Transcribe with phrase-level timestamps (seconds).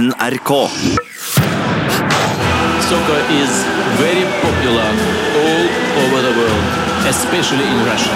[0.00, 0.50] NRK.
[2.88, 3.52] Soccer is
[4.00, 4.88] very popular
[5.40, 5.64] all
[6.02, 6.64] over the world,
[7.12, 8.14] especially in Russia.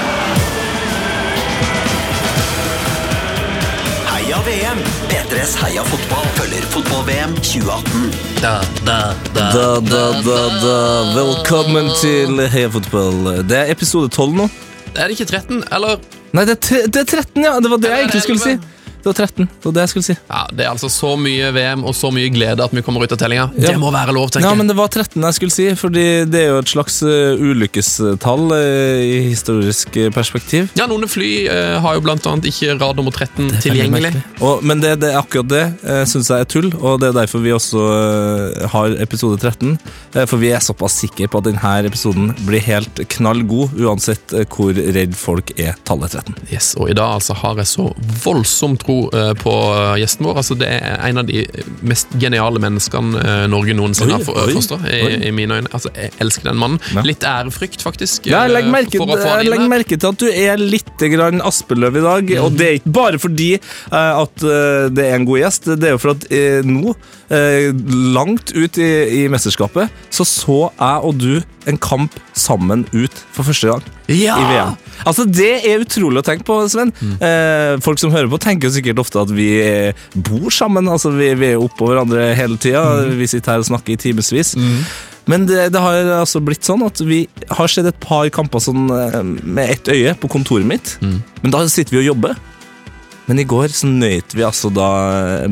[4.13, 4.79] Heia VM!
[5.13, 8.11] P3s Heia fotball følger fotball-VM 2018.
[8.41, 8.55] Da,
[8.87, 8.99] da,
[9.35, 10.01] da, da.
[10.25, 10.79] da, da,
[11.21, 13.43] Velkommen til Heia fotball.
[13.45, 14.49] Det er episode 12 nå.
[14.97, 16.01] Er det ikke 13, eller?
[16.33, 17.59] Nei, det er, tre- det er 13, ja!
[17.61, 18.57] Det var det jeg egentlig skulle si.
[19.05, 19.05] 11?
[19.05, 19.49] Det var 13.
[19.61, 20.15] Det var det jeg skulle si.
[20.31, 23.13] Ja, Det er altså så mye VM og så mye glede at vi kommer ut
[23.13, 23.51] av tellinga.
[23.59, 23.75] Ja.
[23.75, 24.55] Det må være lov, tenker jeg.
[24.55, 27.37] Ja, men det var 13 jeg skulle si, fordi det er jo et slags uh,
[27.37, 30.71] ulykkestall uh, i historisk uh, perspektiv.
[30.79, 34.15] Ja, Noen fly eh, har jo blant annet ikke rad nummer 13 tilgjengelig.
[34.41, 37.19] Og, men det, det er akkurat det uh, syns jeg er tull, og det er
[37.19, 37.85] derfor vi også
[38.73, 39.77] har episode 13.
[40.15, 44.37] Uh, for vi er såpass sikre på at denne episoden blir helt knall god, uansett
[44.55, 46.41] hvor redd folk er tallet 13.
[46.55, 47.91] Yes, og I dag altså har jeg så
[48.25, 50.41] voldsom tro eh, på eh, gjesten vår.
[50.43, 51.45] Altså, Det er en av de
[51.87, 54.87] mest geniale menneskene eh, Norge noensinne har forstått.
[54.91, 55.29] I.
[55.29, 55.73] I mine øyne.
[55.75, 56.81] Altså, Jeg elsker den mannen.
[56.95, 57.05] Ja.
[57.07, 58.29] Litt ærefrykt, faktisk.
[58.31, 59.67] Ja, jeg legger merke, her.
[59.71, 62.33] merke til at du er litt grann Aspeløv i dag.
[62.45, 63.51] Og det er ikke bare fordi
[63.95, 64.45] at
[64.95, 66.27] det er en god gjest, det er jo for at
[66.67, 66.95] nå,
[67.31, 67.71] eh,
[68.15, 73.47] langt ut i, i mesterskapet, så så jeg og du en kamp sammen ut for
[73.49, 74.35] første gang Ja!
[74.37, 74.75] i VM.
[75.09, 76.93] Altså, Det er utrolig å tenke på, Sven.
[77.25, 79.49] Eh, folk som hører på, tenker sikkert ofte at vi
[80.15, 80.89] bor sammen.
[80.93, 82.85] Altså, Vi, vi er oppå hverandre hele tida.
[83.17, 84.55] Vi sitter her og snakker i timevis.
[85.27, 88.85] Men det, det har altså blitt sånn at vi har sett et par kamper sånn,
[88.93, 90.99] eh, med ett øye på kontoret mitt.
[91.01, 92.37] Men da sitter vi og jobber.
[93.27, 94.89] Men i går så nøyt vi altså da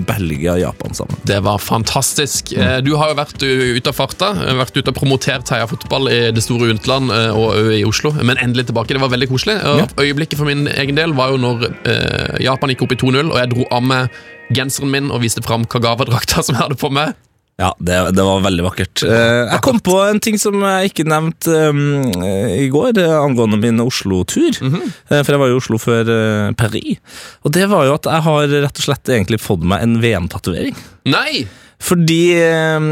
[0.09, 1.17] Belgia og Japan sammen.
[1.29, 2.53] Det var fantastisk.
[2.53, 6.11] Eh, Du har jo vært ute av farta, eh, vært ute og promotert Heia fotball
[6.13, 8.93] i det store utland eh, og i Oslo, men endelig tilbake.
[8.93, 9.57] Det var veldig koselig.
[9.97, 11.69] Øyeblikket for min egen del var jo når
[12.45, 15.65] Japan gikk opp i 2-0, og jeg dro av meg genseren min og viste fram
[15.65, 17.17] Kagawa-drakta som jeg hadde på meg.
[17.61, 19.03] Ja, det, det var veldig vakkert.
[19.05, 21.83] Eh, jeg kom på en ting som jeg ikke nevnte um,
[22.57, 24.57] i går, eh, angående min Oslo-tur.
[24.57, 27.03] Eh, for jeg var jo i Oslo før uh, Paris.
[27.45, 30.79] Og det var jo at jeg har rett og slett egentlig fått meg en VM-tatovering.
[31.13, 31.45] Nei!
[31.83, 32.23] Fordi
[32.79, 32.89] um,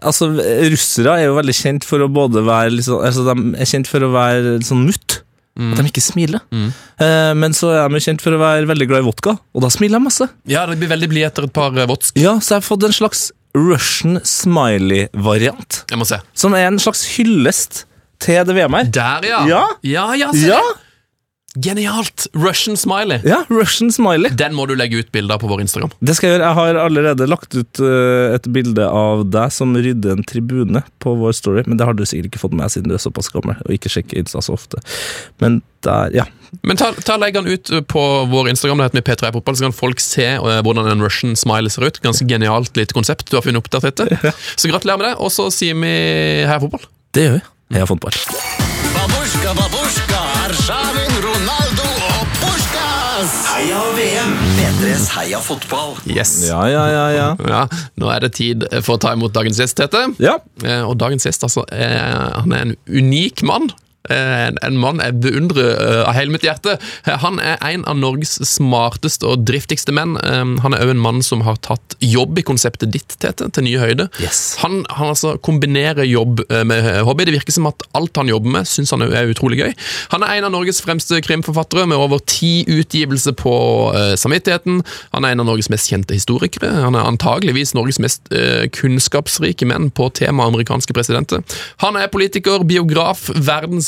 [0.00, 0.30] altså,
[0.72, 4.02] russere er jo veldig kjent for å både være sånn, altså, De er kjent for
[4.02, 5.20] å være litt sånn mutt.
[5.56, 6.42] At de ikke smiler.
[6.52, 9.70] Eh, men så er de kjent for å være veldig glad i vodka, og da
[9.72, 10.26] smiler de masse.
[10.52, 12.12] Ja, det blir veldig blid etter et par vodsk.
[12.20, 15.82] Ja, Så jeg har fått en slags Russian smiley-variant.
[15.90, 16.20] Jeg må se.
[16.36, 17.84] Som er en slags hyllest
[18.22, 18.90] til det VM her.
[18.92, 19.40] Der, ja.
[19.48, 19.62] Ja.
[19.84, 20.60] ja, ja, se Ja.
[21.62, 22.26] Genialt!
[22.36, 23.20] Russian smiley.
[23.24, 24.30] ja, Russian smiley.
[24.36, 25.92] Den må du legge ut bilder på vår Instagram.
[26.04, 26.48] Det skal jeg gjøre.
[26.50, 31.14] Jeg har allerede lagt ut eh, et bilde av deg som rydder en tribune på
[31.20, 33.56] vår story, men det har du sikkert ikke fått med siden du er såpass gammel
[33.64, 34.82] og ikke sjekker Insta så ofte.
[35.42, 36.26] Men der, ja.
[36.66, 39.66] Men ta, ta Legg den ut på vår Instagram, det heter vi P3 Fotball, så
[39.68, 42.00] kan folk se eh, hvordan en Russian smiley ser ut.
[42.04, 44.32] Ganske genialt lite konsept du har funnet opp der, Tete.
[44.56, 45.92] Så gratulerer med det, og så sier vi
[46.46, 46.88] heia fotball.
[47.16, 47.44] Det gjør vi.
[47.76, 48.75] Heia fotball.
[49.06, 53.34] Babushka, babushka, Arshavin, Ronaldo og Puskas!
[53.52, 54.32] Heia VM!
[54.56, 55.94] P3s Heia fotball.
[56.10, 56.32] Yes.
[56.48, 57.28] Ja, ja, ja, ja.
[57.46, 57.60] Ja,
[58.02, 60.02] Nå er det tid for å ta imot dagens gjest, Tete.
[60.22, 61.94] Ja, Eh, Og dagens gjest altså, er,
[62.40, 63.70] han er en unik mann.
[64.10, 66.76] Eh, En, en mann jeg beundrer eh, av hele mitt hjerte.
[67.06, 70.16] Eh, Han er en av Norges smarteste og driftigste menn.
[70.62, 73.80] Han er òg en mann som har tatt jobb i konseptet ditt, Tete, til nye
[73.80, 74.10] høyder.
[74.22, 74.56] Yes.
[74.62, 77.26] Han, han altså kombinerer jobb med hobby.
[77.26, 79.72] Det virker som at alt han jobber med, syns han er utrolig gøy.
[80.12, 83.54] Han er en av Norges fremste krimforfattere, med over ti utgivelser på
[84.20, 84.82] samvittigheten.
[85.14, 86.70] Han er en av Norges mest kjente historikere.
[86.84, 88.30] Han er antageligvis Norges mest
[88.76, 91.42] kunnskapsrike menn på tema amerikanske presidenter.
[91.84, 93.28] Han er politiker, biograf,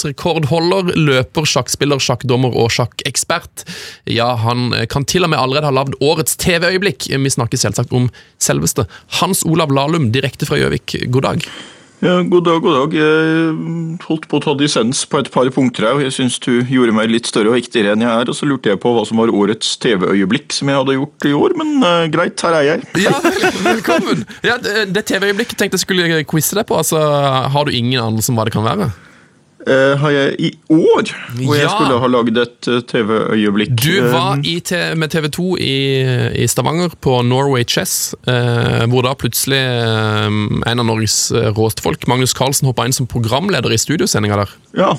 [0.09, 3.67] verdensrekordholder, løper, sjakkspiller, sjakkdommer og sjakkekspert.
[4.07, 7.09] Ja, han kan til og med allerede ha lagd årets TV-øyeblikk.
[7.09, 8.87] Vi snakker selvsagt om selveste
[9.21, 10.97] Hans Olav Lahlum, direkte fra Gjøvik.
[11.11, 11.43] God dag.
[11.99, 12.93] Ja, god dag, god dag.
[12.95, 13.55] Jeg
[14.07, 16.95] holdt på å ta dissens på et par punkter her, og jeg syns du gjorde
[16.95, 19.19] meg litt større og viktigere enn jeg er, og så lurte jeg på hva som
[19.19, 22.87] var årets TV-øyeblikk som jeg hadde gjort i år, men uh, greit, her er jeg.
[23.03, 23.17] Ja,
[23.67, 24.23] velkommen!
[24.47, 26.79] Ja, det det TV-øyeblikket tenkte jeg skulle quize deg på.
[26.79, 27.03] Altså,
[27.51, 28.93] Har du ingen anelse om hva det kan være?
[29.67, 33.73] Eh, har jeg i år, hvor jeg skulle ha lagd et eh, TV-øyeblikk.
[33.75, 35.75] Du eh, var i te med TV 2 i,
[36.45, 41.83] i Stavanger på Norway Chess, eh, hvor da plutselig eh, en av Norges eh, råeste
[41.83, 44.55] folk, Magnus Carlsen, hoppa inn som programleder i studiosendinga der.
[44.79, 44.93] Ja,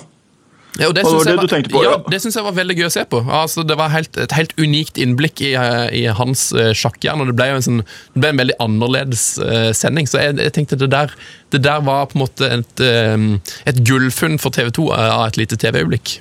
[0.80, 1.96] Ja, og det Og det var du tenkte på, ja?
[1.98, 2.12] ja.
[2.12, 3.20] Det syns jeg var veldig gøy å se på.
[3.40, 5.52] Altså, det var helt, et helt unikt innblikk i,
[5.96, 7.24] i hans uh, sjakkjern.
[7.24, 7.84] og Det ble en, sånn,
[8.16, 10.08] det ble en veldig annerledes uh, sending.
[10.10, 11.14] Så jeg, jeg tenkte det der,
[11.54, 15.40] det der var på en måte et, eh, et gullfunn for TV 2 av et
[15.42, 16.20] lite TV-øyeblikk.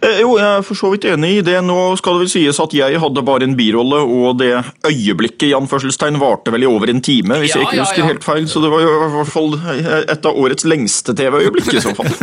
[0.00, 1.56] Eh, jo, jeg er for så vidt enig i det.
[1.66, 4.52] Nå skal det vel sies at jeg hadde bare en birolle, og det
[4.88, 8.08] øyeblikket i anførselstegn varte vel i over en time, hvis Ja, jeg ikke husker ja.
[8.12, 8.48] helt feil.
[8.50, 9.56] Så det var jo i hvert fall
[10.00, 12.10] et av årets lengste TV-øyeblikk i så fall.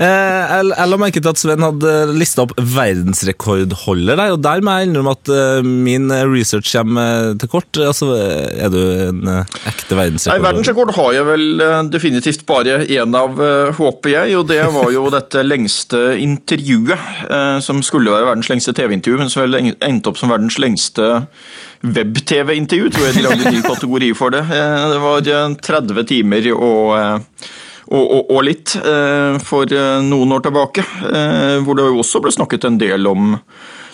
[0.00, 4.76] Eh, jeg, la merke til at Sven hadde lista opp verdensrekordholder der, og der må
[4.78, 7.80] jeg innrømme at eh, min research kommer til kort.
[7.84, 9.20] Altså, er du en
[9.68, 10.40] ekte verdensrekord?
[10.40, 10.46] Nei.
[10.46, 14.90] Verdensrekord har jeg vel eh, definitivt bare én av, eh, håper jeg, og det var
[14.94, 20.10] jo dette lengste intervjuet, eh, som skulle være verdens lengste TV-intervju, men som vel endte
[20.10, 21.08] opp som verdens lengste
[21.84, 24.44] web-TV-intervju, tror jeg de lagde en ny kategori for det.
[24.50, 27.18] Eh, Det var eh, 30 timer og eh,
[27.90, 32.30] og, og, og litt eh, for eh, noen år tilbake, eh, hvor det også ble
[32.30, 33.32] snakket en del om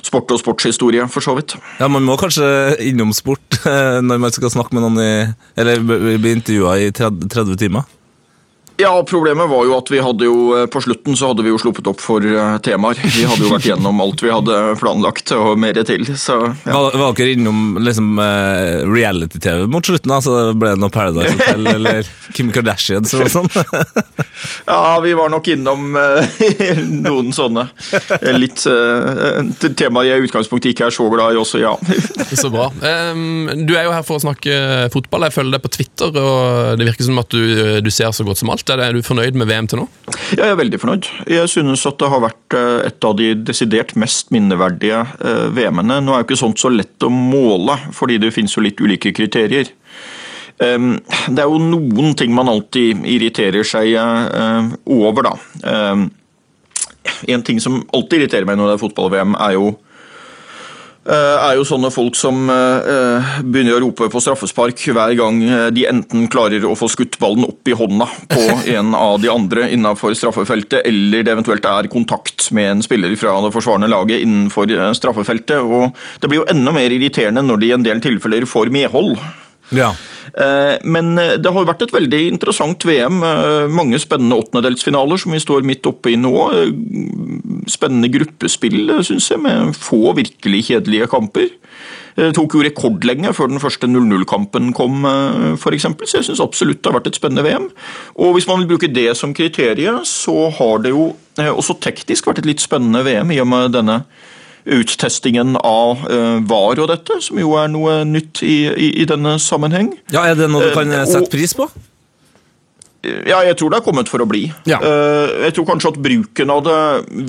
[0.04, 1.54] sport og sportshistorie, for så vidt.
[1.80, 5.14] Ja, Man må kanskje innom sport eh, når man skal snakke med noen i
[5.56, 7.88] Eller bli intervjua i 30, 30 timer.
[8.76, 11.58] Ja, problemet var jo at vi hadde jo eh, på slutten så hadde vi jo
[11.60, 12.98] sluppet opp for eh, temaer.
[13.00, 16.04] Vi hadde jo vært gjennom alt vi hadde planlagt og mer til.
[16.12, 16.74] Så ja.
[16.74, 20.12] Var, var dere innom liksom, eh, reality-TV mot slutten?
[20.12, 23.56] Altså, ble det noe Paradise Hotel eller Kim Kardashian eller noe sånt?
[24.68, 25.96] ja, vi var nok innom
[27.06, 27.66] noen sånne
[28.36, 29.40] litt uh,
[29.78, 31.72] temaer jeg i utgangspunktet ikke er så glad i også, ja.
[32.36, 32.68] Så bra.
[32.84, 35.26] Ehm, du er jo her for å snakke fotball.
[35.28, 38.42] Jeg følger deg på Twitter, og det virker som at du, du ser så godt
[38.42, 38.65] som alt.
[38.66, 39.86] Det, er du fornøyd med VM til nå?
[40.34, 41.08] Jeg er veldig fornøyd.
[41.30, 46.00] Jeg synes at det har vært eh, et av de desidert mest minneverdige eh, VM-ene.
[46.02, 49.14] Nå er jo ikke sånt så lett å måle, fordi det finnes jo litt ulike
[49.16, 49.70] kriterier.
[50.56, 55.34] Det er jo noen ting man alltid irriterer seg eh, over, da.
[57.28, 59.74] En ting som alltid irriterer meg når det er fotball-VM, er jo
[61.14, 65.86] er jo sånne folk som eh, begynner å rope på straffespark hver gang eh, de
[65.86, 68.44] enten klarer å få skutt ballen opp i hånda på
[68.76, 73.36] en av de andre innenfor straffefeltet, eller det eventuelt er kontakt med en spiller fra
[73.44, 75.62] det forsvarende laget innenfor eh, straffefeltet.
[75.62, 79.18] Og det blir jo enda mer irriterende når de i en del tilfeller får medhold.
[79.74, 79.94] Ja.
[80.34, 83.22] Eh, Men eh, det har vært et veldig interessant VM.
[83.22, 86.34] eh, Mange spennende åttendedelsfinaler som vi står midt oppe i nå.
[87.70, 91.50] Spennende gruppespill, syns jeg, med få virkelig kjedelige kamper.
[92.16, 95.04] Det tok jo rekordlenge før den første 0-0-kampen kom,
[95.58, 97.66] f.eks., så jeg syns absolutt det har vært et spennende VM.
[98.16, 102.40] Og hvis man vil bruke det som kriterium, så har det jo også teknisk vært
[102.40, 103.98] et litt spennende VM i og med denne
[104.66, 109.36] uttestingen av eh, VAR og dette, som jo er noe nytt i, i, i denne
[109.42, 109.92] sammenheng.
[110.12, 111.68] ja, Er det noe du kan Eh, eh, sette pris på?
[113.06, 114.48] Ja, jeg tror det er kommet for å bli.
[114.66, 114.80] Ja.
[115.44, 116.78] Jeg tror kanskje at bruken av det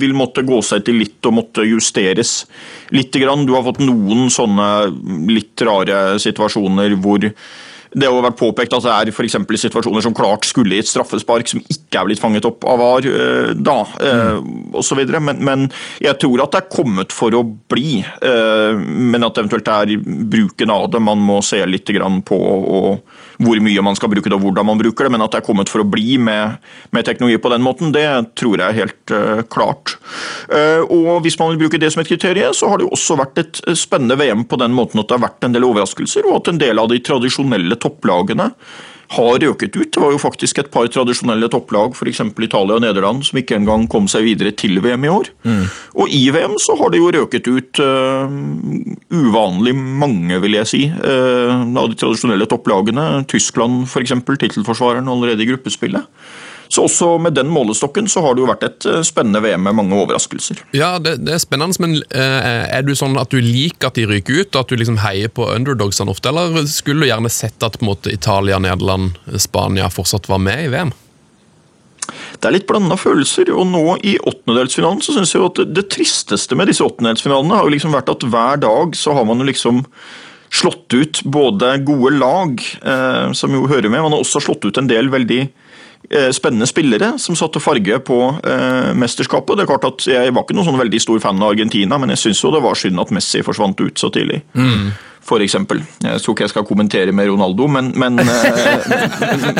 [0.00, 2.32] vil måtte gå seg til litt og måtte justeres
[2.90, 3.14] litt.
[3.14, 3.44] Grann.
[3.46, 4.66] Du har fått noen sånne
[5.30, 7.28] litt rare situasjoner hvor
[7.94, 10.90] det har vært påpekt at det er for eksempel situasjoner som klart skulle i et
[10.90, 14.74] straffespark som ikke er blitt fanget opp av VAR eh, da, mm.
[14.78, 15.04] osv.
[15.18, 15.68] Men, men
[16.04, 18.00] jeg tror at det er kommet for å bli.
[18.02, 21.88] eh, Men at eventuelt det er bruken av det man må se litt
[22.28, 22.38] på.
[22.38, 25.40] og hvor mye man skal bruke det og hvordan man bruker det, men at det
[25.40, 26.58] er kommet for å bli med,
[26.94, 28.04] med teknologi på den måten, det
[28.38, 29.94] tror jeg er helt uh, klart.
[30.50, 33.18] Uh, og Hvis man vil bruke det som et kriterium, så har det jo også
[33.18, 36.26] vært et eh, spennende VM på den måten at det har vært en del overraskelser,
[36.26, 38.50] og at en del av de tradisjonelle topplagene
[39.08, 39.88] har røket ut.
[39.94, 42.20] Det var jo faktisk et par tradisjonelle topplag, f.eks.
[42.44, 45.30] Italia og Nederland, som ikke engang kom seg videre til VM i år.
[45.96, 48.28] Og i VM så har det jo røket ut uh,
[49.14, 53.08] uvanlig mange, vil jeg si, uh, av de tradisjonelle topplagene.
[53.32, 56.04] Tyskland f.eks., tittelforsvareren allerede i gruppespillet.
[56.68, 59.78] Så også med den målestokken så har det jo vært et eh, spennende VM med
[59.78, 60.60] mange overraskelser.
[60.76, 64.06] Ja, det, det er spennende, men eh, er du sånn at du liker at de
[64.10, 64.58] ryker ut?
[64.58, 67.92] At du liksom heier på underdogsene ofte, eller skulle du gjerne sett at på en
[67.92, 70.94] måte, Italia, Nederland, Spania fortsatt var med i VM?
[72.38, 75.88] Det er litt blanda følelser, og nå i åttendedelsfinalen så synes jeg jo at det,
[75.92, 79.48] tristeste med disse åttendedelsfinalene har jo liksom vært at hver dag så har man jo
[79.48, 79.82] liksom
[80.54, 84.80] slått ut både gode lag, eh, som jo hører med, man har også slått ut
[84.80, 85.42] en del veldig
[86.32, 89.58] spennende spillere som satte farge på eh, mesterskapet.
[89.58, 92.14] Det er klart at Jeg var ikke noen sånn veldig stor fan av Argentina, men
[92.14, 94.40] jeg syns det var synd at Messi forsvant ut så tidlig.
[95.28, 95.82] For eksempel.
[96.00, 98.88] Jeg tror ikke jeg skal kommentere med Ronaldo, men, men, eh,
[99.42, 99.58] men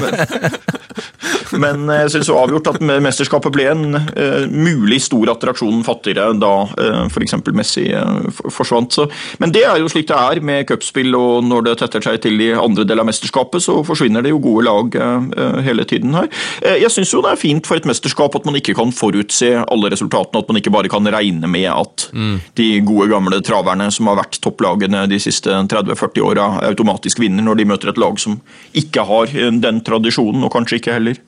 [1.53, 7.37] jeg syns avgjort at mesterskapet ble en eh, mulig stor attraksjon fattigere da uh, f.eks.
[7.57, 8.93] Messi eh, forsvant.
[8.99, 9.07] Så,
[9.43, 12.41] men det er jo slik det er med cupspill, og når det tetter seg til
[12.43, 16.17] i andre del av mesterskapet, så forsvinner det jo gode lag eh, eh, hele tiden
[16.17, 16.31] her.
[16.63, 19.53] Eh, jeg syns jo det er fint for et mesterskap at man ikke kan forutse
[19.65, 22.09] alle resultatene, at man ikke bare kan regne med at
[22.59, 27.61] de gode gamle traverne som har vært topplagene de siste 30-40 åra, automatisk vinner når
[27.61, 28.39] de møter et lag som
[28.79, 31.21] ikke har eh, den tradisjonen, og kanskje ikke heller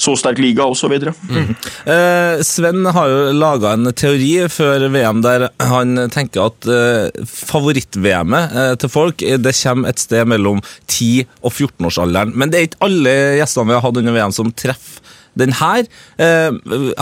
[0.00, 0.92] så sterk liga osv.
[0.94, 8.58] Eh, Sven har jo laga en teori før VM der han tenker at eh, favoritt-VM-et
[8.64, 12.34] eh, til folk eh, det kommer et sted mellom 10- og 14-årsalderen.
[12.34, 15.02] Men det er ikke alle gjestene vi har hatt under VM som treffer
[15.38, 15.86] den her.
[16.22, 16.50] Eh,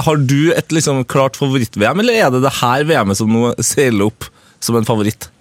[0.07, 4.09] har du et liksom klart favoritt-VM, eller er det det her VM-et som nå seiler
[4.09, 4.29] opp
[4.63, 5.32] som en favoritt?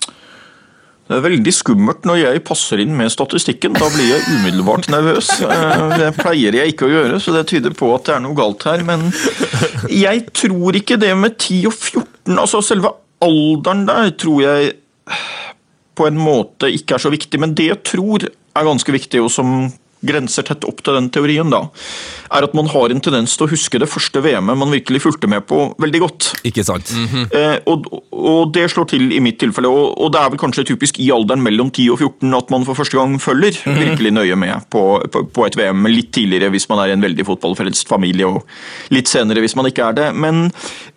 [1.11, 3.73] Det er veldig skummelt når jeg passer inn med statistikken.
[3.75, 5.27] Da blir jeg umiddelbart nervøs.
[5.43, 8.37] Eh, Det pleier jeg ikke å gjøre, så det tyder på at det er noe
[8.37, 8.79] galt her.
[8.87, 9.09] Men
[9.91, 14.71] jeg tror ikke det med 10 og 14 Altså selve alderen der tror jeg
[15.99, 17.41] på en måte ikke er så viktig.
[17.43, 19.67] Men det jeg tror er ganske viktig, og som
[20.05, 21.65] grenser tett opp til den teorien, da,
[22.31, 25.29] er at man har en tendens til å huske det første VM-et man virkelig fulgte
[25.31, 26.29] med på, veldig godt.
[26.47, 26.93] Ikke sant?
[27.37, 30.67] Eh, og, og det slår til i mitt tilfelle, og, og det er vel kanskje
[30.71, 34.37] typisk i alderen mellom 10 og 14 at man for første gang følger virkelig nøye
[34.39, 35.87] med på, på, på et VM.
[35.91, 39.69] Litt tidligere hvis man er i en veldig fotballfrelst familie, og litt senere hvis man
[39.69, 40.09] ikke er det.
[40.17, 40.49] Men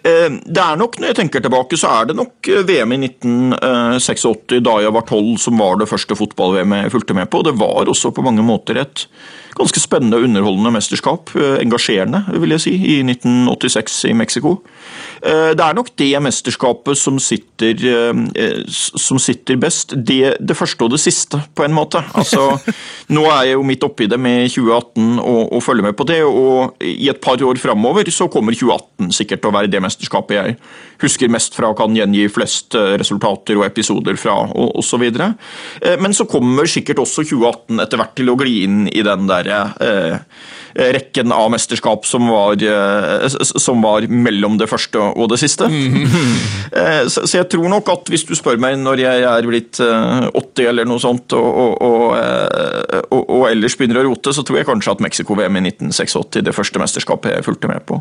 [0.05, 4.27] det er nok, når jeg tenker tilbake, så er det nok eh, VM i 1986,
[4.65, 7.41] da jeg var 12, som var det første fotball-VM jeg fulgte med på.
[7.47, 9.07] Det var også på mange måter et
[9.57, 11.33] ganske spennende og underholdende mesterskap.
[11.41, 14.59] eh, Engasjerende, vil jeg si, i 1986 i Mexico.
[15.23, 19.95] Eh, Det er nok det mesterskapet som sitter, eh, som sitter best.
[19.97, 22.03] Det, det første og det siste, på en måte.
[22.15, 22.59] Altså,
[23.15, 26.23] nå er jeg jo midt oppi det med 2018 og, og følger med på det,
[26.25, 30.39] og i et par år framover så kommer 2018 sikkert til å være det mesterskapet
[30.39, 30.57] jeg
[31.05, 35.07] husker mest fra, og kan gjengi flest eh, resultater og episoder fra, og osv.
[36.01, 39.51] Men så kommer sikkert også 2018 etter hvert til å gli inn i den der
[39.55, 40.19] eh,
[40.75, 45.71] rekken av mesterskap som var, eh, som var mellom det første og det siste.
[46.75, 49.79] Eh, så, så jeg tror nok at hvis du spør meg når jeg er blitt
[49.85, 54.43] eh, 80 eller noe sånt, og, og, og, eh, og, ellers begynner å rote, så
[54.47, 58.01] tror jeg kanskje at Mexico-VM i 1986, det første mesterskapet jeg fulgte med på,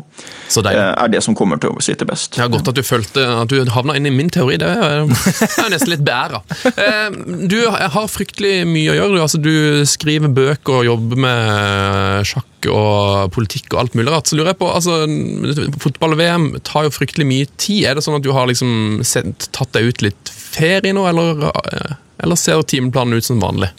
[0.64, 2.40] eh, er det som kommer til å sitte best.
[2.40, 4.58] Ja, Godt at du følte at du havna inn i min teori.
[4.58, 5.04] Det er
[5.44, 6.42] jeg er nesten litt beæra.
[6.74, 9.14] Eh, Du har fryktelig mye å gjøre.
[9.14, 14.26] Du, altså, du skriver bøker og jobber med sjakk og politikk og alt mulig rart.
[14.30, 15.00] Så lurer jeg på, altså,
[15.82, 17.84] Fotball-VM tar jo fryktelig mye tid.
[17.90, 21.48] Er det sånn at du har liksom sendt, tatt deg ut litt ferie nå, eller,
[22.22, 23.70] eller ser timeplanen ut som vanlig?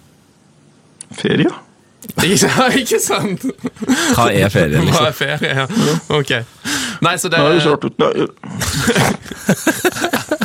[1.20, 1.50] Ferie?
[2.22, 2.68] Ja.
[2.78, 3.42] Ikke sant?
[4.14, 5.06] Hva er ferie, Hva liksom?
[5.10, 5.50] er ferie?
[5.58, 5.66] Ja.
[6.14, 6.32] Ok.
[7.02, 8.12] Nei, så det Det er jo klart ut- Nei,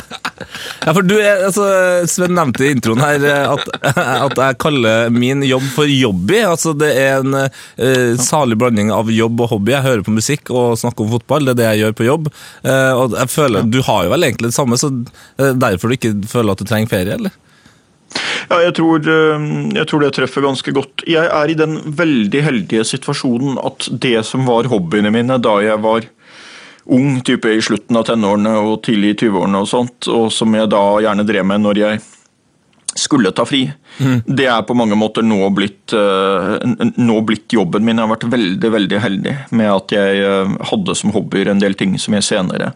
[0.85, 1.67] Ja, for du er, altså,
[2.09, 3.67] Sven nevnte i introen her eh, at,
[4.27, 6.39] at jeg kaller min jobb for jobby.
[6.47, 9.75] Altså, det er en uh, salig blanding av jobb og hobby.
[9.75, 11.47] Jeg hører på musikk og snakker om fotball.
[11.49, 12.31] Det er det jeg gjør på jobb.
[12.65, 15.97] Uh, og jeg føler, Du har jo vel egentlig det samme, så eh, derfor du
[15.97, 17.35] ikke føler at du trenger ferie, eller?
[18.49, 19.45] Ja, jeg tror, eh,
[19.77, 21.05] jeg tror det treffer ganske godt.
[21.07, 25.79] Jeg er i den veldig heldige situasjonen at det som var hobbyene mine da jeg
[25.83, 26.07] var
[26.85, 30.71] ung, type i slutten av tenårene og tidlig i 20-årene og sånt, og som jeg
[30.71, 32.01] da gjerne drev med når jeg
[32.95, 33.61] skulle ta fri,
[34.25, 36.57] det er på mange måter nå blitt, eh,
[36.97, 37.97] nå blitt jobben min.
[37.97, 41.77] Jeg har vært veldig, veldig heldig med at jeg eh, hadde som hobbyer en del
[41.79, 42.73] ting som jeg senere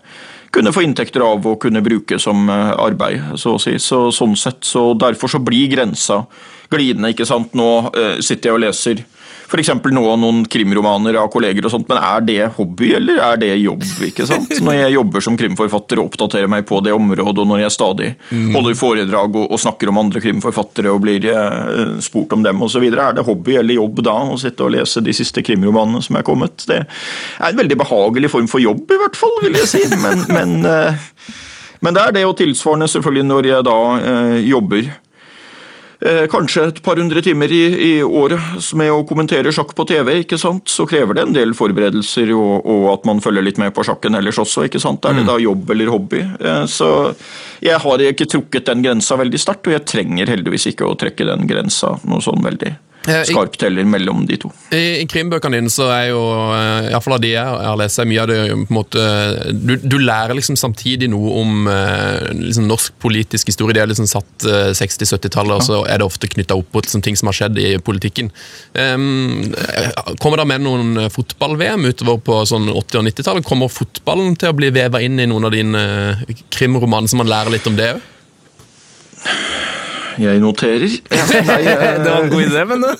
[0.56, 3.76] kunne få inntekter av og kunne bruke som eh, arbeid, så å si.
[3.82, 6.22] Så, sånn sett, så derfor så blir grensa
[6.72, 7.52] glidende, ikke sant.
[7.58, 7.92] Nå
[8.24, 9.04] sitter jeg og leser
[9.46, 9.70] f.eks.
[9.94, 13.84] nå noen krimromaner av kolleger og sånt, men er det hobby, eller er det jobb,
[14.08, 14.52] ikke sant?
[14.66, 18.10] Når jeg jobber som krimforfatter og oppdaterer meg på det området, og når jeg stadig
[18.56, 22.86] holder foredrag og, og snakker om andre krimforfattere og blir eh, spurt om dem osv.,
[22.86, 26.25] er det hobby eller jobb da å sitte og lese de siste krimromanene som er
[26.28, 26.66] kommet?
[26.68, 29.84] Det er en veldig behagelig form for jobb, i hvert fall, vil jeg si.
[30.02, 31.08] Men, men, eh,
[31.86, 34.94] men det er det, og tilsvarende selvfølgelig når jeg da eh, jobber
[36.32, 40.38] kanskje et par hundre timer i, i året med å kommentere sjakk på TV, ikke
[40.42, 40.70] sant?
[40.70, 44.18] så krever det en del forberedelser og, og at man følger litt med på sjakken
[44.20, 44.68] ellers også.
[44.68, 45.06] ikke sant?
[45.06, 46.22] Er det da jobb eller hobby?
[46.22, 46.90] Eh, Så
[47.66, 51.26] jeg har ikke trukket den grensa veldig sterkt, og jeg trenger heldigvis ikke å trekke
[51.32, 54.52] den grensa noe sånn veldig Eh, skarpt heller mellom de to.
[54.76, 57.80] I, i krimbøkene dine så er jo, iallfall i hvert fall av de jeg har
[57.80, 59.06] lest, mye av det på en måte,
[59.54, 63.76] du, du lærer liksom samtidig noe om eh, liksom norsk politisk historie.
[63.78, 67.04] Det er liksom satt eh, 60-70-tallet, og så er det ofte knytta opp mot liksom,
[67.06, 68.32] ting som har skjedd i politikken.
[68.74, 69.54] Um,
[70.22, 73.48] kommer det med noen fotball-VM utover på sånn 80- og 90-tallet?
[73.48, 75.86] Kommer fotballen til å bli veva inn i noen av dine
[76.26, 78.12] eh, krimromaner, så man lærer litt om det òg?
[80.22, 80.92] Jeg noterer.
[81.50, 82.86] Nei, Det var en god idé, men.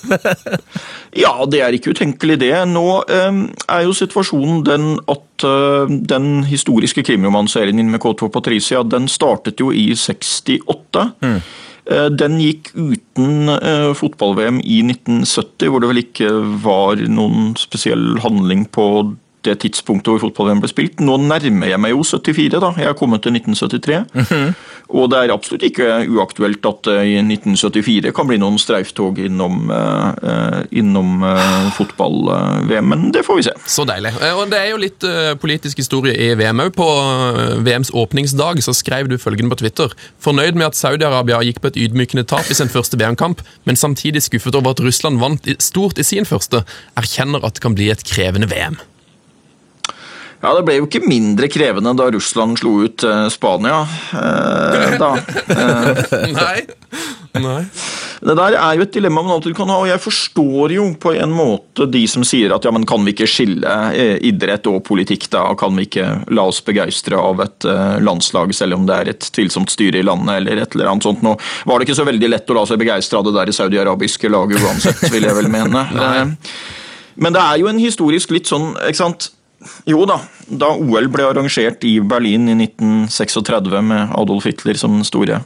[1.16, 2.52] Ja, det er ikke utenkelig det.
[2.68, 3.38] Nå eh,
[3.72, 9.64] er jo situasjonen den at eh, den historiske krimromanserien din med K2 Patricia, den startet
[9.64, 11.06] jo i 68.
[11.86, 16.32] Eh, Den gikk uten eh, fotball-VM i 1970, hvor det vel ikke
[16.66, 18.90] var noen spesiell handling på
[19.46, 21.00] det tidspunktet hvor fotball-VM ble spilt.
[21.04, 22.72] Nå nærmer jeg meg jo 74, da.
[22.82, 24.56] Jeg er kommet til 1973.
[24.96, 29.72] Og det er absolutt ikke uaktuelt at det i 1974 kan bli noen streiftog innom,
[29.74, 33.54] eh, eh, innom eh, fotball-VM, men det får vi se.
[33.66, 34.14] Så deilig.
[34.22, 36.74] Eh, Og Det er jo litt eh, politisk historie i VM òg.
[36.78, 39.94] På eh, VMs åpningsdag så skrev du følgende på Twitter.
[40.22, 44.22] Fornøyd med at Saudi-Arabia gikk på et ydmykende tap i sin første VM-kamp, men samtidig
[44.28, 46.62] skuffet over at Russland vant stort i sin første.
[46.98, 48.78] Erkjenner at det kan bli et krevende VM.
[50.46, 53.80] Ja, Det ble jo ikke mindre krevende da Russland slo ut eh, Spania.
[54.14, 55.16] Eh, da.
[56.40, 56.60] Nei.
[57.42, 57.62] Nei.
[58.25, 61.12] Det der er jo et dilemma man alltid kan ha, og jeg forstår jo på
[61.18, 64.80] en måte de som sier at ja, men kan vi ikke skille eh, idrett og
[64.88, 65.48] politikk, da?
[65.60, 69.30] Kan vi ikke la oss begeistre av et eh, landslag, selv om det er et
[69.36, 71.25] tvilsomt styre i landet, eller et eller annet sånt.
[71.25, 71.36] Nå
[71.66, 74.62] var det ikke så veldig lett å la seg begeistre av det der saudi-arabiske laget
[74.64, 75.88] uansett, vil jeg vel mene.
[75.92, 76.52] Eh,
[77.16, 79.30] Men det er jo en historisk litt sånn, ikke sant
[79.90, 85.08] jo da, da OL ble arrangert i Berlin i 1936 med Adolf Hitler som den
[85.08, 85.42] store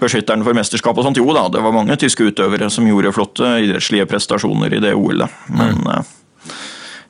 [0.00, 3.52] beskytteren for mesterskap og sånt, jo da, det var mange tyske utøvere som gjorde flotte
[3.64, 5.42] idrettslige prestasjoner i det OL-et.
[5.52, 6.14] Men mm.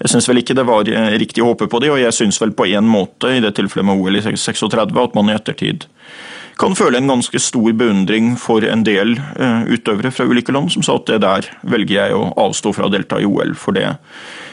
[0.02, 2.40] jeg syns vel ikke det var eh, riktig å håpe på de, og jeg syns
[2.42, 5.88] vel på en måte, i det tilfellet med OL i 36, at man i ettertid
[6.60, 10.84] kan føle en ganske stor beundring for en del eh, utøvere fra ulike land som
[10.84, 13.86] sa at det der velger jeg å avstå fra å delta i OL, for det
[13.88, 13.96] eh,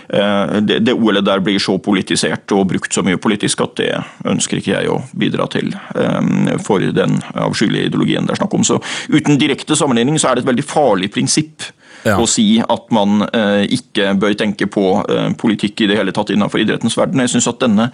[0.07, 3.89] det, det OL-et der blir så politisert og brukt så mye politisk at det
[4.27, 8.63] ønsker ikke jeg å bidra til eh, for den avskyelige ideologien det er snakk om.
[8.67, 8.79] Så
[9.11, 11.73] uten direkte sammenligning så er det et veldig farlig prinsipp
[12.05, 12.13] Ja.
[12.21, 16.29] å si at man eh, ikke bør tenke på eh, politikk i det hele tatt
[16.31, 17.19] innenfor idrettens verden.
[17.25, 17.89] Jeg synes at denne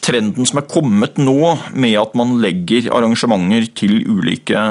[0.00, 4.62] trenden som er kommet nå, med at man legger arrangementer til ulike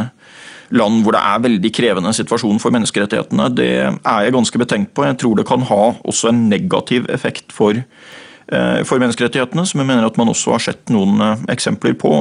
[0.75, 5.05] land hvor det er veldig krevende situasjon for menneskerettighetene, det er jeg ganske betenkt på.
[5.07, 9.89] Jeg tror det kan ha også en negativ effekt for eh, for menneskerettighetene, som jeg
[9.89, 12.11] mener at man også har sett noen eh, eksempler på.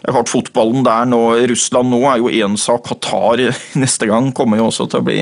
[0.00, 2.86] Det er klart Fotballen der nå, Russland nå er jo én sak.
[2.90, 3.44] Qatar
[3.82, 5.20] neste gang kommer jo også til å bli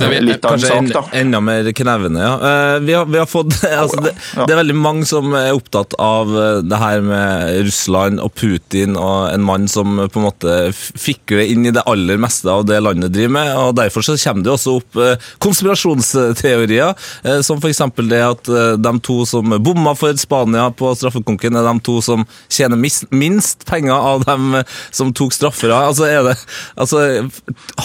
[0.00, 1.02] Er- litt av en sak, da.
[1.20, 2.32] enda mer knevende, ja.
[2.50, 4.14] Eh, vi, har, vi har fått altså, det,
[4.46, 8.96] det er veldig mange som er opptatt av eh, det her med Russland og Putin
[9.00, 12.64] og en mann som eh, på en måte fikler inn i det aller meste av
[12.68, 13.52] det landet driver med.
[13.60, 17.82] og Derfor så kommer det også opp eh, konspirasjonsteorier, eh, som f.eks.
[18.10, 22.24] det at eh, de to som bomma for Spania på straffekonken, er de to som
[22.50, 22.78] tjener
[23.10, 25.72] minst penger av dem eh, som tok straffer.
[25.74, 26.36] Altså, er det,
[26.80, 27.04] altså,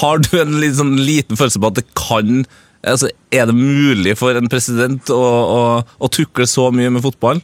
[0.01, 2.04] har du en litt sånn liten følelse på at det kan
[2.83, 7.41] altså, Er det mulig for en president å, å, å tukle så mye med fotball?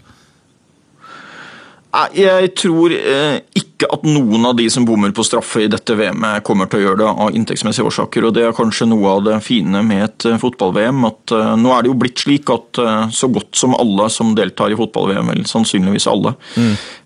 [1.92, 6.44] Jeg tror eh, ikke at noen av de som bommer på straffe i dette VM-et,
[6.48, 8.28] kommer til å gjøre det av inntektsmessige årsaker.
[8.28, 11.04] og Det er kanskje noe av det fine med et eh, fotball-VM.
[11.10, 14.32] at eh, Nå er det jo blitt slik at eh, så godt som alle som
[14.38, 16.36] deltar i fotball-VM, eller sannsynligvis alle,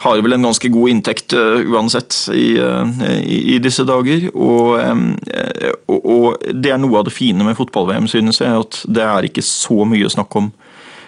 [0.06, 4.30] har vel en ganske god inntekt eh, uansett i, eh, i, i disse dager.
[4.36, 8.54] Og, eh, og, og det er noe av det fine med fotball-VM, synes jeg.
[8.54, 10.54] At det er ikke så mye snakk om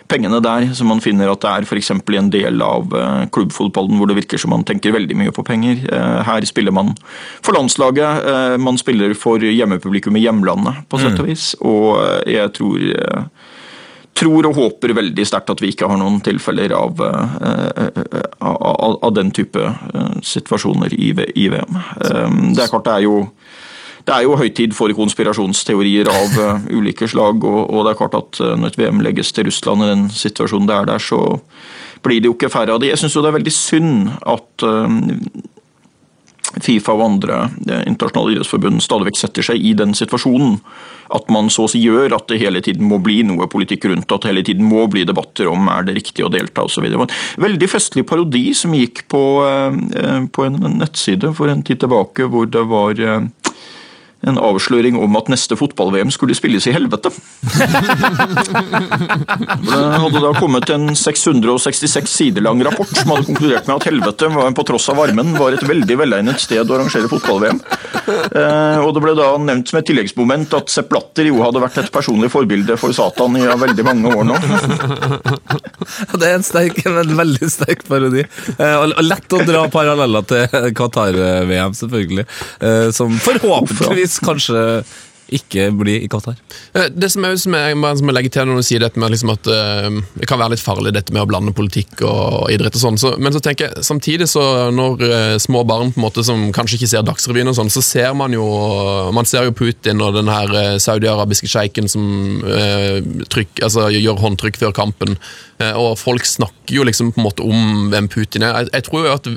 [0.08, 1.92] pengene der, som man finner at det er f.eks.
[1.92, 5.46] i en del av eh, klubbfotballen, hvor det virker som man tenker veldig mye på
[5.48, 5.84] penger.
[5.86, 6.94] Eh, her spiller man
[7.42, 11.52] for landslaget, eh, man spiller for hjemmepublikum i hjemlandet, på sett og vis.
[11.62, 12.90] Og jeg tror
[14.18, 17.90] tror og håper veldig sterkt at vi ikke har noen tilfeller av, eh,
[18.42, 19.62] av, av den type
[20.26, 21.78] situasjoner i, i VM.
[22.56, 23.20] Det er klart det er jo
[24.08, 28.16] det er jo høytid for konspirasjonsteorier av uh, ulike slag, og, og det er klart
[28.16, 31.20] at uh, når et VM legges til Russland i den situasjonen det er der, så
[32.06, 32.94] blir det jo ikke færre av de.
[32.94, 34.98] Jeg syns jo det er veldig synd at eh,
[36.64, 37.40] Fifa og andre
[37.90, 40.56] internasjonale idrettsforbund stadig vekk setter seg i den situasjonen.
[41.14, 44.08] At man så å si gjør at det hele tiden må bli noe politikk rundt,
[44.14, 46.88] at det hele tiden må bli debatter om er det riktig å delta osv.
[46.88, 49.24] En veldig festlig parodi som gikk på,
[50.32, 53.04] på en nettside for en tid tilbake, hvor det var
[54.26, 57.12] en avsløring om at neste fotball-VM skulle spilles i helvete.
[59.68, 64.30] Det hadde da kommet en 666 sider lang rapport som hadde konkludert med at helvete,
[64.34, 67.60] var- på tross av varmen, var et veldig velegnet sted å arrangere fotball-VM.
[68.08, 71.78] Eh, og det ble da nevnt som et tilleggsmoment at Sepp Blatter jo hadde vært
[71.84, 74.38] et personlig forbilde for Satan i veldig mange år nå.
[76.18, 78.24] Det er en sterk, en veldig sterk parodi.
[78.58, 82.26] Eh, og, og lett å dra paralleller til Qatar-VM, selvfølgelig.
[82.64, 84.84] Eh, som forhåpentligvis kanskje
[85.34, 86.38] ikke bli i Qatar.
[86.74, 89.12] Eh, Det som jeg, som jeg, som jeg legger til når du sier dette med
[89.12, 92.78] liksom at eh, det kan være litt farlig dette med å blande politikk og idrett
[92.78, 96.06] og sånn, så, men så tenker jeg samtidig så når eh, små barn på en
[96.08, 98.46] måte som kanskje ikke ser Dagsrevyen og sånn, så ser man jo
[99.14, 104.60] man ser jo Putin og den her saudiarabiske sjeiken som eh, trykk, altså, gjør håndtrykk
[104.64, 105.18] før kampen,
[105.60, 108.64] eh, og folk snakker jo liksom på en måte om hvem Putin er.
[108.64, 109.30] Jeg, jeg tror jo at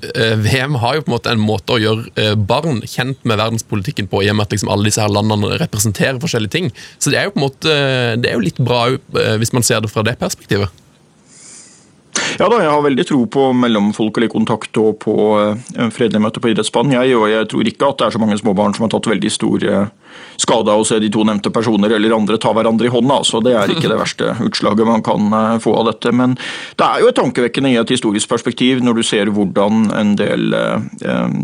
[0.45, 4.23] VM har jo på en måte en måte å gjøre barn kjent med verdenspolitikken på,
[4.25, 6.71] i og med at liksom alle disse her landene representerer forskjellige ting.
[6.99, 7.81] Så det er jo på en måte
[8.21, 10.71] det er jo litt bra eh, hvis man ser det fra det perspektivet.
[12.39, 16.53] Ja da, jeg har veldig tro på mellomfolkelig kontakt og på eh, fredelige møter på
[16.53, 16.95] idrettsbanen.
[16.97, 19.33] Jeg, og jeg tror ikke at det er så mange småbarn som har tatt veldig
[19.35, 22.93] stor eh, skade av å se de to nevnte personer eller andre ta hverandre i
[22.93, 23.21] hånda.
[23.29, 26.15] Så det er ikke det verste utslaget man kan få av dette.
[26.17, 26.37] Men
[26.81, 30.57] det er jo et tankevekkende i et historisk perspektiv når du ser hvordan en del
[30.57, 31.41] eh,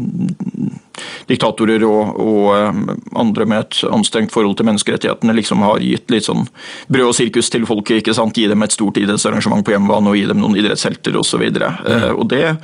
[1.31, 2.81] diktatorer og, og eh,
[3.19, 6.47] andre med et anstrengt forhold til menneskerettighetene liksom har gitt litt sånn
[6.93, 8.03] brød og sirkus til folket.
[8.03, 8.37] ikke sant?
[8.37, 11.45] Gi dem et stort idrettsarrangement på hjemmebane og gi dem noen idrettshelter osv.
[11.47, 12.17] Mm.
[12.17, 12.57] Og det,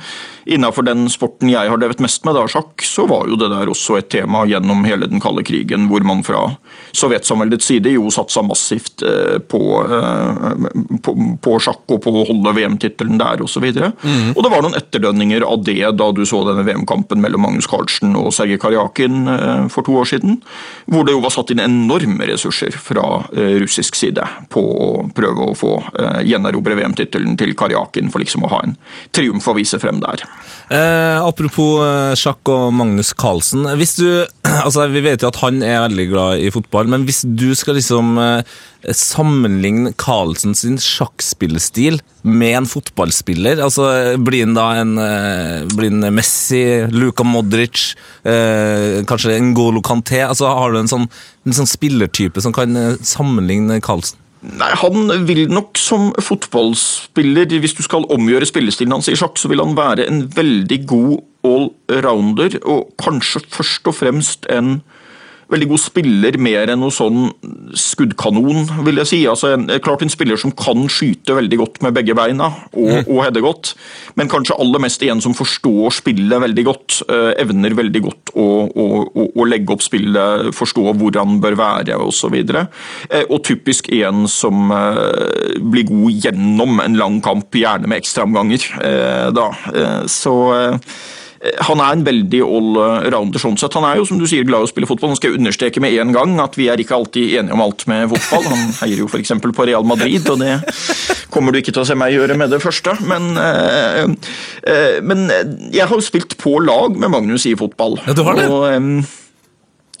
[0.45, 3.71] innenfor den sporten jeg har drevet mest med, da, sjakk, så var jo det der
[3.71, 6.43] også et tema gjennom hele den kalde krigen, hvor man fra
[6.95, 10.67] sovjetsamveldets side jo satsa massivt eh, på, eh,
[11.05, 13.63] på, på sjakk og på å holde VM-tittelen der osv.
[13.63, 14.33] Og, så mm.
[14.35, 18.17] og det var noen etterdønninger av det da du så denne VM-kampen mellom Magnus Carlsen
[18.19, 20.39] og Sergej Karjakin eh, for to år siden,
[20.87, 25.55] hvor det jo var satt inn enorme ressurser fra russisk side på å prøve å
[25.57, 25.71] få
[26.25, 28.75] gjenerobre VM-tittelen til Karjakin for liksom å ha en
[29.15, 30.23] triumf å vise frem der.
[30.73, 33.65] Eh, apropos eh, sjakk og Magnus Carlsen.
[33.79, 34.07] Hvis du,
[34.65, 37.77] altså Vi vet jo at han er veldig glad i fotball, men hvis du skal
[37.79, 38.55] liksom eh,
[38.91, 43.85] sammenligne Carlsen sin sjakkspillestil med en fotballspiller, altså
[44.23, 50.23] blir han da en, eh, blir en Messi, Luka Modric, eh, kanskje Ngolo Kanté?
[50.27, 51.09] altså Har du en sånn,
[51.45, 54.17] en sånn spillertype som kan eh, sammenligne Carlsen?
[54.43, 59.47] Nei, Han vil nok som fotballspiller, hvis du skal omgjøre spillestilen hans i sjakk, så
[59.47, 64.81] vil han være en veldig god allrounder, og kanskje først og fremst en
[65.53, 67.29] veldig god spiller mer enn noe sånn
[67.77, 69.19] skuddkanon, vil jeg si.
[69.29, 73.07] Altså en, klart en spiller som kan skyte veldig godt med begge beina og, mm.
[73.07, 73.73] og hedde godt,
[74.19, 76.99] men kanskje aller mest en som forstår spillet veldig godt.
[77.09, 81.57] Uh, evner veldig godt å, å, å, å, legge opp spillet, forstå hvor han bør
[81.59, 82.33] være osv.
[82.33, 87.89] Og, så uh, og typisk en som uh, blir god gjennom en lang kamp, gjerne
[87.89, 88.65] med ekstraomganger.
[89.33, 89.45] da.
[90.09, 90.33] så
[91.43, 93.75] han er en veldig allrounder sånn sett.
[93.75, 95.11] Han er jo som du sier glad i å spille fotball.
[95.11, 97.83] Nå skal jeg understreke med en gang at vi er ikke alltid enige om alt
[97.91, 98.47] med fotball.
[98.47, 99.33] Han heier jo f.eks.
[99.43, 100.53] på Real Madrid, og det
[101.33, 102.95] kommer du ikke til å se meg gjøre med det første.
[103.09, 104.13] Men, øh,
[104.71, 105.25] øh, men
[105.73, 107.99] jeg har jo spilt på lag med Magnus i fotball.
[108.07, 108.47] Ja, du har det?
[108.47, 109.03] Og, øh,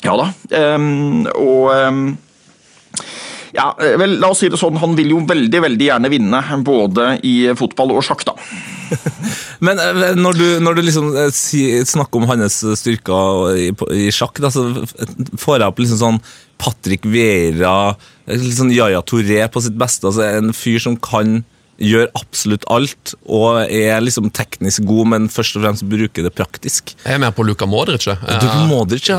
[0.03, 0.29] ja da.
[1.39, 1.67] og
[3.53, 7.17] ja, vel, la oss si det sånn, Han vil jo veldig veldig gjerne vinne, både
[7.27, 8.23] i fotball og sjakk.
[8.31, 8.37] da.
[9.65, 11.31] Men eh, når du, når du liksom eh,
[11.87, 14.67] snakker om hans styrker i, sjakk, da, så
[15.39, 16.21] får jeg opp liksom sånn
[16.61, 17.93] Patrick Vera,
[18.29, 20.07] liksom Yaya Touré på sitt beste.
[20.09, 21.41] altså En fyr som kan
[21.81, 26.93] gjør absolutt alt og er liksom teknisk god, men først og fremst bruker det praktisk.
[27.03, 28.05] Jeg er mer på Luka Modric.
[28.07, 28.15] Ja.
[28.21, 29.17] Luka Modric, ja,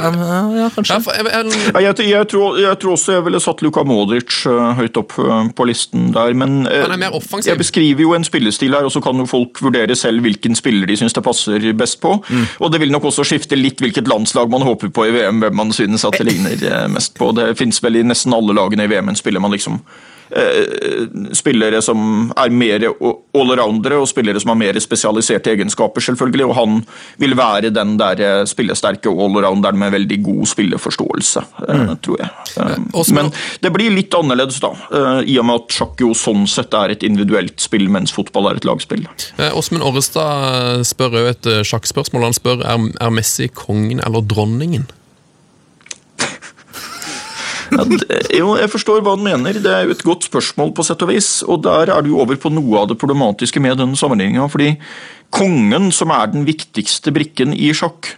[0.55, 1.01] ja kanskje.
[1.01, 4.71] Ja, jeg, jeg, jeg, jeg, tror, jeg, tror, også jeg ville satt Luka Modric uh,
[4.79, 8.95] høyt opp uh, på listen der, men uh, jeg beskriver jo en spillestil her, og
[8.95, 12.17] så kan jo folk vurdere selv hvilken spiller de syns det passer best på.
[12.23, 12.47] Mm.
[12.63, 15.59] Og det vil nok også skifte litt hvilket landslag man håper på i VM, hvem
[15.65, 17.33] man synes at det ligner mest på.
[17.37, 20.14] Det fins vel i nesten alle lagene i VM en spiller man liksom Eh,
[21.33, 26.47] spillere som er mer allroundere og spillere som har mer spesialiserte egenskaper, selvfølgelig.
[26.49, 26.81] Og han
[27.23, 31.93] vil være den der eh, spillesterke allrounderen med veldig god spilleforståelse, eh, mm.
[32.05, 33.13] tror jeg.
[33.15, 33.31] Men
[33.63, 34.73] det blir litt annerledes, da,
[35.23, 38.61] i og med at sjakk jo sånn sett er et individuelt spill, mens fotball er
[38.61, 39.07] et lagspill.
[39.55, 42.29] Åsmund Orrestad spør jo et sjakkspørsmål.
[42.31, 44.87] Han spør er, er Messi kongen eller dronningen?
[47.75, 49.59] Ja, det, jo, jeg forstår hva han mener.
[49.63, 51.31] Det er jo et godt spørsmål, på sett og vis.
[51.47, 54.47] Og der er du over på noe av det problematiske med denne sammenligninga.
[54.53, 54.75] Fordi
[55.35, 58.15] kongen, som er den viktigste brikken i sjakk,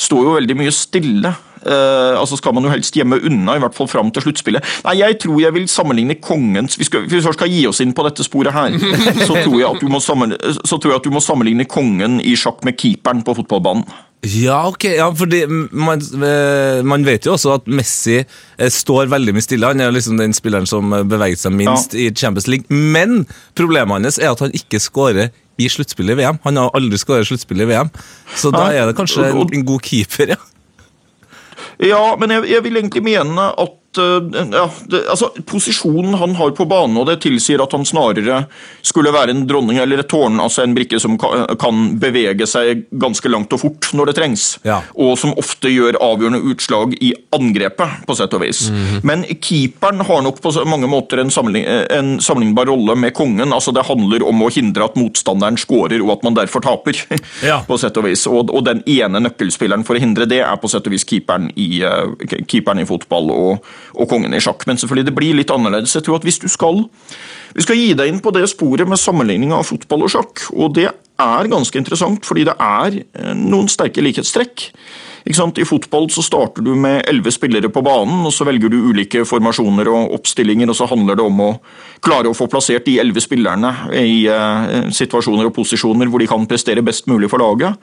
[0.00, 1.32] står jo veldig mye stille.
[1.60, 4.64] Uh, altså skal man jo helst gjemme unna, i hvert fall fram til sluttspillet.
[4.86, 8.06] Nei, Jeg tror jeg vil sammenligne kongens Hvis vi først skal gi oss inn på
[8.06, 8.78] dette sporet her,
[9.28, 13.20] så tror jeg at du må, at du må sammenligne kongen i sjakk med keeperen
[13.26, 13.84] på fotballbanen.
[14.20, 14.84] Ja, ok.
[14.84, 19.70] Ja, fordi man, eh, man, vet jo også at Messi eh, står veldig mye stille.
[19.72, 22.04] Han er liksom den spilleren som beveget seg minst ja.
[22.04, 22.68] i Champions League.
[22.68, 23.24] Men
[23.56, 26.40] problemet hans er at han ikke skårer i sluttspillet i VM.
[26.46, 27.92] Han har aldri skåret sluttspillet i VM,
[28.36, 30.40] så da er det kanskje en god keeper, ja.
[31.80, 36.66] Ja, men jeg, jeg vil egentlig mene at ja, det, altså, Posisjonen han har på
[36.70, 38.44] banen, og det tilsier at han snarere
[38.86, 43.28] skulle være en dronning eller et tårn, altså en brikke som kan, bevege seg ganske
[43.32, 44.80] langt og fort når det trengs, Ja.
[44.94, 48.68] og som ofte gjør avgjørende utslag i angrepet, på sett og vis.
[49.06, 53.52] Men keeperen har nok på mange måter en, sammenlign, en sammenlignbar rolle med kongen.
[53.52, 56.96] altså Det handler om å hindre at motstanderen skårer, og at man derfor taper.
[57.40, 57.60] Ja.
[57.66, 58.26] på sett og vis.
[58.28, 61.48] Og, og den ene nøkkelspilleren for å hindre det, er på sett og vis keeperen
[61.56, 64.66] i, eh, keeperen i fotball og, og kongen i sjakk.
[64.68, 65.96] Men selvfølgelig, det blir litt annerledes.
[65.96, 66.84] Jeg tror at hvis du skal
[67.54, 70.74] vi skal gi deg inn på det sporet med sammenligning av fotball og sjakk, og
[70.76, 74.68] det er ganske interessant, fordi det er eh, noen sterke likhetstrekk.
[75.24, 79.24] I fotball så starter du med elleve spillere på banen, og så velger du ulike
[79.28, 81.50] formasjoner og oppstillinger, og så handler det om å
[82.00, 86.46] klare å få plassert de elleve spillerne i eh, situasjoner og posisjoner hvor de kan
[86.48, 87.76] prestere best mulig for laget.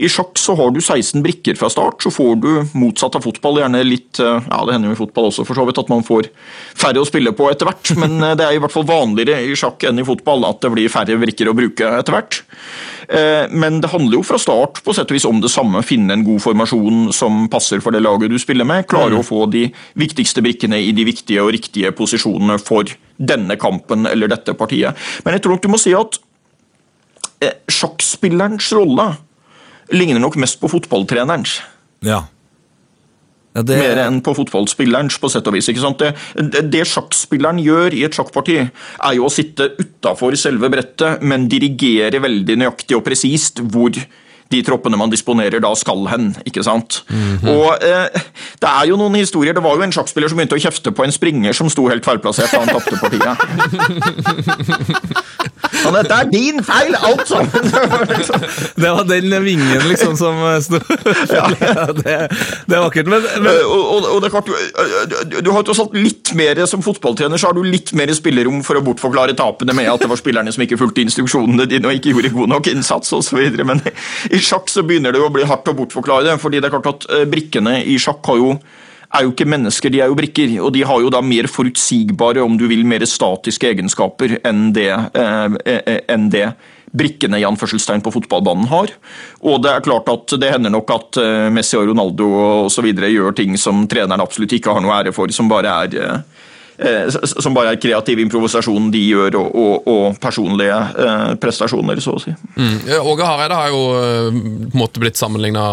[0.00, 3.60] I sjakk så har du 16 brikker fra start, så får du motsatt av fotball
[3.62, 6.06] gjerne litt eh, Ja, det hender jo i fotball også for så vidt at man
[6.06, 6.30] får
[6.78, 9.56] færre å spille på etter hvert, men eh, det er i hvert fall vanligere i
[9.58, 12.42] sjakk enn i fotball at det blir færre brikker å bruke etter hvert.
[13.08, 15.80] Eh, Men det handler jo fra start på sett og vis om det samme.
[15.86, 18.86] Finne en god formasjon som passer for det laget du spiller med.
[18.90, 19.68] Klare å få de
[19.98, 24.96] viktigste brikkene i de viktige og riktige posisjonene for denne kampen eller dette partiet.
[25.24, 26.20] Men jeg tror nok du må si at
[27.40, 29.14] eh, sjakkspillerens rolle
[29.94, 31.62] ligner nok mest på fotballtrenerens.
[32.04, 32.26] Ja.
[33.56, 35.70] Ja det, Mer enn på fotballspillerens, på sett og vis.
[35.72, 36.04] ikke sant?
[36.36, 41.48] Det, det, sjakkspilleren gjør i et sjakkparti, er jo å sitte utafor selve brettet, men
[41.50, 43.96] dirigere veldig nøyaktig og presist hvor
[44.48, 46.30] de troppene man disponerer da skal hen.
[46.48, 47.02] ikke sant?
[47.44, 48.08] Og eh,
[48.58, 49.52] Det er jo noen historier.
[49.56, 52.06] Det var jo en sjakkspiller som begynte å kjefte på en springer som sto helt
[52.06, 53.36] feilplassert da han tapte partiet.
[55.84, 57.68] Han, Dette er din feil, alt sammen!
[58.82, 60.80] det var den vingen liksom som sto
[61.36, 61.44] ja,
[61.94, 62.16] det,
[62.66, 63.10] det er vakkert.
[63.12, 65.96] Men, men Eh, og, og, og det er klart, du, du, du har tross alt
[65.96, 69.90] litt mer som fotballtrener så har du litt mer spillerom for å bortforklare tapene med
[69.90, 73.12] at det var spillerne som ikke fulgte instruksjonene dine og ikke gjorde god nok innsats
[73.16, 73.40] osv.
[73.68, 73.82] Men
[74.30, 76.92] i sjakk så begynner det jo å bli hardt å bortforklare fordi det er klart
[76.92, 78.54] at eh, brikkene i sjakk jo
[79.08, 80.50] er jo ikke mennesker, de er jo brikker.
[80.60, 84.90] Og de har jo da mer forutsigbare, om du vil, mer statiske egenskaper enn det,
[84.92, 86.50] eh, eh, enn det
[86.92, 88.92] brikkene i anførselstegn på fotballbanen har.
[89.44, 92.28] Og det er klart at det hender nok at eh, Messi og Ronaldo
[92.66, 95.98] og videre gjør ting som treneren absolutt ikke har noe ære for, som bare er
[95.98, 96.47] eh, eh,
[97.42, 102.22] som bare er kreativ improvisasjon de gjør, og, og, og personlige eh, prestasjoner, så å
[102.22, 102.34] si.
[102.54, 102.76] Mm.
[103.02, 104.28] Åge Hareide har jo eh,
[104.68, 105.64] på en måte blitt sammenligna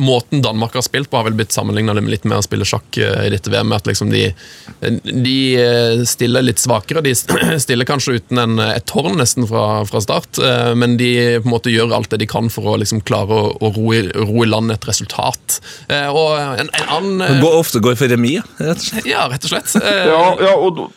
[0.00, 3.26] Måten Danmark har spilt på, har vel blitt sammenligna litt med å spille sjakk eh,
[3.26, 3.72] i dette VM.
[3.76, 4.24] At liksom de,
[5.04, 7.02] de eh, stiller litt svakere.
[7.04, 7.14] De
[7.64, 11.54] stiller kanskje uten en, et tårn nesten fra, fra start, eh, men de på en
[11.54, 14.44] måte gjør alt det de kan for å liksom klare å, å ro, i, ro
[14.44, 15.60] i land et resultat.
[15.88, 19.08] Eh, Og en, en annen eh, går, ofte går for remis, rett og slett.
[19.10, 19.76] Ja, rett og slett.
[19.82, 20.92] Eh, Ja, ja, og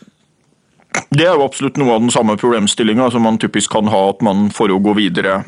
[1.10, 4.22] det er jo absolutt noe av den samme problemstillinga som man typisk kan ha, at
[4.22, 5.44] man for å gå videre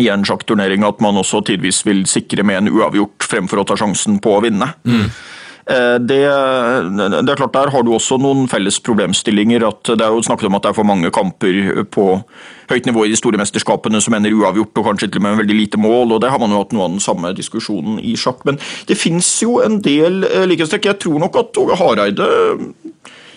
[0.00, 3.76] i en sjakkturnering, at man også tidvis vil sikre med en uavgjort fremfor å ta
[3.76, 4.72] sjansen på å vinne.
[4.86, 5.08] Eh,
[5.68, 9.66] Det, det er klart Der har du også noen felles problemstillinger.
[9.68, 12.06] at Det er jo snakket om at det er for mange kamper på
[12.70, 15.58] høyt nivå i de store mesterskapene som ender uavgjort og kanskje til og med veldig
[15.58, 16.14] lite mål.
[16.14, 18.44] og Det har man jo hatt noe av den samme diskusjonen i sjakk.
[18.48, 20.90] Men det finnes jo en del eh, likhetstrekk.
[20.92, 22.30] Jeg tror nok at Åge Hareide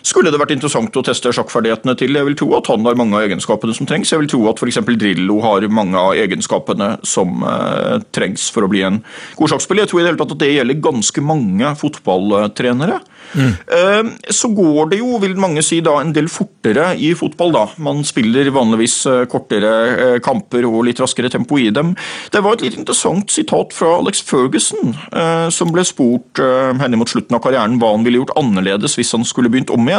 [0.03, 2.15] skulle det vært interessant å teste sjakkferdighetene til.
[2.17, 4.11] Jeg vil tro at han har mange av egenskapene som trengs.
[4.13, 4.81] Jeg vil tro at f.eks.
[4.99, 9.01] Drillo har mange av egenskapene som eh, trengs for å bli en
[9.39, 9.85] god sjakkspiller.
[9.85, 12.99] Jeg tror i det hele tatt at det gjelder ganske mange fotballtrenere.
[13.33, 17.53] Eh, så går det jo, vil mange si, da en del fortere i fotball.
[17.55, 17.63] da.
[17.83, 21.95] Man spiller vanligvis eh, kortere eh, kamper og litt raskere tempo i dem.
[22.33, 27.09] Det var et litt interessant sitat fra Alex Ferguson, eh, som ble spurt henne mot
[27.09, 29.92] slutten av karrieren hva han ville gjort annerledes hvis han skulle begynt om igjen.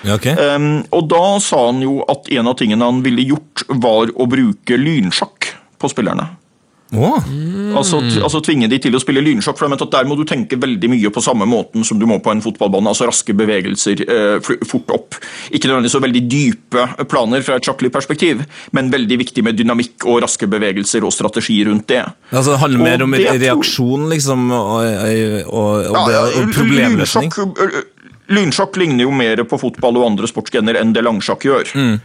[0.00, 0.32] Ja, okay.
[0.32, 4.28] Um, og da sa han jo at en av tingene han ville gjort, var å
[4.30, 6.30] bruke lynsjakk på spillerne.
[6.92, 7.22] Åh,
[7.76, 10.88] Altså, altså tvinge de til å spille lynsjakk, for at der må du tenke veldig
[10.90, 14.90] mye på samme måten som du må på en fotballbane, altså raske bevegelser eh, fort
[14.96, 15.18] opp.
[15.54, 18.42] Ikke nødvendigvis så veldig dype planer fra et sjakklig perspektiv,
[18.74, 22.02] men veldig viktig med dynamikk og raske bevegelser og strategi rundt det.
[22.32, 27.30] altså, det handler mer om reaksjon, liksom, og, og, og, Ja, ja, og problemløsning.
[27.30, 27.86] lynsjakk-
[28.30, 31.74] Lynsjakk ligner jo mer på fotball og andre sportsgener enn det langsjakk gjør.
[31.74, 32.00] Mm.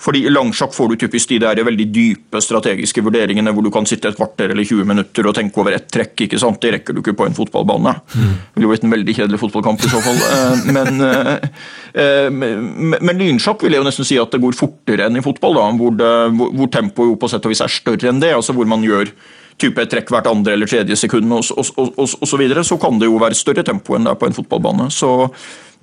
[0.00, 3.84] Fordi I langsjakk får du typisk de der veldig dype strategiske vurderingene hvor du kan
[3.88, 6.14] sitte et kvarter eller 20 minutter og tenke over ett trekk.
[6.24, 6.60] ikke sant?
[6.62, 7.92] Det rekker du ikke på en fotballbane.
[8.14, 8.30] Mm.
[8.30, 10.22] Det ville jo blitt en veldig kjedelig fotballkamp i så fall.
[10.30, 11.34] Eh, Men, eh,
[12.00, 15.24] eh, men, men lynsjakk vil jeg jo nesten si at det går fortere enn i
[15.24, 18.32] fotball, da, hvor, det, hvor, tempoet jo på sett og vis er større enn det.
[18.38, 19.12] altså Hvor man gjør
[19.60, 21.60] type trekk hvert andre eller tredje sekund osv.,
[22.24, 24.88] så videre, så kan det jo være større tempo enn det er på en fotballbane.
[24.94, 25.28] Så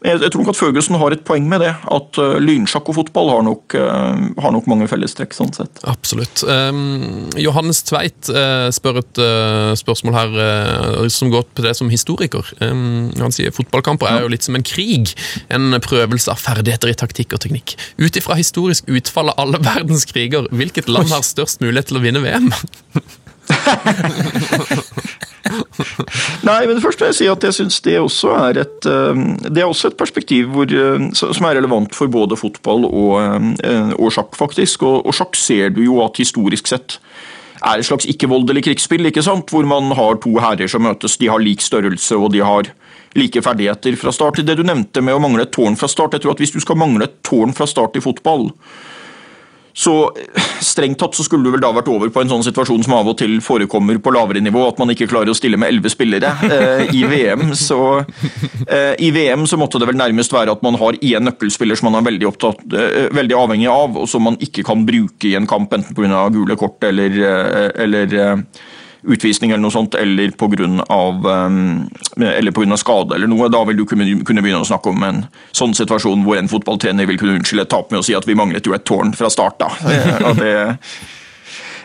[0.05, 1.71] jeg, tror nok at Føgesen har et poeng med det.
[1.93, 5.33] At uh, lynsjakk og fotball har nok, uh, har nok mange fellestrekk.
[5.33, 5.81] sånn sett.
[5.89, 6.43] Absolutt.
[6.45, 9.21] Um, Johannes Tveit uh, spør et
[9.79, 12.45] spørsmål her som går på det som historiker.
[12.62, 15.15] Um, han sier fotballkamper er jo litt som en krig.
[15.53, 17.73] En prøvelse av ferdigheter i taktikk og teknikk.
[17.97, 22.05] Ut ifra historisk utfall av alle verdens kriger, hvilket land har størst mulighet til å
[22.05, 22.53] vinne VM?
[26.47, 29.62] Nei, men først vil jeg si at jeg syns det også er et um, Det
[29.62, 33.53] er også et perspektiv hvor, um, som er relevant for både fotball og, um,
[33.97, 34.83] og sjakk, faktisk.
[34.88, 36.99] Og, og, sjakk ser du jo at historisk sett
[37.57, 39.49] er et slags ikke-voldelig krigsspill, ikke sant?
[39.49, 41.17] hvor man har to herrer som møtes.
[41.17, 42.69] De har lik størrelse og de har
[43.17, 44.43] like ferdigheter fra start.
[44.45, 46.62] Det du nevnte med å mangle et tårn fra start, jeg tror at hvis du
[46.63, 48.51] skal mangle et tårn fra start i fotball,
[49.78, 50.12] så
[50.62, 53.12] strengt tatt så skulle du vel da vært over på en sånn situasjon som av
[53.12, 56.32] og til forekommer på lavere nivå, at man ikke klarer å stille med elleve spillere
[56.48, 57.52] eh, i VM.
[57.58, 61.78] Så eh, i VM så måtte det vel nærmest være at man har én nøkkelspiller
[61.78, 65.30] som man er veldig, opptatt, eh, veldig avhengig av, og som man ikke kan bruke
[65.30, 66.26] i en kamp, enten pga.
[66.34, 68.66] gule kort eller, eh, eller eh,
[69.08, 70.48] utvisning eller noe sånt, eller pga.
[70.58, 73.50] Um, av skade eller noe.
[73.52, 77.20] Da vil du kunne, begynne å snakke om en sånn situasjon hvor en fotballtrener vil
[77.20, 79.63] kunne unnskylde et tap med å si at vi manglet jo et tårn fra start.
[80.41, 80.54] det,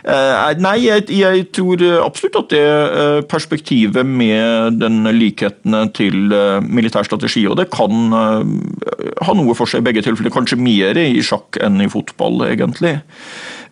[0.09, 6.61] uh, nei, jeg, jeg, tror absolutt at det uh, perspektivet med den likhetene til uh,
[6.63, 10.35] militær strategi, og det kan ha noe for seg i begge tilfeller.
[10.35, 12.99] Kanskje mer i sjakk enn i fotball, egentlig.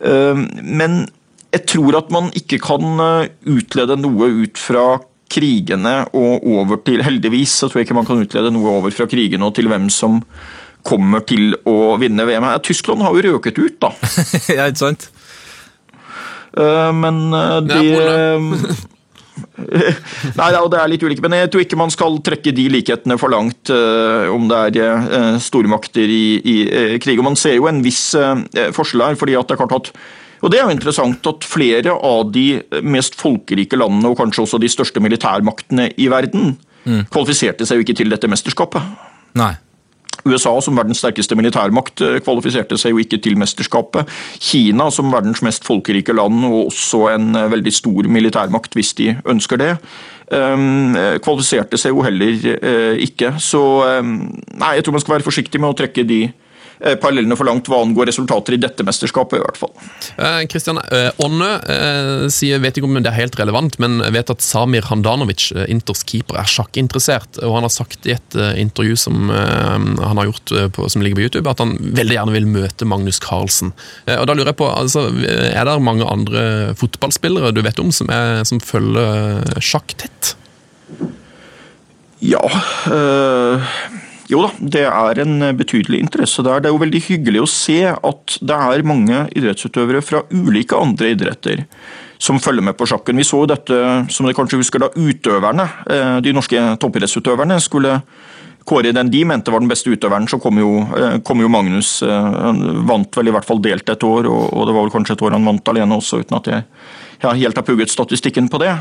[0.01, 1.03] Men
[1.51, 4.85] jeg tror at man ikke kan eh, utlede noe ut fra
[5.31, 9.07] krigene og over til Heldigvis så tror jeg ikke man kan utlede noe over fra
[9.11, 10.21] krigene og til hvem som
[10.87, 12.47] kommer til å vinne VM.
[12.65, 13.91] Tyskland har jo røket ut, da.
[14.57, 15.11] ja, ikke sant?
[16.57, 17.29] Eh, men
[17.67, 17.83] det...
[17.83, 18.79] de
[19.61, 23.33] Nei, det er litt ulike, men jeg tror ikke man skal trekke de likhetene for
[23.33, 26.57] langt om det er stormakter i, i
[27.01, 27.21] krig.
[27.21, 28.11] Og Man ser jo en viss
[28.77, 29.93] forskjell her, fordi at det er klart at
[30.40, 34.61] og Det er jo interessant at flere av de mest folkerike landene, og kanskje også
[34.61, 37.03] de største militærmaktene i verden, mm.
[37.12, 38.87] kvalifiserte seg jo ikke til dette mesterskapet.
[39.38, 39.53] Nei.
[40.24, 44.09] USA som verdens sterkeste militærmakt eh, kvalifiserte seg jo ikke til mesterskapet.
[44.42, 49.14] Kina som verdens mest folkerike land og også en eh, veldig stor militærmakt, hvis de
[49.29, 49.70] ønsker det,
[50.37, 53.37] ehm, kvalifiserte seg jo heller ikke.
[53.40, 54.14] Så ehm,
[54.61, 56.48] nei, jeg tror man skal være forsiktig med å trekke de Eh,
[56.81, 59.73] parallellene for langt hva angår resultater i dette mesterskapet, i hvert fall.
[60.51, 64.33] Kristian eh, eh, Ånne eh, sier, vet ikke om det er helt relevant, men vet
[64.33, 67.40] at Samir Handanovic, eh, Inters keeper, er sjakkinteressert.
[67.45, 71.19] Og han har sagt i et eh, intervju som han har gjort på, som ligger
[71.19, 73.73] på YouTube, at han veldig gjerne vil møte Magnus Carlsen.
[74.07, 78.11] og da lurer jeg på, altså, Er det mange andre fotballspillere du vet om som,
[78.12, 80.35] er, som følger sjakk tett?
[82.21, 82.43] Ja
[82.90, 83.73] øh
[84.31, 86.61] jo da, det er en betydelig interesse der.
[86.62, 91.14] Det er jo veldig hyggelig å se at det er mange idrettsutøvere fra ulike andre
[91.14, 91.64] idretter
[92.21, 93.16] som følger med på sjakken.
[93.16, 93.77] Vi så jo dette,
[94.12, 98.03] som dere kanskje husker, da utøverne, eh, de norske toppidrettsutøverne, skulle
[98.69, 102.03] kåre den de mente var den beste utøveren, så kom jo, eh, kom jo Magnus.
[102.03, 102.09] Eh,
[102.47, 105.23] han vant vel i hvert fall delt et år, og det var vel kanskje et
[105.23, 106.64] år han vant alene også, uten at jeg
[107.23, 108.73] helt har pugget statistikken på det.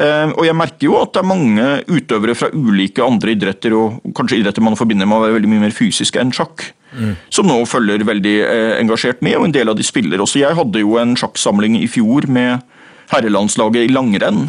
[0.00, 4.00] Eh, og jeg merker jo at det er mange utøvere fra ulike andre idretter, og
[4.16, 7.14] kanskje idretter man forbinder med å være veldig mye mer fysiske enn sjakk, mm.
[7.34, 10.42] som nå følger veldig eh, engasjert med, og en del av de spiller også.
[10.42, 12.64] Jeg hadde jo en sjakksamling i fjor med
[13.12, 14.46] herrelandslaget i langrenn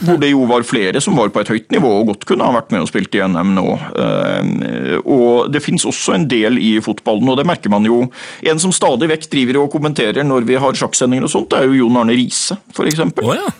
[0.00, 2.54] hvor det jo var flere som var på et høyt nivå og godt kunne ha
[2.54, 3.66] vært med og spilt i NM nå.
[4.04, 8.06] Eh, og Det finnes også en del i fotballen, og det merker man jo.
[8.48, 11.68] En som stadig vekk driver og kommenterer når vi har sjakksendinger og sånt, det er
[11.68, 13.04] jo Jon Arne Riise, f.eks.
[13.20, 13.52] Oh, ja.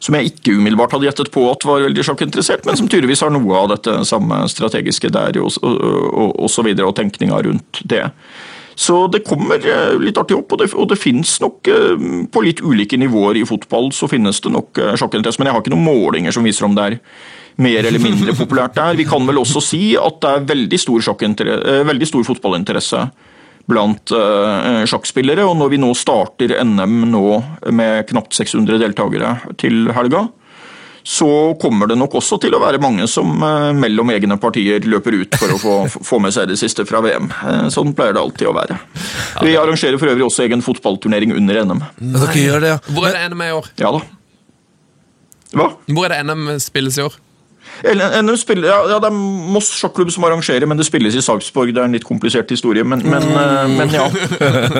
[0.00, 3.34] Som jeg ikke umiddelbart hadde gjettet på at var veldig sjakkinteressert, men som tydeligvis har
[3.34, 7.82] noe av dette samme strategiske der og, og, og, og så videre, og tenkninga rundt
[7.90, 8.06] det.
[8.80, 12.44] Så det kommer eh, litt artig opp, og det, og det finnes nok eh, på
[12.46, 15.40] litt ulike nivåer i fotball så finnes det nok sjakkinteresse.
[15.40, 16.96] Men jeg har ikke noen målinger som viser om det er
[17.60, 18.96] mer eller mindre populært der.
[18.96, 21.04] Vi kan vel også si at det er veldig stor,
[21.90, 23.02] veldig stor fotballinteresse
[23.68, 24.14] blant
[24.88, 25.44] sjakkspillere.
[25.44, 27.24] Og når vi nå starter NM nå
[27.76, 30.24] med knapt 600 deltakere til helga,
[31.02, 35.16] så kommer det nok også til å være mange som eh, mellom egne partier løper
[35.22, 35.76] ut for å få,
[36.10, 37.30] få med seg det siste fra VM.
[37.30, 38.78] Eh, sånn pleier det alltid å være.
[39.46, 41.84] Vi arrangerer for øvrig også egen fotballturnering under NM.
[42.92, 43.72] Hvor er det NM i år?
[43.80, 44.04] Ja da.
[45.56, 45.72] Hva?
[45.90, 47.16] Hvor er det NM spilles i år?
[47.82, 49.14] Eller, NM spiller, ja, det er
[49.54, 51.72] Moss sjakklubb som arrangerer, men det spilles i Sarpsborg.
[51.74, 53.76] Det er en litt komplisert historie, men, men, mm.
[53.78, 54.08] men ja.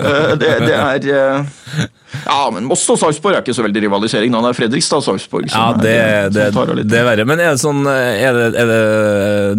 [0.01, 1.85] Eh, Det, det er eh,
[2.24, 4.33] Ja, men Moss og Sarpsborg er ikke så veldig rivalisering.
[4.33, 4.41] Da.
[4.45, 6.91] Det er Fredrikstad og Sarpsborg Ja, det, er, det, som tar av litt.
[6.91, 7.26] det er verre.
[7.28, 8.81] Men er det sånn Er det, er det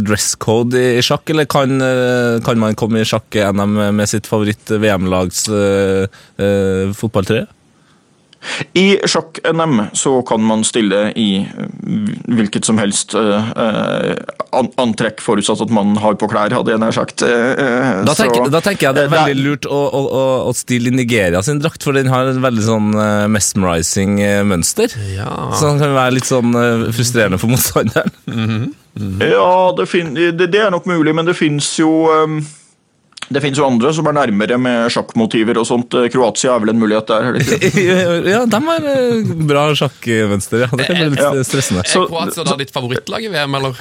[0.08, 4.30] dress code i, i sjakk, eller kan, eh, kan man komme i sjakk-NM med sitt
[4.30, 7.48] favoritt-VM-lags uh, fotballtrøye?
[8.74, 11.68] I sjakk-NM så kan man stille i eh,
[12.32, 16.96] hvilket som helst eh, eh, antrekk, forutsatt at man har på klær, hadde jeg nær
[16.96, 17.22] sagt.
[17.22, 20.92] Da så- tenker, da tenker jeg det er veldig lurt å, å, å, å stille
[20.92, 24.18] i Nigeria sin drakt, for den har et veldig sånn uh, mesmerizing
[24.50, 24.94] mønster.
[25.14, 25.32] Ja.
[25.56, 26.56] Så den kan være litt sånn
[26.92, 28.74] frustrerende for motstanderen.
[29.22, 32.42] Ja, det, fin det, det er nok mulig, men det fins jo um,
[33.32, 35.94] det finnes jo andre som er nærmere med sjakkmotiver og sånt.
[35.98, 37.30] Eh, Kroatia er vel en mulighet der?
[37.32, 40.66] er ja, de har eh, bra sjakkmønster.
[40.66, 40.70] Ja.
[40.76, 41.32] Det kan bli litt Ja.
[41.48, 41.86] stressende.
[41.88, 43.80] Er Kroatia da ditt favorittlag i VM, eller?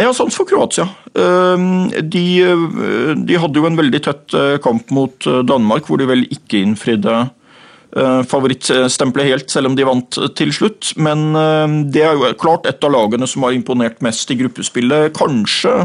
[0.00, 0.86] Ja, sans for Kroatia.
[1.12, 6.24] Um, De, uh, de hadde jo en veldig tett kamp mot Danmark, hvor de vel
[6.32, 7.18] ikke innfridde
[7.92, 10.92] favorittstempelet helt, selv om de vant uh, til slutt.
[11.00, 15.10] Men uh, det er jo klart et av lagene som har imponert mest i gruppespillet.
[15.16, 15.82] Kanskje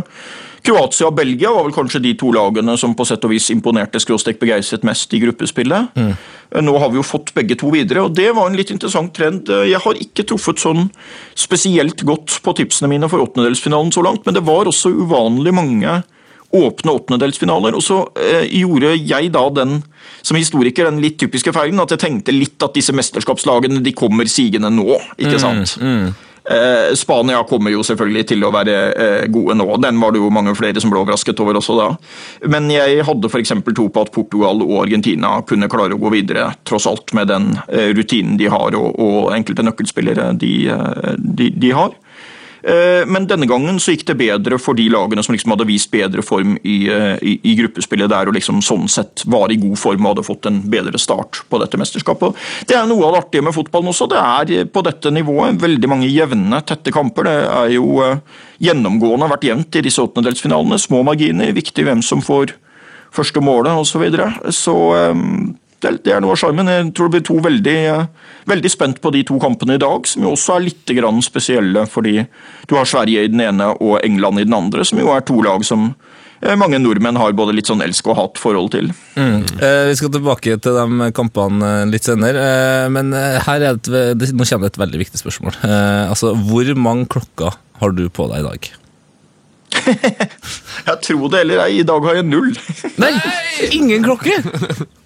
[0.65, 3.99] Kroatia og Belgia var vel kanskje de to lagene som på sett og vis imponerte
[4.01, 5.91] skråstek begeistret mest i gruppespillet.
[5.93, 6.15] Mm.
[6.65, 9.51] Nå har vi jo fått begge to videre, og det var en litt interessant trend.
[9.69, 10.87] Jeg har ikke truffet sånn
[11.37, 15.99] spesielt godt på tipsene mine for åttendedelsfinalen så langt, men det var også uvanlig mange
[16.55, 17.77] åpne åttendedelsfinaler.
[17.77, 19.79] Og så eh, gjorde jeg da den,
[20.25, 24.29] som historiker, den litt typiske feilen at jeg tenkte litt at disse mesterskapslagene de kommer
[24.31, 25.77] sigende nå, ikke sant?
[26.49, 29.65] Eh, Spania kommer jo selvfølgelig til å være eh, gode nå.
[29.81, 31.87] Den var det jo mange flere som ble overrasket over også da.
[32.53, 33.55] Men jeg hadde f.eks.
[33.71, 37.55] tro på at Portugal og Argentina kunne klare å gå videre, tross alt med den
[37.65, 41.97] eh, rutinen de har og, og enkelte nøkkelspillere de, eh, de, de har.
[42.65, 45.91] Eh, Men denne gangen så gikk det bedre for de lagene som liksom hadde vist
[45.93, 49.77] bedre form i, eh, i, i gruppespillet der, og liksom sånn sett var i god
[49.77, 52.33] form og hadde fått en bedre start på dette mesterskapet.
[52.65, 54.09] Det er noe av det artige med fotballen også.
[54.09, 57.29] Det er eh, på dette nivået veldig mange jevne, tette kamper.
[57.29, 58.01] Det er jo
[58.65, 60.81] gjennomgående vært jevnt i disse åttendedelsfinalene.
[60.81, 62.55] Små marginer, viktig hvem som får
[63.15, 63.93] første målet osv.
[63.93, 64.31] Så, videre.
[64.51, 64.75] så
[65.83, 66.69] det det er noe av sjarmen.
[66.71, 68.05] Jeg tror det blir to veldig, eh,
[68.47, 71.85] veldig spent på de to kampene i dag, som jo også er litt grann spesielle,
[71.89, 72.27] fordi
[72.67, 75.41] du har Sverige i den ene og England i den andre, som jo er to
[75.41, 75.95] lag som
[76.41, 78.91] eh, mange nordmenn har både litt sånn elsk- og hat-forhold til.
[79.17, 82.47] Eh, vi skal tilbake til de kampene eh, litt senere,
[82.85, 85.61] eh, men her er et, det, nå kommer det et veldig viktig spørsmål.
[85.63, 88.73] Eh, altså, Hvor mange klokker har du på deg i dag?
[90.85, 92.53] Jeg tror det eller ei, i dag har jeg null.
[93.01, 93.11] Nei!
[93.75, 94.37] Ingen klokke!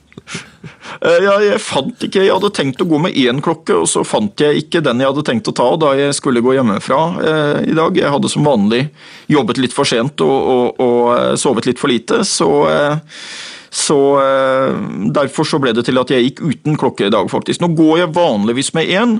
[1.02, 4.04] Eh, Ja, jeg fant ikke, jeg hadde tenkt å gå med én klokke, og så
[4.08, 7.60] fant jeg ikke den jeg hadde tenkt å ta da jeg skulle gå hjemmefra eh,
[7.72, 7.96] i dag.
[7.98, 8.88] Jeg hadde som vanlig
[9.32, 13.22] jobbet litt for sent og, og, og eh, sovet litt for lite, så, eh,
[13.70, 14.76] så eh,
[15.16, 17.62] derfor så ble det til at jeg gikk uten klokke i dag, faktisk.
[17.62, 19.18] Nå går jeg vanligvis med én,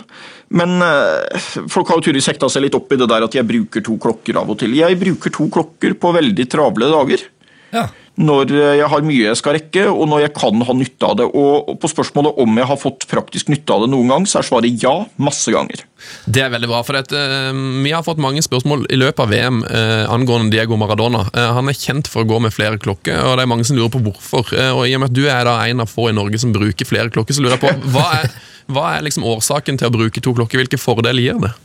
[0.50, 3.46] men eh, folk har jo tydeligvis hekta seg litt opp i det der at jeg
[3.48, 4.74] bruker to klokker av og til.
[4.80, 7.28] Jeg bruker to klokker på veldig travle dager
[7.70, 7.84] Ja.
[8.20, 11.28] Når jeg har mye jeg skal rekke, og når jeg kan ha nytte av det.
[11.40, 14.48] Og på spørsmålet om jeg har fått praktisk nytte av det noen gang, så er
[14.50, 15.86] svaret ja, masse ganger.
[16.28, 19.32] Det er veldig bra, for dette, eh, vi har fått mange spørsmål i løpet av
[19.32, 21.26] VM eh, angående Diego Maradona.
[21.32, 23.80] Eh, han er kjent for å gå med flere klokker, og det er mange som
[23.80, 24.52] lurer på hvorfor.
[24.76, 26.88] Og I og med at du er da en av få i Norge som bruker
[26.88, 28.30] flere klokker, så lurer jeg på hva er,
[28.70, 30.60] hva er liksom årsaken til å bruke to klokker?
[30.60, 31.56] Hvilke fordeler gir det?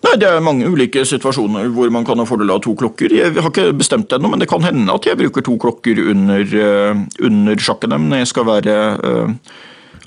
[0.00, 3.12] Nei, Det er mange ulike situasjoner hvor man kan ha fordel av to klokker.
[3.12, 6.00] Jeg har ikke bestemt det ennå, men det kan hende at jeg bruker to klokker
[6.10, 9.34] under, eh, under sjakk-NM når jeg skal være eh,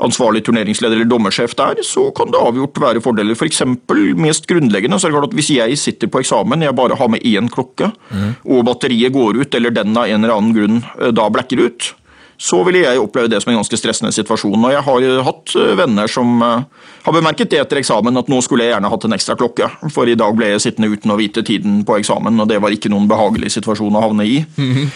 [0.02, 3.38] ansvarlig turneringsleder eller dommersjef der, så kan det avgjort være fordeler.
[3.38, 6.76] For eksempel, mest grunnleggende så er det klart at hvis jeg sitter på eksamen, jeg
[6.76, 7.92] bare har med én klokke,
[8.46, 11.94] og batteriet går ut, eller den av en eller annen grunn eh, da blekker ut,
[12.44, 14.58] så ville jeg oppleve det som en ganske stressende situasjon.
[14.68, 16.66] Og jeg har hatt eh, venner som eh,
[17.06, 20.12] har bemerket det etter eksamen, at nå skulle jeg gjerne hatt en ekstra klokke, for
[20.12, 22.92] i dag ble jeg sittende uten å vite tiden på eksamen, og det var ikke
[22.92, 24.42] noen behagelig situasjon å havne i.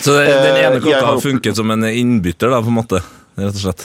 [0.03, 0.27] Så den
[0.57, 2.99] Eh, ene klokka har- funket som en innbytter, da, på en måte?
[3.37, 3.83] Rett og slett.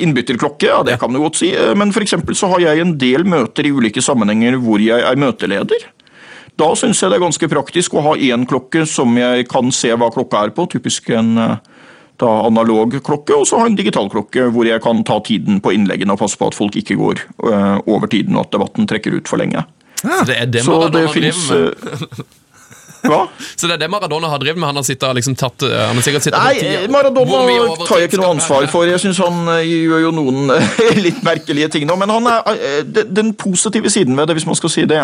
[0.00, 3.66] Innbytterklokke, ja det kan du godt si, men eksempel så har jeg en del møter
[3.66, 5.84] i ulike sammenhenger hvor jeg er møteleder.
[6.56, 9.90] Da syns jeg det er ganske praktisk å ha én klokke som jeg kan se
[9.96, 11.34] hva klokka er på, typisk en
[12.22, 15.74] da analog klokke, og så ha en digital klokke hvor jeg kan ta tiden på
[15.76, 19.18] innleggene og passe på at folk ikke går eh, over tiden og at debatten trekker
[19.18, 19.64] ut for lenge.
[20.02, 22.24] Så det er det Så det driver med.
[23.02, 23.26] Hva?
[23.58, 24.68] Så det er det Maradona har drevet med?
[24.70, 26.88] Han har, sittet, liksom tatt, eh, han har sikkert sittet Nei.
[26.92, 27.42] Maradona
[27.86, 28.86] tar jeg ikke noe ansvar for.
[28.88, 31.98] Jeg syns han eh, gjør jo noen eh, litt merkelige ting nå.
[32.00, 35.02] Men han er, eh, den positive siden ved det, hvis man skal si det,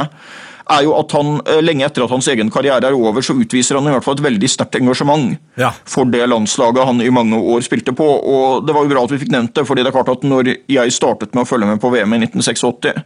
[0.71, 3.79] er jo at han eh, lenge etter at hans egen karriere er over, så utviser
[3.79, 5.73] han i hvert fall et veldig sterkt engasjement Ja.
[5.89, 8.05] for det landslaget han i mange år spilte på.
[8.05, 10.29] Og det var jo bra at vi fikk nevnt det, fordi det er klart at
[10.29, 13.03] når jeg startet med å følge med på VM i 1986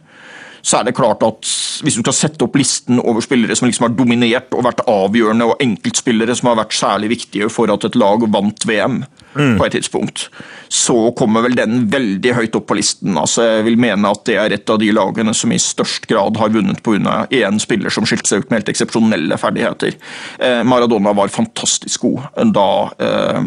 [0.63, 1.43] så er det klart at
[1.83, 5.49] hvis du skal sette opp listen over spillere som liksom har dominert og vært avgjørende,
[5.51, 9.01] og enkeltspillere som har vært særlig viktige for at et lag vant VM
[9.33, 10.27] på et tidspunkt,
[10.73, 13.17] så kommer vel den veldig høyt opp på listen.
[13.19, 16.39] Altså, jeg vil mene at det er et av de lagene som i størst grad
[16.41, 17.27] har vunnet pga.
[17.29, 19.93] én spiller som skilte seg ut med helt eksepsjonelle ferdigheter.
[20.39, 23.41] Eh, Maradona var fantastisk god da, eh,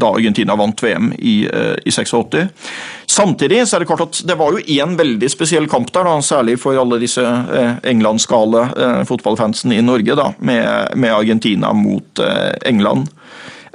[0.00, 2.48] da Argentina vant VM i, eh, i 86.
[3.06, 6.20] Samtidig så er det klart at det var jo én veldig spesiell kamp der, da,
[6.24, 12.18] særlig for alle disse eh, englandsgale eh, fotballfansene i Norge, da, med, med Argentina mot
[12.18, 13.08] eh, England.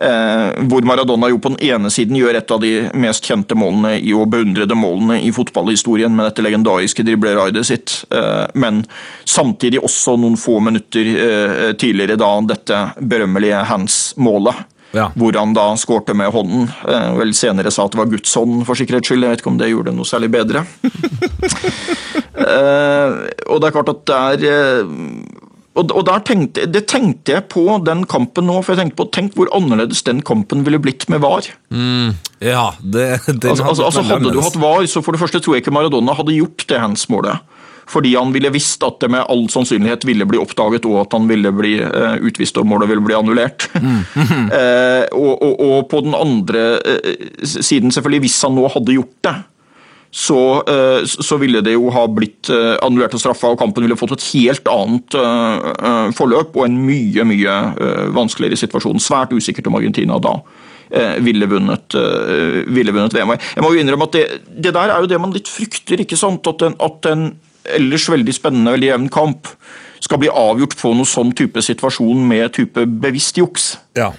[0.02, 3.98] Eh, hvor Maradona jo på den ene siden gjør et av de mest kjente målene
[4.00, 8.86] i og beundrede målene i fotballhistorien med dette legendariske dribleraidet sitt, eh, men
[9.28, 14.68] samtidig også noen få minutter eh, tidligere da dette berømmelige hands-målet.
[14.96, 15.12] Ja.
[15.20, 16.64] Hvor han da skårte med hånden.
[17.20, 19.22] Vel senere sa at det var Guds hånd, for sikkerhets skyld.
[19.22, 20.64] Jeg vet ikke om det gjorde det noe særlig bedre.
[22.48, 25.39] eh, og det er klart at det er eh,
[25.80, 29.10] og, og der tenkte, Det tenkte jeg på den kampen nå, for jeg tenkte på
[29.16, 31.48] tenk hvor annerledes den kampen ville blitt med VAR.
[32.44, 33.08] Ja, det,
[33.42, 35.76] det Altså, altså, altså Hadde du hatt VAR, så for det første tror jeg ikke
[35.76, 37.56] Maradona hadde gjort det hands-målet.
[37.90, 41.26] Fordi han ville visst at det med all sannsynlighet ville bli oppdaget, og at han
[41.30, 43.66] ville bli eh, utvist og målet ville bli annullert.
[43.76, 49.16] eh, og, og, og på den andre eh, siden, selvfølgelig, hvis han nå hadde gjort
[49.26, 49.36] det,
[50.12, 53.98] så, eh, så ville det jo ha blitt eh, annullert og straffa, og kampen ville
[54.00, 57.58] fått et helt annet eh, forløp og en mye, mye
[58.16, 59.02] vanskeligere situasjon.
[59.04, 60.40] Svært usikkert om Argentina da
[61.22, 61.94] ville vunnet,
[62.74, 63.36] ville vunnet VM.
[63.38, 64.24] Jeg må jo innrømme at det,
[64.66, 66.48] det der er jo det man litt frykter, ikke sant?
[66.50, 67.28] At en, at en
[67.78, 69.52] ellers veldig spennende, veldig jevn kamp
[70.02, 73.76] skal bli avgjort på noen sånn type situasjon med type bevisst juks.
[74.00, 74.10] Ja.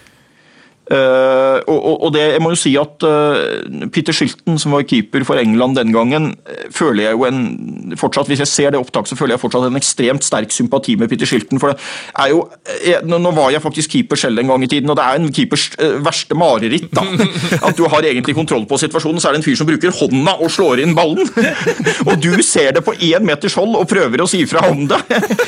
[0.90, 5.22] Eh, og, og, det, jeg må jo si at uh, Peter Shilton, som var keeper
[5.26, 9.12] for England den gangen, eh, føler jeg jo en fortsatt, Hvis jeg ser det opptaket,
[9.12, 11.60] så føler jeg fortsatt en ekstremt sterk sympati med Peter Shilton.
[11.62, 11.78] For det
[12.18, 12.40] er jo
[12.82, 15.30] jeg, nå var jeg faktisk keeper selv en gang i tiden, og det er en
[15.34, 16.90] keepers uh, verste mareritt.
[16.90, 17.06] da,
[17.68, 20.36] At du har egentlig kontroll på situasjonen, så er det en fyr som bruker hånda
[20.42, 21.30] og slår inn ballen.
[22.08, 25.00] og du ser det på én meters hold og prøver å si fra om det.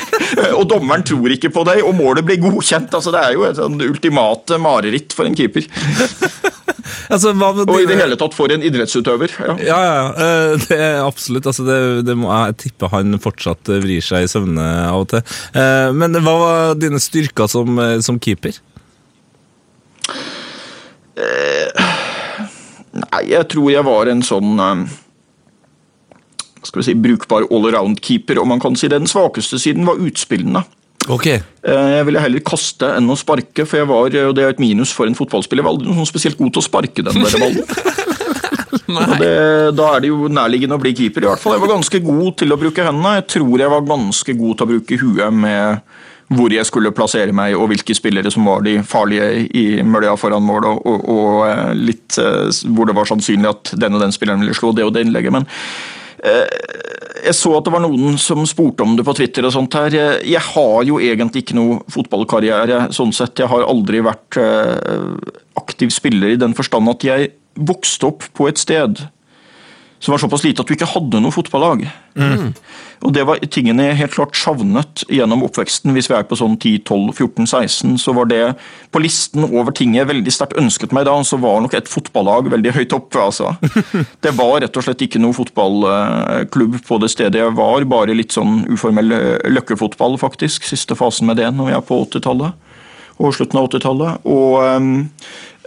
[0.59, 2.95] og dommeren tror ikke på deg, og målet blir godkjent.
[2.95, 5.67] altså Det er jo et sånn ultimate mareritt for en keeper.
[7.13, 9.33] Altså, hva det, Og i det hele tatt for en idrettsutøver.
[9.43, 9.53] Ja.
[9.61, 10.07] Ja, ja, ja.
[10.25, 11.47] Eh, Det er absolutt.
[11.49, 11.77] Altså, det,
[12.07, 15.23] det må jeg tippe han fortsatt vrir seg i søvne av og til.
[15.53, 18.57] Eh, Men hva var dine styrker som, eh, som keeper?
[22.93, 24.57] Nei, jeg tror jeg var en sånn
[26.63, 29.01] skal vi si, brukbar allround-keeper, om man kan si det.
[29.01, 30.63] Den svakeste siden var utspillene.
[31.11, 31.27] Ok.
[31.27, 34.61] Eh, Jeg ville heller kaste enn å sparke, for jeg var, og det er et
[34.63, 37.25] minus for en fotballspiller, jeg var aldri noe sånn spesielt god til å sparke den
[37.25, 37.63] der ballen.
[38.93, 41.55] Det, da er det jo nærliggende å bli keeper, i hvert fall.
[41.55, 43.13] Jeg var ganske god til å bruke hendene.
[43.19, 45.81] Jeg tror jeg var ganske god til å bruke huet med
[46.33, 50.45] hvor jeg skulle plassere meg, og hvilke spillere som var de farlige i mølja foran
[50.45, 54.15] mål, og, og, og eh, litt eh, hvor det var sannsynlig at den og den
[54.15, 55.35] spilleren ville slå det og det innlegget.
[55.35, 55.47] men
[56.23, 59.45] jeg så at det var noen som spurte om det på Twitter.
[59.45, 59.95] og sånt her.
[60.23, 62.91] Jeg har jo egentlig ikke noe fotballkarriere.
[62.91, 63.39] sånn sett.
[63.39, 65.15] Jeg har aldri vært eh,
[65.59, 69.05] aktiv spiller i den forstand at jeg vokste opp på et sted
[70.03, 71.85] som var såpass lite at du ikke hadde noe fotballag.
[73.03, 75.93] Og Det var tingene jeg helt klart savnet gjennom oppveksten.
[75.95, 78.41] Hvis vi er på sånn 10-12-14-16, så var det
[78.91, 82.51] på listen over ting jeg veldig sterkt ønsket meg da, så var nok et fotballag
[82.51, 83.21] veldig høyt oppe.
[83.23, 83.55] altså.
[84.23, 88.35] Det var rett og slett ikke noe fotballklubb på det stedet jeg var, bare litt
[88.35, 90.67] sånn uformell eh, løkkefotball, faktisk.
[90.67, 92.59] Siste fasen med det når jeg er på 80-tallet
[93.21, 94.23] og slutten av 80-tallet.
[94.25, 95.09] Og, ehm,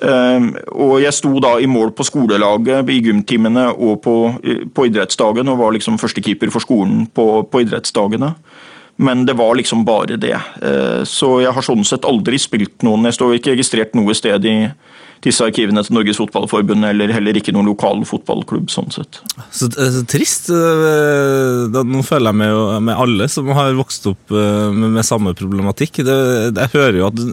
[0.02, 4.16] og jeg sto da i mål på skolelaget i gymtimene og på,
[4.74, 8.34] på idrettsdagen, og var liksom førstekeeper for skolen på, på idrettsdagene.
[8.96, 10.36] Men det var liksom bare det.
[10.62, 14.44] Eh, Så jeg har sånn sett aldri spilt noen Jeg står ikke registrert noe sted
[14.48, 14.56] i
[15.24, 19.20] disse arkivene til Norges Fotballforbund, eller heller ikke noen lokal fotballklubb, sånn sett.
[19.50, 20.50] Så, eh, så trist.
[20.52, 25.04] eh, nå føler jeg med, jo- med alle som har vokst opp eh, med, med
[25.08, 26.02] samme problematikk.
[26.06, 26.16] Det,
[26.56, 27.32] jeg hører jo at du,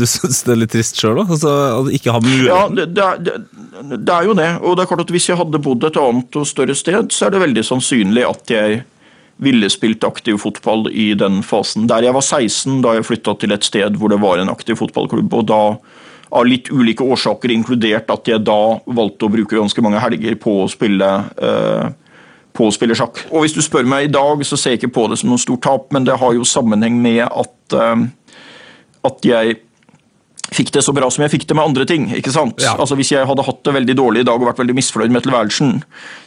[0.00, 1.52] du syns det er litt trist sjøl òg, altså,
[1.82, 2.50] at ikke har mulighet.
[2.54, 4.48] Ja, det, det, er, det, det er jo det.
[4.62, 7.28] Og det er klart at hvis jeg hadde bodd et annet og større sted, så
[7.28, 8.82] er det veldig sannsynlig at jeg
[9.44, 11.88] ville spilt aktiv fotball i den fasen.
[11.90, 14.78] Der jeg var 16, da jeg flytta til et sted hvor det var en aktiv
[14.78, 15.32] fotballklubb.
[15.34, 15.62] og da
[16.30, 20.62] av litt ulike årsaker, inkludert at jeg da valgte å bruke ganske mange helger på
[20.62, 21.92] å spille eh,
[22.54, 23.24] på å spille sjakk.
[23.32, 25.42] Og Hvis du spør meg i dag, så ser jeg ikke på det som noe
[25.42, 28.04] stort tap, men det har jo sammenheng med at, eh,
[29.10, 29.58] at jeg
[30.54, 32.06] fikk det så bra som jeg fikk det med andre ting.
[32.14, 32.62] ikke sant?
[32.62, 32.74] Ja.
[32.78, 35.26] Altså Hvis jeg hadde hatt det veldig dårlig i dag og vært veldig misfornøyd med
[35.26, 35.72] tilværelsen,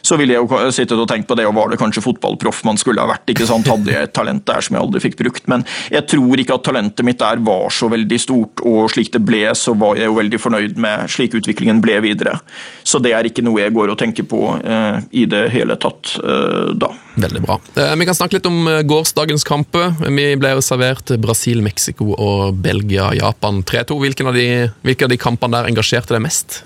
[0.02, 2.80] så ville jeg jo sittet og tenkt på det, og var det kanskje fotballproff man
[2.80, 3.26] skulle ha vært?
[3.32, 3.68] ikke sant?
[3.72, 5.48] Hadde jeg et talent der som jeg aldri fikk brukt?
[5.50, 5.64] Men
[5.94, 9.44] jeg tror ikke at talentet mitt der var så veldig stort, og slik det ble,
[9.58, 12.38] så var jeg jo veldig fornøyd med slik utviklingen ble videre.
[12.86, 16.16] Så det er ikke noe jeg går og tenker på eh, i det hele tatt
[16.22, 16.92] eh, da.
[17.18, 17.58] Veldig bra.
[17.74, 19.94] Eh, Vi kan snakke litt om eh, gårsdagens kamper.
[20.06, 23.98] Vi ble jo servert Brasil, Mexico og Belgia, Japan 3-2.
[24.04, 24.38] Hvilke, av
[24.86, 26.62] hvilke av de kampene der engasjerte deg mest?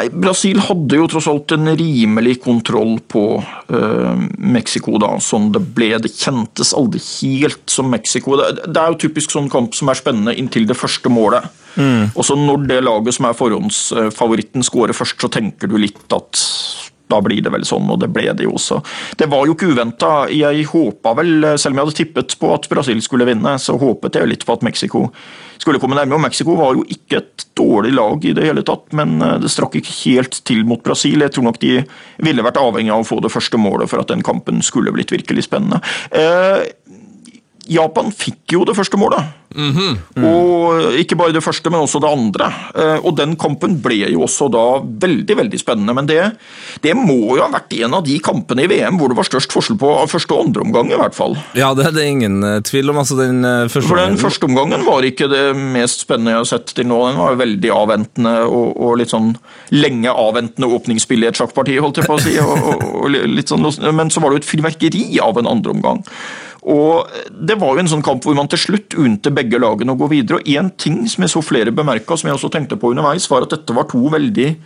[0.00, 5.60] Nei, Brasil hadde jo tross alt en rimelig kontroll på uh, Mexico da, sånn det
[5.76, 5.90] ble.
[6.00, 8.38] Det kjentes aldri helt som Mexico.
[8.40, 11.50] Det, det er jo typisk sånn kamp som er spennende inntil det første målet.
[12.16, 16.40] Og så når det laget som er forhåndsfavoritten scorer først, så tenker du litt at
[17.10, 18.80] da blir det vel sånn, og det ble det jo også.
[19.18, 20.14] Det var jo ikke uventa.
[20.32, 24.20] Jeg håpa vel, selv om jeg hadde tippet på at Brasil skulle vinne, så håpet
[24.20, 25.08] jeg litt på at Mexico
[25.60, 26.16] skulle komme nærmere.
[26.18, 29.52] Og Mexico var jo ikke et dårlig lag i det hele tatt, men eh, det
[29.52, 31.20] strakk ikke helt til mot Brasil.
[31.20, 31.76] Jeg tror nok de
[32.24, 35.12] ville vært avhengig av å få det første målet for at den kampen skulle blitt
[35.14, 35.82] virkelig spennende.
[36.10, 36.64] Eh,
[37.70, 39.36] Japan fikk jo det første målet.
[40.22, 42.48] Og ikke bare det første, men også det andre.
[42.74, 45.94] Eh, Og den kampen ble jo også da veldig veldig spennende.
[45.96, 46.20] Men det,
[46.84, 49.54] det må jo ha vært en av de kampene i VM hvor det var størst
[49.54, 51.34] forskjell på første og andre omgang, i hvert fall.
[51.58, 53.00] Ja, det er det ingen eh, tvil om.
[53.02, 56.50] Altså, den eh, første For den første omgangen var ikke det mest spennende jeg har
[56.52, 57.00] sett til nå.
[57.10, 59.32] Den var veldig avventende og, og litt sånn
[59.74, 62.36] lenge avventende åpningsspill i et sjakkparti, holdt jeg på å si.
[62.40, 66.04] Og, og litt sånn, men så var det jo et fyrverkeri av en andre omgang.
[66.62, 70.00] Og Det var jo en sånn kamp hvor man til slutt unte begge lagene å
[70.00, 70.40] gå videre.
[70.40, 73.42] og Én ting som jeg så flere bemerka, som jeg også tenkte på underveis, var
[73.46, 74.56] at dette var to veldig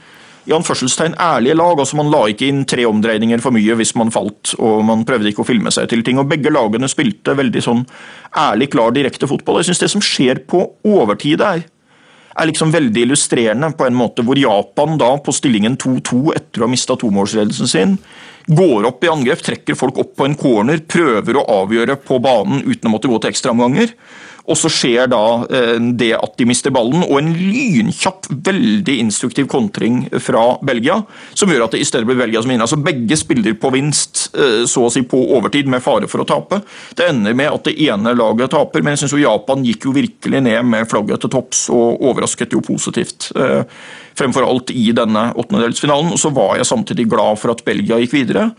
[0.44, 1.78] i anførselstegn ærlige lag.
[1.78, 5.30] altså Man la ikke inn tre omdreininger for mye hvis man falt, og man prøvde
[5.30, 6.18] ikke å filme seg til ting.
[6.18, 7.86] og Begge lagene spilte veldig sånn
[8.36, 9.62] ærlig, klar, direkte fotball.
[9.62, 11.64] Jeg synes Det som skjer på overtid der,
[12.34, 16.66] er liksom veldig illustrerende på en måte hvor Japan da på stillingen 2-2 etter å
[16.66, 17.96] ha mista tomålsledelsen sin,
[18.46, 22.64] går opp i angrep, trekker folk opp på en corner, prøver å avgjøre på banen
[22.66, 23.94] uten å måtte gå til ekstraomganger.
[24.44, 29.48] Og så skjer da eh, det at de mister ballen, og en lynkjapp, veldig instruktiv
[29.48, 30.98] kontring fra Belgia,
[31.32, 32.66] som gjør at det i stedet blir Belgia som vinner.
[32.66, 36.28] Altså Begge spiller på vinst, eh, så å si på overtid, med fare for å
[36.28, 36.60] tape.
[36.96, 40.44] Det ender med at det ene laget taper, men jeg syns Japan gikk jo virkelig
[40.44, 43.32] ned med flagget til topps og overrasket jo positivt.
[43.36, 43.62] eh,
[44.14, 46.12] Fremfor alt i denne åttendedelsfinalen.
[46.14, 48.52] Og så var jeg samtidig glad for at Belgia gikk videre.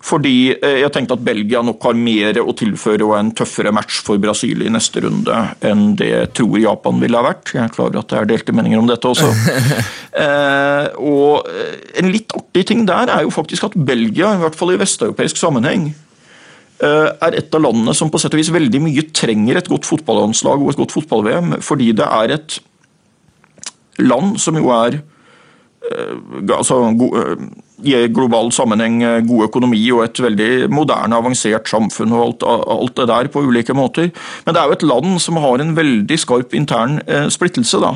[0.00, 4.00] Fordi eh, jeg tenkte at Belgia nok har mer å tilføre og en tøffere match
[4.06, 7.52] for Brasil i neste runde enn det jeg tror Japan ville ha vært.
[7.52, 9.28] Jeg er klar over at det er delte meninger om dette også.
[10.24, 14.56] eh, og eh, En litt artig ting der er jo faktisk at Belgia, i hvert
[14.56, 15.90] fall i vesteuropeisk sammenheng,
[16.80, 19.88] eh, er et av landene som på sett og vis veldig mye trenger et godt
[19.90, 22.60] fotballandslag og et godt fotball-VM, fordi det er et
[24.00, 25.02] land som jo er
[25.90, 26.86] altså,
[27.84, 32.96] i global sammenheng eh, god økonomi og et veldig moderne, avansert samfunn og alt, alt
[33.00, 34.10] det der på ulike måter.
[34.46, 37.80] Men det er jo et land som har en veldig skarp intern eh, splittelse.
[37.82, 37.94] da.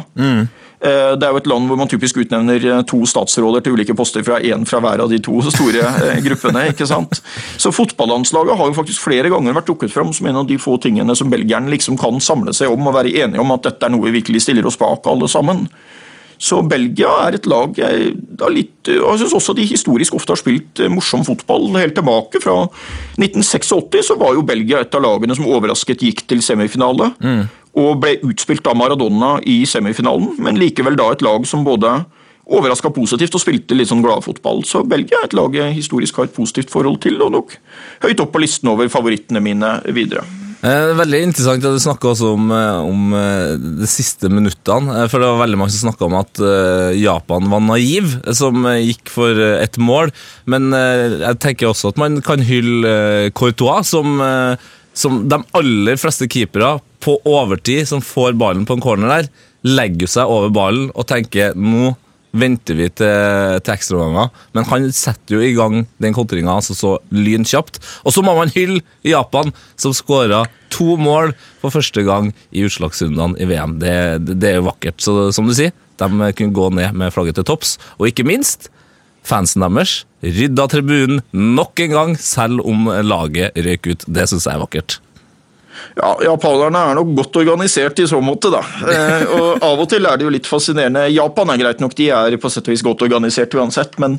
[0.84, 3.94] Eh, Det er jo et land hvor man typisk utnevner eh, to statsråder til ulike
[3.96, 6.66] poster fra én fra hver av de to store eh, gruppene.
[6.74, 7.22] ikke sant?
[7.56, 10.76] Så fotballandslaget har jo faktisk flere ganger vært dukket fram som en av de få
[10.82, 13.94] tingene som belgierne liksom kan samle seg om og være enige om at dette er
[13.94, 15.64] noe vi virkelig stiller oss bak alle sammen.
[16.44, 20.40] Så Belgia er et lag jeg da litt, jeg syns også de historisk ofte har
[20.40, 21.70] spilt eh, morsom fotball.
[21.78, 22.56] Helt tilbake fra
[23.16, 27.14] 1986 så var jo Belgia et av lagene som overrasket gikk til semifinale.
[27.74, 31.96] Og ble utspilt av Maradona i semifinalen, men likevel da et lag som både
[32.44, 34.62] overraska positivt og spilte litt sånn gladfotball.
[34.68, 37.56] Så Belgia er et lag jeg historisk har et positivt forhold til, og nok
[38.04, 40.26] høyt opp på listen over favorittene mine videre.
[40.64, 45.04] Eh, Veldig interessant at du snakka også om, eh, om eh, de siste minuttene.
[45.12, 46.40] For det var veldig mange som snakka om at
[46.96, 50.12] Japan var naiv, som gikk for ett et mål.
[50.46, 54.20] Men jeg tenker også at man kan hylle Courtois, som,
[54.94, 59.30] som de aller fleste keepere på overtid som får ballen på en corner der,
[59.64, 61.94] legger seg over ballen og tenker nå
[62.34, 64.32] venter vi til, til ekstraomganger.
[64.56, 67.80] Men han setter jo i gang den kontringa altså så lynkjapt.
[68.04, 71.32] Og så må man hylle Japan, som skåra to mål
[71.62, 73.78] for første gang i utslagsrundene i VM.
[73.82, 75.00] Det, det, det er jo vakkert.
[75.02, 77.76] Så som du sier, de kunne gå ned med flagget til topps.
[78.00, 78.70] Og ikke minst
[79.24, 84.04] Fansen deres rydda tribunen nok en gang, selv om laget røyk ut.
[84.04, 84.98] Det syns jeg er vakkert.
[85.98, 88.62] Ja, Japanerne er nok godt organisert i så måte, da.
[88.90, 91.06] Eh, og Av og til er det jo litt fascinerende.
[91.14, 93.98] Japan er greit nok, de er på sett og vis godt organisert uansett.
[94.02, 94.18] Men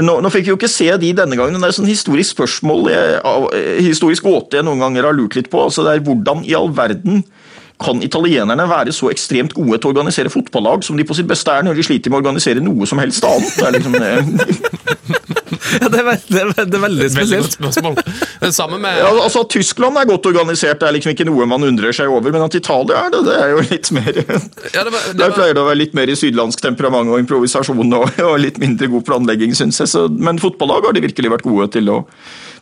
[0.00, 1.58] nå, nå fikk vi jo ikke se de denne gangen.
[1.58, 5.50] Det er et sånn historisk spørsmål, eh, historisk gåte jeg noen ganger har lurt litt
[5.52, 5.62] på.
[5.62, 7.22] altså det er Hvordan i all verden
[7.82, 11.50] kan italienerne være så ekstremt gode til å organisere fotballag som de på sitt beste
[11.50, 13.56] er når de sliter med å organisere noe som helst annet?
[13.58, 13.96] Det er liksom,
[15.82, 17.96] Ja, det, er, ve- det, er, det er veldig Veldig godt spørsmål.
[18.42, 21.66] Det med ja, altså At Tyskland er godt organisert, det er liksom ikke noe man
[21.66, 22.32] undrer seg over.
[22.34, 25.34] Men at Italia er det, det er jo litt mer ja, det var, det Der
[25.36, 28.88] pleier det å være litt mer i sydlandsk temperament og improvisasjon og, og litt mindre
[28.92, 29.92] god planlegging, syns jeg.
[29.92, 31.98] Så, men fotballag har de virkelig vært gode til å,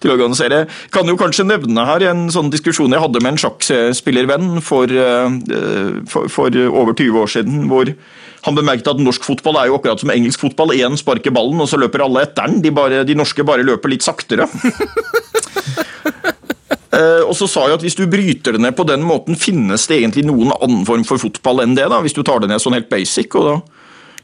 [0.03, 0.65] til å organisere.
[0.95, 6.01] Kan jo kanskje nevne her en sånn diskusjon jeg hadde med en sjakkspillervenn for, eh,
[6.11, 7.93] for, for over 20 år siden, hvor
[8.47, 10.73] han bemerket at norsk fotball er jo akkurat som engelsk fotball.
[10.77, 12.63] Én sparker ballen, og så løper alle etter den.
[12.65, 14.49] De, bare, de norske bare løper litt saktere.
[16.91, 19.85] Uh, og så sa jeg at Hvis du bryter det ned på den måten, finnes
[19.91, 21.91] det egentlig noen annen form for fotball enn det?
[21.93, 23.37] da, Hvis du tar det ned sånn helt basic.
[23.37, 23.59] og da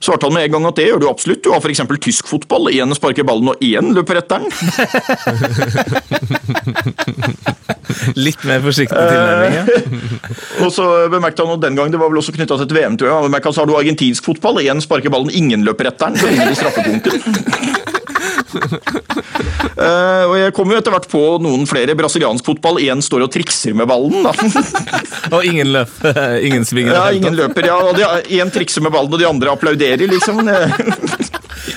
[0.01, 1.43] svarte han med en gang at det gjør du absolutt.
[1.45, 1.83] Du har f.eks.
[2.03, 2.71] tysk fotball.
[2.75, 4.51] Én sparker ballen, og én løper etter den.
[8.17, 9.55] Litt mer forsiktig tilnærming.
[9.57, 9.65] ja.
[10.65, 12.97] Og så bemerkte han at den gang, det var vel også knytta til et VM,
[12.99, 14.63] tror jeg, han bemerket så har du argentinsk fotball.
[14.65, 16.21] Én sparker ballen, ingen løper etter den.
[16.21, 17.85] Så vinner de straffekonken.
[19.77, 22.79] Eh, og Jeg kom jo etter hvert på noen flere brasiliansk fotball.
[22.81, 24.25] Én står og trikser med ballen.
[25.37, 25.93] Og ingen løp.
[26.41, 26.95] Ingen svinger?
[26.97, 27.77] Ja, Ingen løper, ja.
[27.85, 27.99] og
[28.33, 30.41] Én trikser med ballen, og de andre applauderer, liksom.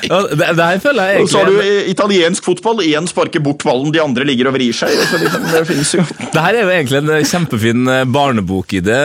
[0.09, 2.79] Ja, det, det her føler jeg Og så har du italiensk fotball.
[2.87, 4.93] Én sparker bort ballen, de andre ligger og vrir seg.
[4.95, 6.05] Liksom, det finnes jo.
[6.21, 8.99] Det her er jo egentlig en kjempefin eh, barnebokidé,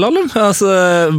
[0.00, 0.28] Lallum.
[0.38, 0.70] Altså,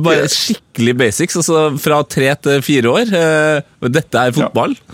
[0.05, 1.39] bare skikkelig basics.
[1.43, 3.13] Altså fra tre til fire år.
[3.19, 4.77] eh, Dette er fotball.
[4.79, 4.93] Ja,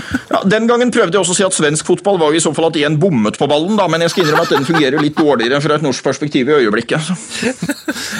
[0.51, 2.79] den gangen prøvde jeg også å si at svensk fotball var i så fall at
[2.81, 5.77] én bommet på ballen, da, men jeg skal innrømme at den fungerer litt dårligere fra
[5.77, 7.11] et norsk perspektiv i øyeblikket.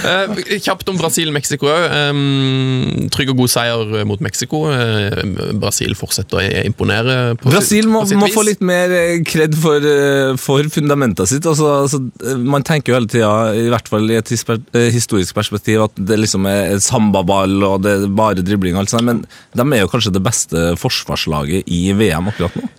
[0.01, 1.93] Eh, kjapt om Brasil-Mexico òg.
[2.11, 4.63] Um, trygg og god seier mot Mexico.
[4.73, 5.21] Eh,
[5.61, 7.35] Brasil fortsetter å imponere.
[7.39, 11.29] På Brasil må, på sitt må få litt mer eh, kred for, eh, for fundamentet
[11.29, 11.45] sitt.
[11.47, 15.37] Altså, altså, eh, man tenker jo hele tida, i hvert fall i et eh, historisk
[15.37, 19.23] perspektiv, at det liksom er sambaball og det er bare dribling og alt sånt, men
[19.57, 22.69] de er jo kanskje det beste forsvarslaget i VM akkurat nå.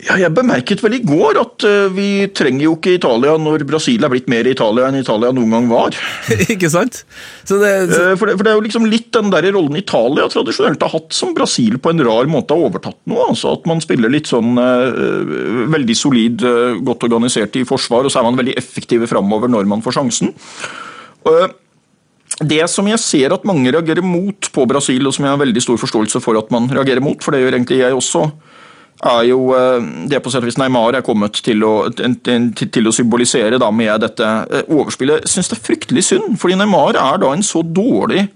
[0.00, 4.04] Ja, jeg bemerket vel i går at eh, vi trenger jo ikke Italia når Brasil
[4.04, 5.96] er blitt mer Italia enn Italia noen gang var.
[6.54, 7.02] Ikke sant?
[7.44, 9.76] Så det, så, Eh, For det, for det er jo liksom litt den der rollen
[9.76, 13.18] Italia tradisjonelt har hatt som Brasil på en rar måte har overtatt nå.
[13.26, 18.12] altså At man spiller litt sånn uh, veldig solid, uh, godt organisert i forsvar, og
[18.12, 20.32] så er man veldig effektive framover når man får sjansen.
[21.28, 21.50] Eh,
[22.40, 25.62] det som jeg ser at mange reagerer mot på Brasil, og som jeg har veldig
[25.64, 28.24] stor forståelse for at man reagerer mot, for det gjør egentlig jeg også,
[29.10, 32.92] er jo eh, det på sett og vis Neymar er kommet til å, til, å
[32.92, 35.28] symbolisere da med dette eh, overspillet.
[35.28, 38.26] Syns det er fryktelig synd, fordi Neymar er da en så dårlig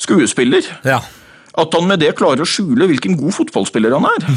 [0.00, 1.00] skuespiller ja.
[1.58, 4.28] at han med det klarer å skjule hvilken god fotballspiller han er.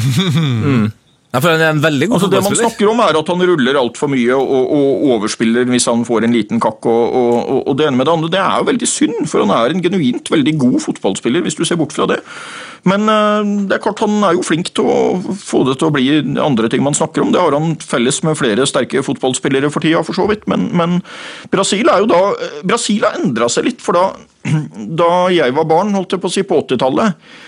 [1.32, 3.44] ja, for han er en veldig god Altså Det man snakker om er at han
[3.48, 6.84] ruller altfor mye og, og, overspiller hvis han får en liten kakk.
[6.84, 9.54] Og, og, og- Det ene med det andre, det er jo veldig synd, for han
[9.56, 12.18] er en genuint veldig god fotballspiller, hvis du ser bort fra det.
[12.84, 14.98] Men eh, det er klart han er jo flink til å
[15.40, 16.04] få det til å bli
[16.36, 17.32] andre ting man snakker om.
[17.32, 20.44] Det har han felles med flere sterke fotballspillere for tida, for så vidt.
[20.52, 20.98] Men, men
[21.54, 24.10] Brasil er jo da eh, Brasil har endra seg litt, for da,
[25.00, 27.41] da jeg var barn, holdt jeg på å si, på 80-tallet Eh,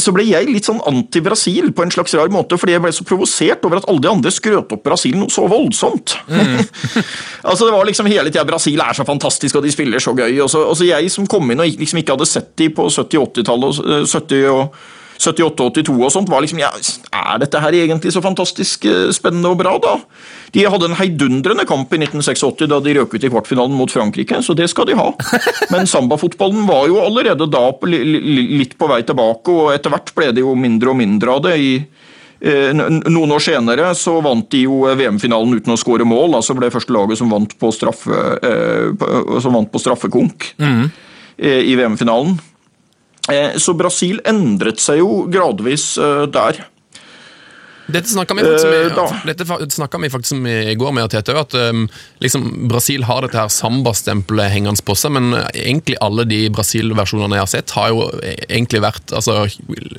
[0.00, 3.04] så ble jeg litt sånn anti-Brasil på en slags rar måte, fordi jeg ble så
[3.06, 6.16] provosert over at alle de andre skrøt opp Brasil noe så voldsomt.
[7.50, 10.40] altså Det var liksom hele tida Brasil er så fantastisk, og de spiller så gøy.
[10.40, 12.88] Og så, og så jeg som kom inn og liksom ikke hadde sett de på
[12.88, 14.80] 70-80-tallet og, eh, 70 og
[15.18, 16.70] 78-82 og sånt, var liksom ja,
[17.10, 19.96] Er dette her egentlig så fantastisk eh, spennende og bra, da?
[20.54, 24.40] De hadde en heidundrende kamp i 1986 da de røk ut i kvartfinalen mot Frankrike,
[24.44, 25.10] så det skal de ha.
[25.72, 30.44] Men sambafotballen var jo allerede da litt på vei tilbake, og etter hvert ble det
[30.44, 31.56] jo mindre og mindre av det.
[31.56, 31.72] i
[32.40, 36.38] eh, Noen år senere så vant de jo VM-finalen uten å skåre mål.
[36.40, 41.62] altså ble det første laget som vant på, straffe, eh, som vant på straffekonk eh,
[41.64, 42.38] i VM-finalen.
[43.32, 46.64] Eh, Så Brasil endret seg jo gradvis eh, der.
[47.86, 48.88] Dette snakka vi, Eh,
[50.02, 51.54] vi faktisk om i går med Tete, at
[52.22, 57.38] liksom, Brasil har dette her sambastempelet hengende på seg, men eh, egentlig alle de Brasil-versjonene
[57.38, 59.44] jeg har sett, har jo eh, egentlig vært altså,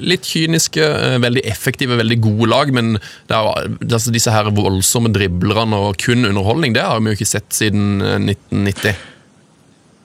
[0.04, 5.80] litt kyniske, eh, veldig effektive, veldig gode lag, men er, altså, disse her voldsomme driblerne
[5.88, 9.00] og kun underholdning, det har vi jo ikke sett siden eh, 1990.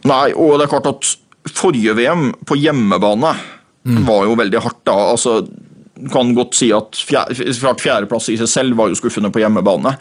[0.07, 1.16] Nei, og det er klart at
[1.51, 3.34] forrige VM på hjemmebane
[4.07, 4.95] var jo veldig hardt da.
[5.11, 5.40] Altså,
[6.12, 7.34] kan godt si at fjerde,
[7.78, 9.93] fjerdeplass i seg selv var jo skuffende på hjemmebane,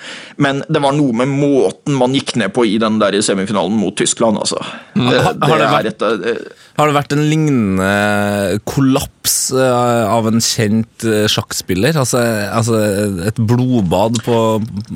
[0.42, 3.94] men det var noe med måten man gikk ned på i den der semifinalen mot
[4.00, 4.58] Tyskland, altså.
[4.96, 10.06] Det, Har- har det det vært- et, det, Har det vært en lignende kollaps eh,
[10.10, 11.98] av en kjent eh, sjakkspiller?
[12.02, 12.80] Altså, altså
[13.28, 14.38] et blodbad på,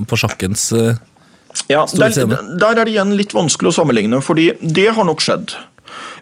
[0.10, 0.96] på sjakkens eh,
[1.70, 2.16] Ja, der,
[2.60, 5.54] der er det igjen litt vanskelig å sammenligne, fordi det har nok skjedd.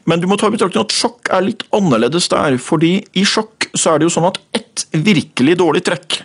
[0.09, 2.57] Men du må ta i betraktning at sjokk er litt annerledes der.
[2.57, 6.23] fordi i sjokk så er det jo sånn at ett virkelig dårlig trekk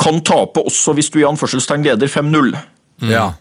[0.00, 2.50] kan tape også hvis du i anførselstegn leder 5-0.
[3.06, 3.32] Ja.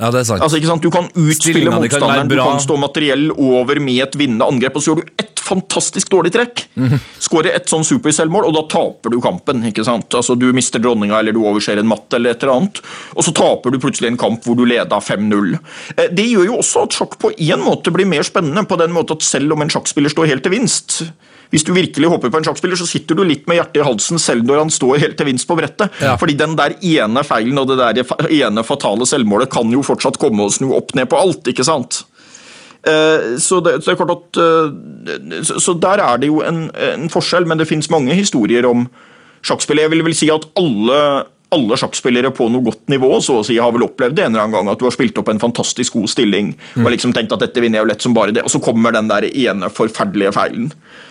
[0.00, 0.42] Ja, det er sant.
[0.42, 0.82] Altså, ikke sant?
[0.82, 4.84] Du kan utspille kan motstanderen, du kan stå materiell over med et vinnende angrep, og
[4.84, 6.64] så gjør du ett fantastisk dårlig trekk.
[6.78, 7.00] Mhm.
[7.20, 9.64] Skårer ett sånn superselvmål, og da taper du kampen.
[9.66, 10.08] ikke sant?
[10.14, 12.80] Altså, Du mister dronninga, eller du overser en matt, eller et eller annet,
[13.16, 15.58] og så taper du plutselig en kamp hvor du leda 5-0.
[15.96, 18.92] Eh, Det gjør jo også at sjakk på en måte blir mer spennende, på den
[18.92, 21.10] måte at selv om en sjakkspiller står helt til vinst
[21.50, 24.20] hvis du virkelig håper på en sjakkspiller, så sitter du litt med hjertet i halsen
[24.22, 25.90] selv når han står helt til vinst på brettet.
[26.00, 26.12] Ja.
[26.20, 30.46] Fordi den der ene feilen og det der ene fatale selvmålet kan jo fortsatt komme
[30.46, 32.04] og snu opp ned på alt, ikke sant?
[32.86, 37.08] Eh, Så det, så det er at eh, så- der er det jo en, en
[37.08, 38.88] forskjell, men det finnes mange historier om
[39.42, 39.88] sjakkspillere.
[39.88, 43.56] Jeg vil vel si at alle alle sjakkspillere på noe godt nivå så å si,
[43.58, 45.96] har vel opplevd det en eller annen gang, at du har spilt opp en fantastisk
[45.98, 48.52] god stilling og liksom tenkt at dette vinner jeg jo lett som bare det, og
[48.54, 50.68] så kommer den der ene forferdelige feilen.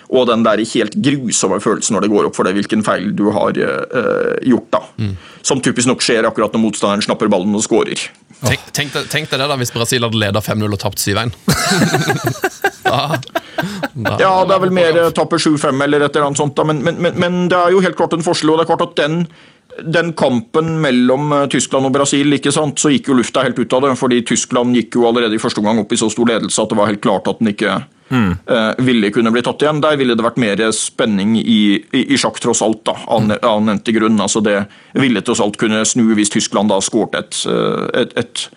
[0.10, 3.28] Og den der helt grusomme følelsen når det går opp for deg hvilken feil du
[3.36, 4.72] har uh, gjort.
[4.74, 5.12] da.
[5.46, 8.10] Som typisk nok skjer akkurat når motstanderen snapper ballen og skårer.
[8.40, 11.34] Tenk, tenk, tenk deg det da hvis Brasil hadde leda 5-0 og tapt 7-1.
[12.88, 13.20] da,
[13.94, 16.64] da, Ja, det er vel mer eh, tapper 7-5 eller et eller annet sånt, da.
[16.70, 18.54] Men, men, men, men det er jo helt klart en forskjell.
[18.54, 19.26] Og det er klart at den,
[19.84, 23.74] den kampen mellom eh, Tyskland og Brasil, ikke sant, så gikk jo lufta helt ut
[23.74, 23.94] av det.
[24.00, 26.80] Fordi Tyskland gikk jo allerede i første omgang opp i så stor ledelse at det
[26.80, 29.82] var helt klart at den ikke eh, ville kunne bli tatt igjen.
[29.84, 33.64] Der ville det vært mer spenning i, i, i sjakk, tross alt, da, av, av
[33.66, 34.20] nevnte grunn.
[34.22, 34.62] Altså det
[34.98, 38.48] ville tross alt kunne snu hvis Tyskland da skåret et, eh, et, et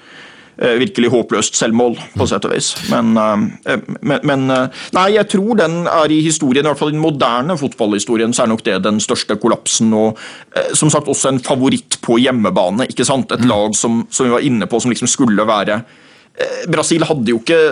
[0.56, 2.72] virkelig håpløst selvmål, på sett og vis.
[2.90, 6.92] Men, eh, men, men eh, Nei, jeg tror den er i historien, i hvert fall
[6.92, 9.92] i den moderne fotballhistorien, så er nok det den største kollapsen.
[9.96, 10.20] Og
[10.56, 12.88] eh, som sagt også en favoritt på hjemmebane.
[12.92, 13.32] ikke sant?
[13.32, 17.32] Et lag som, som vi var inne på, som liksom skulle være eh, Brasil hadde
[17.32, 17.62] jo ikke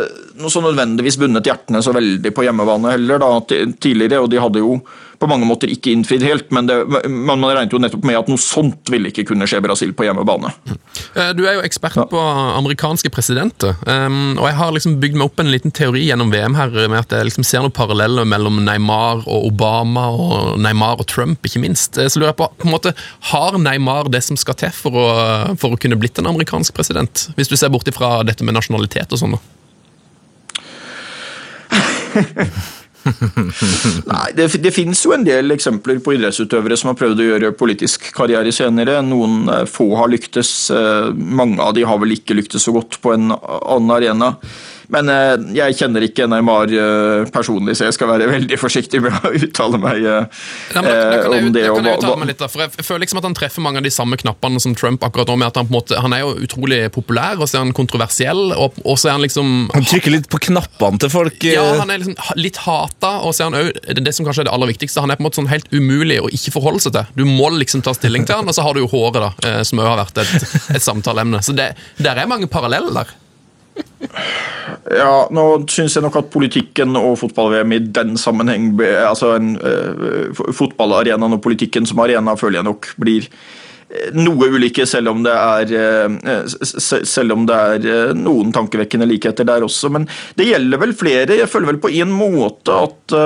[0.41, 4.65] noe så nødvendigvis bundet hjertene så veldig på hjemmebane heller da, tidligere, og de hadde
[4.65, 4.81] jo
[5.21, 8.29] på mange måter ikke innfridd helt, men det, man, man regnet jo nettopp med at
[8.33, 10.49] noe sånt ville ikke kunne skje Brasil på hjemmebane.
[11.13, 12.21] Eh, Du er jo ekspert på
[12.57, 16.57] amerikanske presidenter, um, og jeg har liksom bygd meg opp en liten teori gjennom VM
[16.57, 21.09] her med at jeg liksom ser noen paralleller mellom Neymar og Obama, og Neymar og
[21.13, 22.01] Trump, ikke minst.
[22.01, 22.95] Eh, Så lurer jeg på, på en måte,
[23.35, 25.07] Har Neymar det som skal til for å,
[25.61, 27.29] for å kunne blitt en amerikansk president?
[27.37, 29.37] Hvis du ser bort ifra dette med nasjonalitet og sånn.
[34.13, 37.53] Nei, det, det finnes jo en del eksempler på idrettsutøvere som har prøvd å gjøre
[37.59, 39.01] politisk karriere senere.
[39.07, 43.01] Noen eh, få har lyktes, eh, mange av de har vel ikke lyktes så godt
[43.03, 44.35] på en annen arena.
[44.91, 49.15] Men eh, jeg kjenner ikke Neymar eh, personlig, så jeg skal være veldig forsiktig med
[49.15, 50.25] å uttale meg eh,
[50.75, 51.65] Ja, men jeg, om jo- det.
[51.71, 53.87] og jeg uttale meg litt, for jeg, jeg føler liksom at han treffer mange av
[53.87, 56.25] de samme knappene som Trump akkurat nå, med at han på en måte, han er
[56.25, 59.87] jo utrolig populær, og så er han kontroversiell, og, og så er han liksom Han
[59.91, 61.39] trykker litt på knappene til folk.
[61.47, 64.27] eh, Ja, han er liksom litt hata, og så er han også, det, det som
[64.27, 66.55] kanskje er det aller viktigste, han er på en måte sånn helt umulig å ikke
[66.59, 67.15] forholde seg til.
[67.23, 69.63] Du må liksom ta stilling til han, og så har du jo håret, da, eh,
[69.71, 71.43] som òg har vært et, et samtaleemne.
[71.47, 71.73] Så det,
[72.03, 73.17] der er mange paralleller der.
[74.91, 80.43] Ja, nå syns jeg nok at politikken og fotball-VM i den sammenheng Altså en uh,
[80.57, 85.35] fotballarenaen og politikken som arena føler jeg nok blir eh, noe ulike, selv om det
[85.35, 89.93] er, eh, selv om det er noen tankevekkende likheter der også.
[89.93, 90.09] Men
[90.39, 91.39] det gjelder vel flere.
[91.43, 93.19] Jeg føler vel på en måte at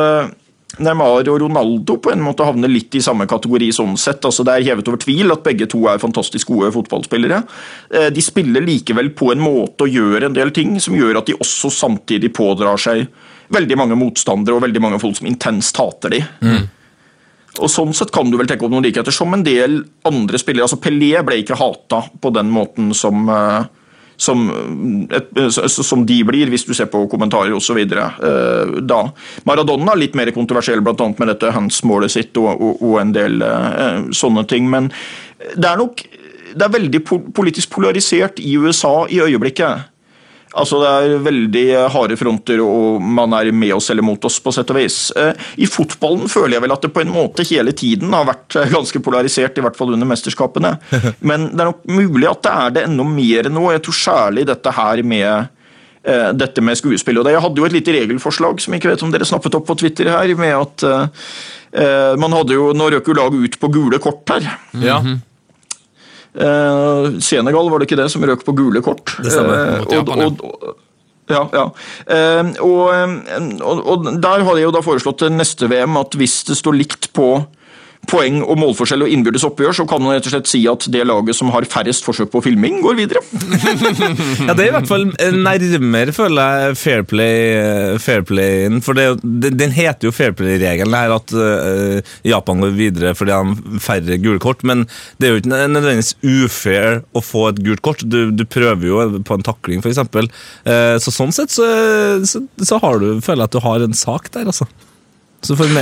[0.82, 4.24] Neymar og Ronaldo på en måte havner litt i samme kategori sånn sett.
[4.26, 7.42] Altså Det er hevet over tvil at begge to er fantastisk gode fotballspillere.
[7.94, 11.26] Eh, De spiller likevel på en måte og gjør en del ting som gjør at
[11.30, 13.06] de også samtidig pådrar seg
[13.54, 16.22] veldig mange motstandere og veldig mange folk som intenst hater de.
[17.60, 19.12] Og Sånn sett kan du vel tenke opp noen likheter.
[19.14, 20.64] Som en del andre spillere.
[20.66, 23.64] altså Pelé ble ikke hata på den måten som, eh,
[24.16, 24.44] som,
[25.10, 27.80] et, eh, som de blir, hvis du ser på kommentarer osv.
[27.86, 29.00] da.
[29.44, 31.08] Maradona litt mer kontroversiell, bl.a.
[31.18, 34.70] med dette hands-målet sitt og, og, og en del eh, sånne ting.
[34.70, 34.90] Men
[35.54, 36.04] det er nok
[36.54, 39.90] det er veldig po- politisk polarisert i USA i øyeblikket.
[40.60, 44.52] Altså Det er veldig harde fronter, og man er med oss eller mot oss, på
[44.54, 44.98] sett og vis.
[45.18, 45.32] Eh,
[45.64, 48.70] I fotballen føler jeg vel at det på en måte hele tiden har vært eh,
[48.72, 50.76] ganske polarisert, i hvert fall under mesterskapene.
[51.28, 53.66] Men det er nok mulig at det er det enda mer nå.
[53.74, 57.18] Jeg tror særlig dette her med eh, dette med skuespill.
[57.20, 59.58] Og det, jeg hadde jo et lite regelforslag som jeg ikke vet om dere snappet
[59.58, 61.28] opp på Twitter her, med at eh,
[61.74, 64.46] Eh, man hadde jo, Nå røk jo laget ut på gule kort her.
[64.78, 65.00] Ja.
[65.00, 65.16] Eh,
[66.34, 69.14] Senegal var det ikke det som røk på gule kort?
[69.22, 69.54] Det stemmer.
[69.54, 70.26] Eh, Mot Japan, ja.
[70.26, 70.80] og, og,
[71.30, 71.64] ja, ja.
[72.06, 76.16] Eh, og, eh, og, og der har jeg jo da foreslått til neste VM at
[76.18, 77.28] hvis det står likt på
[78.10, 81.04] poeng og målforskjell og innbyrdes oppgjør, så kan man rett og slett si at det
[81.06, 83.24] laget som har færrest forsøk på filming, går videre.
[84.44, 85.06] Ja, det er i hvert fall
[85.44, 87.04] nærmere, føler jeg, fair
[88.04, 88.80] fair playen.
[88.84, 93.32] For det, den den heter jo fair play-regelen her, at eh, Japan går videre fordi
[93.32, 94.64] de har færre gule kort.
[94.66, 94.86] Men
[95.18, 98.04] det er jo ikke nødvendigvis ufair å få et gult kort.
[98.04, 100.02] Du, du prøver jo på en takling, f.eks.
[100.64, 101.66] Uh, så sånn sett så,
[102.26, 104.68] så, så har du, føler jeg at du har en sak der, altså.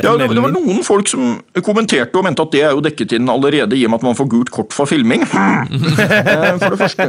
[0.05, 3.15] Ja, det, det var noen folk som kommenterte og mente at det er jo dekket
[3.19, 5.23] inn allerede i og med at man får gult kort for filming.
[6.03, 7.05] Eh, For det første,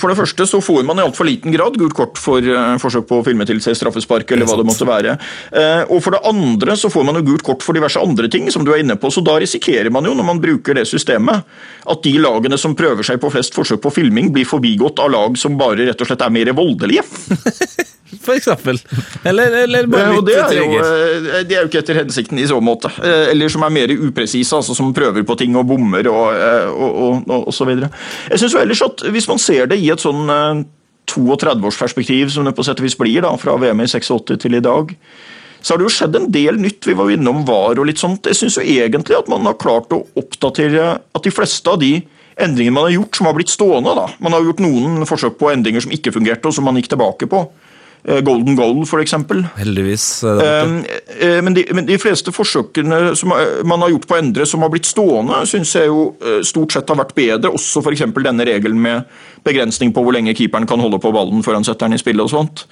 [0.00, 3.06] for det første så får man i altfor liten grad gult kort for eh, forsøk
[3.08, 5.16] på å filme til seg straffespark, eller hva det måtte være.
[5.52, 8.48] Eh, Og for det andre så får man jo gult kort for diverse andre ting,
[8.52, 9.10] som du er inne på.
[9.14, 11.44] Så da risikerer man jo, når man bruker det systemet,
[11.86, 15.38] at de lagene som prøver seg på flest forsøk på filming, blir forbigått av lag
[15.40, 17.04] som bare rett og slett er mer voldelige.
[18.22, 18.78] For eksempel.
[19.26, 22.46] Eller, eller bare ja, det er, jo, eh, det er jo ikke etter hensikten i
[22.46, 22.90] så måte.
[23.02, 26.70] Eh, Eller som er mer upresise, altså som prøver på ting og bommer og, eh,
[26.70, 27.90] og, og, og, og så videre.
[28.30, 30.64] Jeg synes jo ellers at hvis man ser det i et sånn eh,
[31.10, 34.62] 32-årsperspektiv, som det på sett og vis blir da, fra VM i 86 til i
[34.64, 34.94] dag,
[35.62, 36.86] så har det jo skjedd en del nytt.
[36.86, 38.26] Vi var innom VAR og litt sånt.
[38.28, 41.96] Jeg syns jo egentlig at man har klart å oppdatere at de fleste av de
[42.36, 44.06] endringene man har gjort, som har blitt stående da.
[44.22, 47.28] Man har gjort noen forsøk på endringer som ikke fungerte, og som man gikk tilbake
[47.30, 47.46] på.
[48.06, 49.40] Eh, Golden goal, eksempel.
[49.56, 50.04] Heldigvis.
[50.22, 50.62] borte.
[50.62, 50.84] Um,
[51.20, 54.46] eh, men, de, men de fleste forsøkene som eh, man har gjort på å endre
[54.46, 57.50] som har blitt stående, syns jeg jo eh, stort sett har vært bedre.
[57.50, 58.04] Også f.eks.
[58.14, 59.08] denne regelen med
[59.46, 62.22] begrensning på hvor lenge keeperen kan holde på ballen før han setter den i spillet
[62.22, 62.66] og sånt.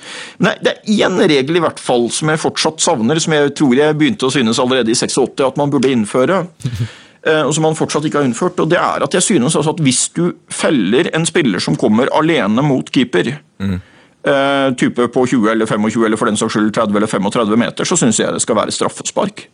[0.44, 3.74] Nei, det er én regel i hvert fall som jeg fortsatt savner, som jeg tror
[3.78, 6.44] jeg begynte å synes allerede i 86 at man burde innføre.
[7.26, 8.62] eh, Og som man fortsatt ikke har innført.
[8.62, 12.12] og det er at jeg synes altså at Hvis du feller en spiller som kommer
[12.14, 13.74] alene mot keeper, eh,
[14.80, 17.98] type på 20 eller 25 eller for den saks skyld 30 eller 35 meter, så
[18.00, 19.46] syns jeg det skal være straffespark.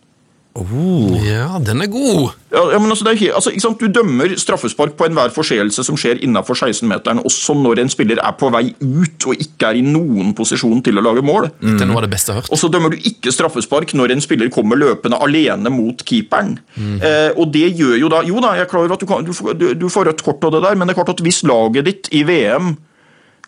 [1.22, 2.32] Ja, den er god!
[2.50, 3.80] Ja, ja, men altså, det er, altså, ikke sant?
[3.80, 8.34] Du dømmer straffespark på enhver forseelse som skjer innafor 16-meteren, også når en spiller er
[8.38, 11.48] på vei ut og ikke er i noen posisjon til å lage mål.
[11.62, 12.50] Det er noe av det beste jeg har hørt.
[12.50, 16.56] Og så dømmer du ikke straffespark når en spiller kommer løpende alene mot keeperen.
[16.98, 19.24] Eh, og det gjør jo da Jo da, jeg er klar over at du, kan,
[19.24, 21.22] du, får, du, du får rødt kort og det der, men det er klart at
[21.24, 22.74] hvis laget ditt i VM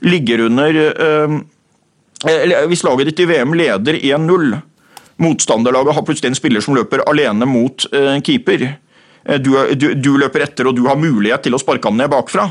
[0.02, 1.38] ligger under eh,
[2.70, 4.52] Hvis laget ditt i VM leder 1-0,
[5.22, 8.62] motstanderlaget har plutselig en spiller som løper alene mot eh, keeper.
[9.24, 12.10] Eh, Du, du, du løper etter, og du har mulighet til å sparke ham ned
[12.10, 12.48] bakfra.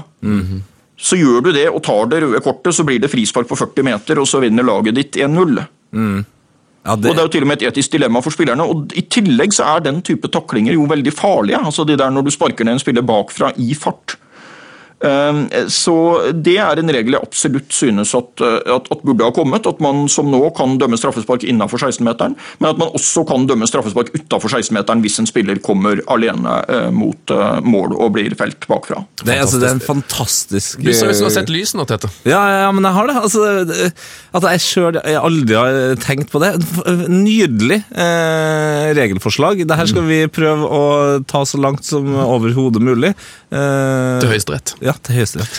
[1.02, 3.84] Så gjør du det og tar det røde kortet, så blir det frispark på 40
[3.88, 5.64] meter, og så vinner laget ditt 1-0.
[6.86, 8.64] Ja, Og Det er jo til og med et etisk dilemma for spillerne.
[8.64, 11.58] og I tillegg så er den type taklinger jo veldig farlige.
[11.60, 14.16] altså de der Når du sparker ned en spiller bakfra i fart.
[15.02, 15.94] Um, Så
[16.46, 19.66] det er en regel jeg absolutt synes at, uh, at, at burde ha kommet.
[19.66, 23.66] At man som nå kan dømme straffespark innenfor 16-meteren, men at man også kan dømme
[23.70, 28.68] straffespark utenfor 16-meteren hvis en spiller kommer alene uh, mot uh, mål og blir felt
[28.70, 29.02] bakfra.
[29.24, 31.86] det, er- altså, det er en fantastisk Du ser ut som du har sett lysene,
[31.90, 32.12] Tete.
[32.30, 33.18] Ja, ja, men jeg har det.
[33.22, 33.92] Altså,
[34.38, 36.54] at jeg sjøl aldri har tenkt på det.
[37.10, 39.64] Nydelig eh, regelforslag.
[39.68, 40.84] Dette skal vi prøve å
[41.30, 43.12] ta så langt som overhodet mulig.
[43.52, 44.76] Eh, Til Høyesterett.
[44.84, 45.56] Ja, til Høyesterett.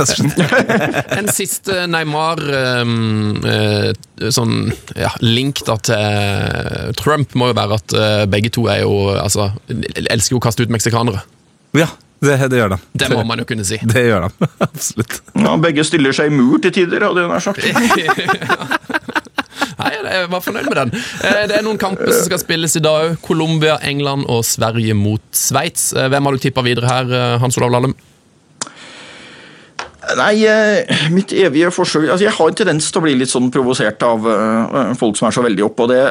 [0.52, 1.10] rett.
[1.18, 2.42] En siste Neymar
[2.82, 3.90] um, uh,
[4.32, 8.94] sånn ja, link da til Trump må jo være at uh, begge to er jo
[9.16, 11.22] altså, elsker jo å kaste ut meksikanere.
[11.78, 11.88] Ja,
[12.22, 12.80] det, det gjør de.
[13.02, 13.80] Det må man jo kunne si.
[13.82, 15.20] Det gjør de, absolutt.
[15.34, 17.62] Ja, begge stiller seg i mur til tider, hadde jeg nær sagt.
[19.82, 20.92] Nei, jeg var fornøyd med den.
[21.26, 23.16] Eh, Det er noen kamper som skal spilles i dag òg.
[23.24, 25.90] Colombia, England og Sverige mot Sveits.
[25.96, 27.94] Eh, Hvem har du tippa videre her, eh, Hans Olav Lahlum?
[30.18, 33.50] Nei, eh, mitt evige forsøk altså Jeg har en tendens til å bli litt sånn
[33.54, 36.02] provosert av eh, folk som er så veldig oppe, og det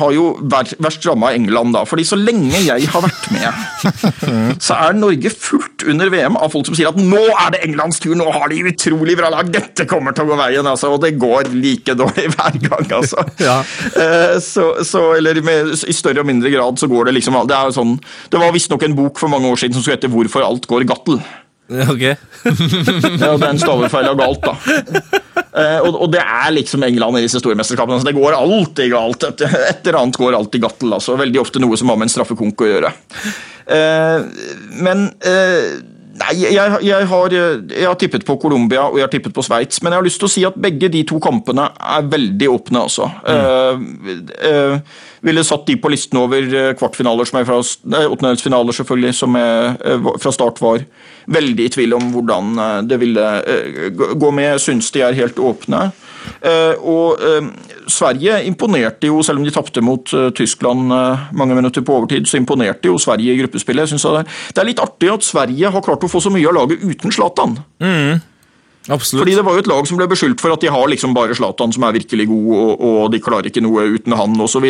[0.00, 1.84] har jo verst ramma England, da.
[1.88, 3.62] fordi så lenge jeg har vært med,
[4.66, 8.00] så er Norge fullt under VM av folk som sier at nå er det Englands
[8.02, 10.92] tur, nå har de utrolig bra lag, dette kommer til å gå veien, altså.
[10.94, 13.24] Og det går like dårlig hver gang, altså.
[13.48, 13.60] Ja.
[13.96, 17.54] Eh, så, så, eller med, I større og mindre grad så går det liksom Det
[17.54, 17.94] er sånn
[18.32, 20.86] Det var visstnok en bok for mange år siden som skulle hete 'Hvorfor alt går
[20.88, 21.20] gattel'.
[21.68, 22.04] Ok.
[23.18, 24.54] Ja, den en stavefeil av galt, da.
[25.58, 27.98] Eh, og, og det er liksom England i disse store mesterskapene.
[27.98, 29.26] Altså, det går alltid galt.
[29.28, 29.44] Et
[29.88, 30.94] eller annet går alltid gattel.
[30.96, 31.18] Altså.
[31.20, 32.92] Veldig ofte noe som har med en straffekonk å gjøre.
[33.68, 34.26] Eh,
[34.80, 35.78] men eh,
[36.18, 39.82] Nei, jeg, jeg, har, jeg har tippet på Colombia og jeg har tippet på Sveits,
[39.82, 42.82] men jeg har lyst til å si at begge de to kampene er veldig åpne,
[42.88, 43.10] altså.
[43.22, 43.84] Mm.
[44.08, 46.46] Uh, uh, ville satt de på listen over
[46.78, 49.78] kvartfinaler, som er fra åttendedelsfinaler, selvfølgelig, som er,
[50.22, 50.84] fra start var
[51.26, 53.24] veldig i tvil om hvordan det ville
[54.14, 54.52] gå med.
[54.52, 55.88] Jeg syns de er helt åpne.
[56.78, 57.20] Og
[57.90, 60.88] Sverige imponerte jo, selv om de tapte mot uh, Tyskland
[61.36, 63.86] mange minutter på overtid, så imponerte jo Sverige i gruppespillet.
[63.86, 66.32] Jeg synes det, er, det er litt artig at Sverige har klart å få så
[66.32, 67.58] mye av laget uten Zlatan.
[67.82, 68.20] Mm.
[68.88, 69.22] Absolutt.
[69.22, 71.36] Fordi Det var jo et lag som ble beskyldt for at de har liksom bare
[71.36, 74.64] Zlatan som er virkelig god, og, og de klarer ikke noe uten han osv.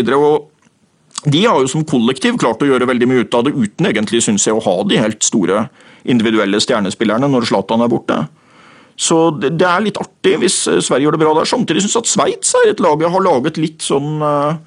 [1.27, 4.23] De har jo som kollektiv klart å gjøre veldig mye ut av det uten egentlig
[4.27, 5.69] synes jeg, å ha de helt store
[6.09, 8.19] individuelle stjernespillerne når Zlatan er borte.
[8.99, 11.49] Så det, er litt artig hvis eh, Sverige gjør det bra der.
[11.49, 14.59] Samtidig syns jeg at Sveits er et lag jeg har laget litt sånn uh,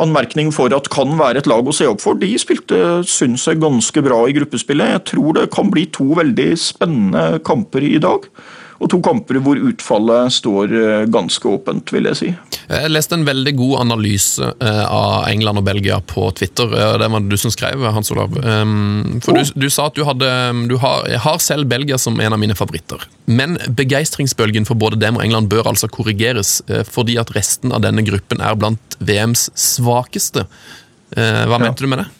[0.00, 2.16] anmerkning for at kan være et lag å se opp for.
[2.18, 4.94] De spilte, syns jeg, ganske bra i gruppespillet.
[4.96, 8.30] Jeg tror det kan bli to veldig spennende kamper i dag
[8.84, 12.30] og to kamper hvor utfallet står eh, ganske åpent, vil jeg si.
[12.68, 16.68] Jeg leste en veldig god analyse eh, av England og Belgia på Twitter.
[16.68, 18.36] Eh, det var det du som skrev, Hans Olav.
[18.44, 20.28] Ehm, for du, du sa at du, hadde,
[20.68, 23.08] du har, har, selv Belgia som en av mine favoritter.
[23.24, 28.04] Men begeistringsbølgen for både dem og England bør altså korrigeres, fordi at resten av denne
[28.04, 30.44] gruppen er blant VMs svakeste.
[31.14, 31.60] Hva ja.
[31.62, 32.10] mente du med det?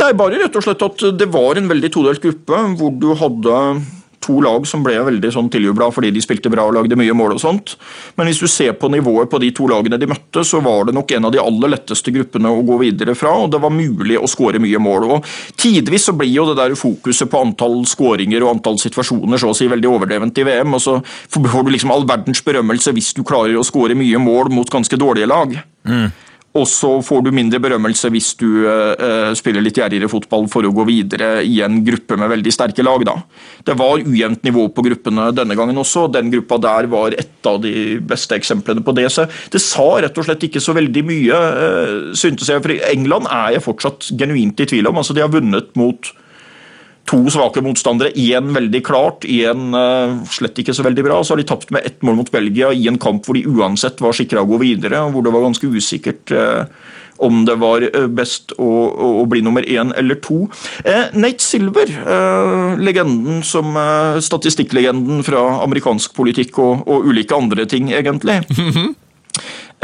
[0.00, 3.60] Nei, bare rett og slett at det var en veldig todelt gruppe, hvor du hadde
[4.24, 7.36] to lag som ble veldig sånn tiljubla fordi de spilte bra og lagde mye mål
[7.36, 7.74] og sånt.
[8.18, 10.96] Men hvis du ser på nivået på de to lagene de møtte, så var det
[10.96, 14.18] nok en av de aller letteste gruppene å gå videre fra, og det var mulig
[14.18, 15.08] å skåre mye mål.
[15.16, 19.52] Og Tidvis så blir jo det der fokuset på antall skåringer og antall situasjoner så
[19.52, 23.14] å si veldig overdrevent i VM, og så får du liksom all verdens berømmelse hvis
[23.16, 25.58] du klarer å skåre mye mål mot ganske dårlige lag.
[25.84, 26.08] Mm.
[26.54, 30.72] Og så får du mindre berømmelse hvis du uh, spiller litt gjerrigere fotball for å
[30.74, 33.02] gå videre i en gruppe med veldig sterke lag.
[33.08, 33.16] Da.
[33.66, 36.06] Det var ujevnt nivå på gruppene denne gangen også.
[36.14, 39.08] Den gruppa der var et av de beste eksemplene på det.
[39.10, 42.62] Så det sa rett og slett ikke så veldig mye, uh, syntes jeg.
[42.62, 45.02] For England er jeg fortsatt genuint i tvil om.
[45.02, 46.14] Altså, de har vunnet mot
[47.10, 48.14] to svake motstandere.
[48.16, 51.20] Én veldig klart, én uh, slett ikke så veldig bra.
[51.22, 54.00] Så har de tapt med ett mål mot Belgia i en kamp hvor de uansett
[54.04, 56.64] var sikra å gå videre, og hvor det var ganske usikkert uh,
[57.16, 60.44] om det var eh, best å, å, bli nummer én eller to.
[60.84, 67.68] Eh, Nate Silver, eh, legenden som eh, statistikklegenden fra amerikansk politikk og, og ulike andre
[67.70, 68.40] ting, egentlig.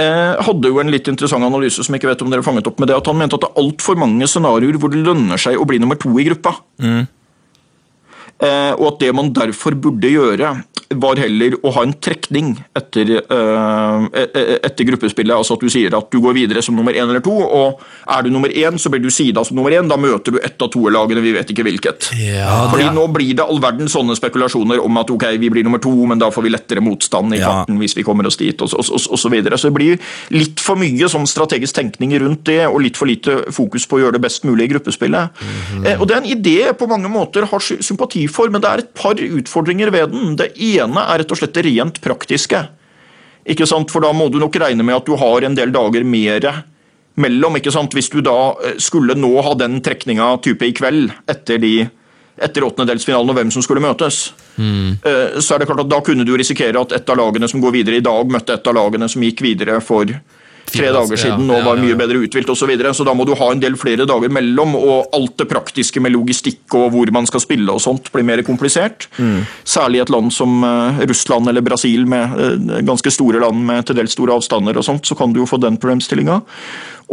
[0.00, 2.90] Hadde jo en litt interessant analyse som jeg ikke vet om dere fanget opp med
[2.90, 5.66] det, at han mente at det er altfor mange scenarioer hvor det lønner seg å
[5.68, 6.54] bli nummer to i gruppa.
[6.82, 7.02] Mm.
[8.40, 10.54] Og at det man derfor burde gjøre,
[10.98, 15.34] var heller å ha en trekning etter, uh, etter, gruppespillet.
[15.36, 18.26] Altså at du sier at du går videre som nummer én eller to, og er
[18.26, 19.86] du nummer én, så blir du sida som nummer én.
[19.90, 22.10] Da møter du ett av to-lagene, vi vet ikke hvilket.
[22.18, 25.82] Ja, Fordi Nå blir det all verden sånne spekulasjoner om at ok, vi blir nummer
[25.82, 27.52] to, men da får vi lettere motstand i ja.
[27.70, 29.60] hvis vi kommer oss dit, og, og, og, og så videre.
[29.60, 33.44] Så det blir litt for mye sånn strategisk tenkning rundt det, og litt for lite
[33.54, 35.38] fokus på å gjøre det best mulig i gruppespillet.
[35.38, 35.86] Mm -hmm.
[35.86, 38.70] eh, og Det er en idé jeg på mange måter har sympati for, men det
[38.70, 40.34] er et par utfordringer ved den.
[40.38, 42.64] Det ene er rett og slett det rent praktiske.
[43.50, 43.92] Ikke sant?
[43.92, 46.50] For da må du nok regne med at du har en del dager mer
[47.20, 47.56] mellom.
[47.58, 47.94] ikke sant?
[47.96, 51.74] Hvis du da eh, skulle nå ha den trekninga type i kveld, etter de
[52.40, 55.02] etter åttendedelsfinalen og hvem som skulle møtes, mm.
[55.44, 57.74] så er det klart at da kunne du risikere at et av lagene som går
[57.74, 60.08] videre i dag, møtte et av lagene som gikk videre for
[60.72, 62.60] tre dager siden nå var mye bedre uthvilt osv.
[62.60, 62.92] Så, videre.
[62.94, 66.12] så da må du ha en del flere dager mellom, og alt det praktiske med
[66.12, 69.08] logistikk og hvor man skal spille og sånt blir mer komplisert.
[69.16, 69.42] Mm.
[69.64, 73.98] Særlig et land som uh, Russland eller Brasil, med uh, ganske store land med til
[73.98, 76.40] dels store avstander og sånt, så kan du jo få den problemstillinga.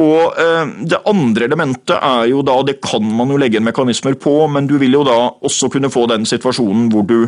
[0.03, 4.19] Og uh, Det andre elementet er jo da, det kan man jo legge en mekanismer
[4.19, 7.21] på, men du vil jo da også kunne få den situasjonen hvor du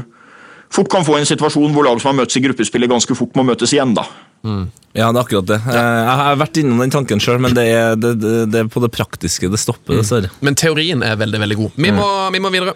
[0.74, 3.46] fort kan få en situasjon hvor lag som har møttes i gruppespillet, ganske fort må
[3.48, 3.94] møtes igjen.
[3.98, 4.06] da.
[4.44, 4.70] Mm.
[4.94, 5.60] Ja, det er akkurat det.
[5.66, 5.74] Ja.
[5.76, 8.72] Eh, jeg har vært innom den tanken sjøl, men det er, det, det, det er,
[8.72, 10.02] på det praktiske det stopper, mm.
[10.02, 10.32] dessverre.
[10.46, 11.78] Men teorien er veldig, veldig god.
[11.78, 12.34] Vi, må, mm.
[12.34, 12.74] vi må videre.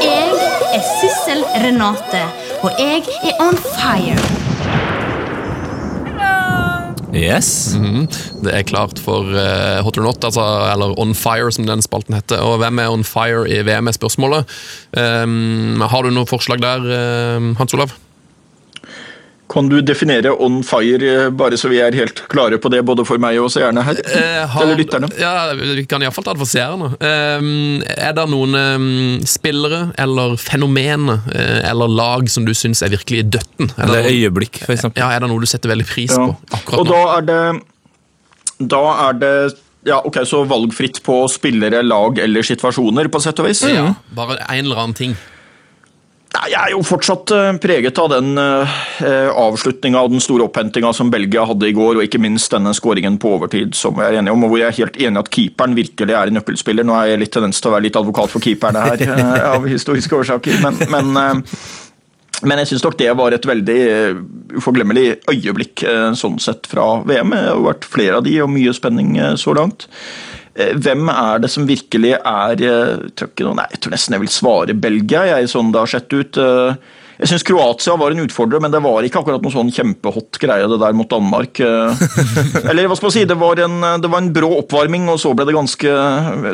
[0.00, 0.28] Jeg
[0.76, 2.24] er Sissel Renate,
[2.60, 4.59] og jeg er on fire.
[7.14, 7.74] Yes.
[7.74, 8.42] Mm -hmm.
[8.44, 10.40] Det er klart for uh, Hot or Not, altså,
[10.72, 12.38] eller On Fire, som den spalten heter.
[12.38, 14.44] Og hvem er On Fire i VM, er spørsmålet.
[14.96, 16.78] Um, har du noen forslag der,
[17.38, 17.90] uh, Hans Olav?
[19.50, 23.02] Kan du definere on fire, eh, bare så vi er helt klare på det, både
[23.04, 23.96] for meg og seerne her?
[24.06, 25.08] Eh, har- Eller lytterne?
[25.18, 26.92] Ja, Vi kan iallfall ta det for seerne.
[27.00, 32.90] Eh, er det noen eh, spillere eller fenomener eh, eller lag som du syns er
[32.94, 33.72] virkelig i døtten?
[33.76, 34.98] Er Eller noen- øyeblikk, for eksempel.
[35.02, 36.28] Ja, Er det noe du setter veldig pris Ja.
[36.28, 36.92] på akkurat Og nå?
[36.92, 37.62] da er det
[38.68, 39.54] Da er det
[39.86, 43.62] ja, ok, Så valgfritt på spillere, lag eller situasjoner, på sett og vis?
[43.62, 45.16] Ja, bare en eller annen ting.
[46.30, 48.74] Nei, Jeg er jo fortsatt eh, preget av den uh,
[49.34, 53.18] avslutninga av den store opphentinga som Belgia hadde i går, og ikke minst denne skåringen
[53.18, 55.74] på overtid, som jeg er enig om, og hvor jeg er helt enig at keeperen
[55.74, 56.86] virkelig er en nøkkelspiller.
[56.86, 59.66] Nå er jeg litt tendens til å være litt advokat for keeperne her, eh, av
[59.66, 61.60] historiske årsaker, men, men, eh,
[62.46, 64.22] men jeg syns nok det var et veldig eh,
[64.60, 67.34] uforglemmelig øyeblikk eh, sånn sett fra VM.
[67.34, 69.90] Det har vært flere av de, og mye spenning eh, så langt.
[70.56, 72.96] Eh, Hvem er det som virkelig er eh,
[73.44, 76.36] noe- Nei, jeg tror nesten jeg vil svare Belgia, jeg, sånn det har sett ut.
[76.36, 76.74] Eh,
[77.20, 80.64] Jeg syns Kroatia var en utfordrer, men det var ikke akkurat noe sånn kjempehot greie
[80.70, 81.60] det der mot Danmark.
[81.60, 82.04] Eh,
[82.70, 85.32] Eller hva skal man si, det var en, det var en brå oppvarming, og så
[85.36, 85.92] ble det ganske,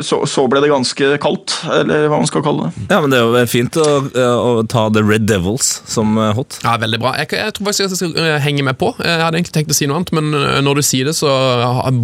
[0.03, 1.55] så, så ble det ganske kaldt.
[1.71, 2.87] Eller hva man skal kalle det.
[2.91, 3.87] Ja, men Det er jo fint å,
[4.19, 6.59] å ta The Red Devils som eh, hot.
[6.65, 7.15] Ja, Veldig bra.
[7.21, 8.91] Jeg, jeg tror faktisk jeg skal eh, henge med på.
[8.99, 11.31] Jeg hadde egentlig tenkt å si noe annet, men eh, når du sier det, så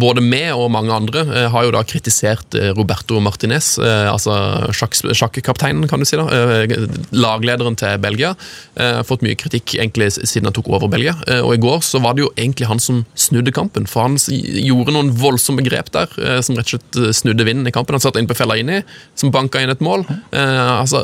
[0.00, 4.34] både meg og mange andre eh, har jo da kritisert eh, Roberto Martinez, eh, altså
[4.74, 8.34] sjakk- sjakkapteinen, kan du si da, eh, laglederen til Belgia.
[8.76, 11.14] Eh, Fått mye kritikk egentlig siden han tok over Belgia.
[11.28, 14.16] Eh, Og i går så var det jo egentlig han som snudde kampen, for han
[14.18, 17.94] gjorde noen voldsomme grep der, eh, som rett og slett eh, snudde vinden i kampen.
[17.94, 18.82] Han satt inn på Fellaini,
[19.14, 20.04] som banka inn et mål.
[20.32, 21.02] Eh, altså,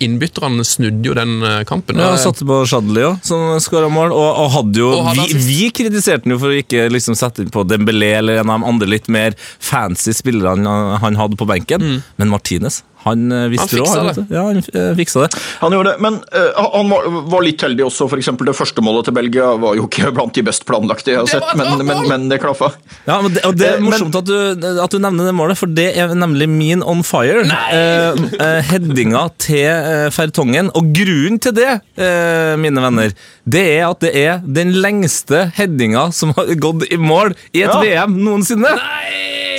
[0.00, 1.98] Innbytterne snudde jo den eh, kampen.
[2.00, 4.12] Ja, Og, satte på Shadley òg, som skåra mål.
[4.14, 7.16] Og, og hadde jo Og hadde vi, vi kritiserte han jo for å ikke liksom
[7.18, 11.16] sette inn på Dembélé eller en av de andre litt mer fancy spillerne han, han
[11.20, 12.02] hadde på benken.
[12.20, 13.78] Men Martinez, han eh, visste.
[13.78, 14.24] Han fiksa råd, det.
[14.34, 15.40] Ja, han eh, fiksa det.
[15.60, 18.08] Han gjorde det, men uh, han var, var litt heldig også.
[18.12, 21.22] For eksempel det første målet til Belgia var jo ikke blant de best planlagte jeg
[21.22, 22.72] har sett, men, men, men det klaffa.
[23.04, 25.70] Ja, men det, og det er morsomt at, du, at du nevner det målet, for
[25.70, 27.44] det er nemlig min on fire.
[27.44, 30.72] Uh, uh, headinga til uh, Fertongen.
[30.74, 31.70] Og grunnen til det,
[32.00, 33.12] eh, mine venner,
[33.44, 37.70] det er at det er den lengste headinga som har gått i mål i et
[37.70, 37.80] Ja.
[37.80, 38.72] VM noensinne.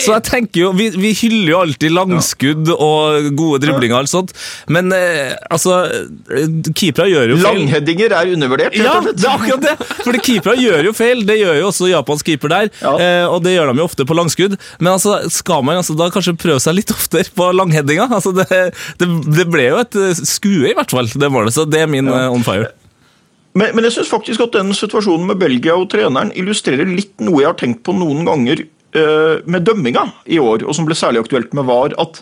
[0.03, 4.11] Så jeg tenker jo, Vi, vi hyller jo alltid langskudd og gode driblinger, og alt
[4.11, 4.33] sånt,
[4.71, 7.45] men eh, altså eh, Keepere gjør jo feil.
[7.61, 8.75] Langheadinger er undervurdert.
[8.75, 9.21] rett Ja, og slett.
[9.21, 9.89] det er akkurat det!
[10.05, 11.23] Fordi keepere gjør jo feil.
[11.27, 12.93] Det gjør jo også Japans keeper der, Ja.
[12.99, 14.57] eh, og det gjør de jo ofte på langskudd.
[14.79, 18.09] Men altså, skal man altså da kanskje prøve seg litt oftere på langheadinga?
[18.15, 18.47] Altså, det,
[19.01, 19.07] det,
[19.39, 21.55] det ble jo et eh, skue, i hvert fall, det målet.
[21.55, 22.71] Så det er min eh, on fire.
[23.55, 27.39] Men, men jeg synes faktisk at den situasjonen med Belgia og treneren illustrerer litt noe
[27.39, 28.65] jeg har tenkt på noen ganger
[28.95, 32.21] med dømminga i år, og som ble særlig aktuelt med VAR, at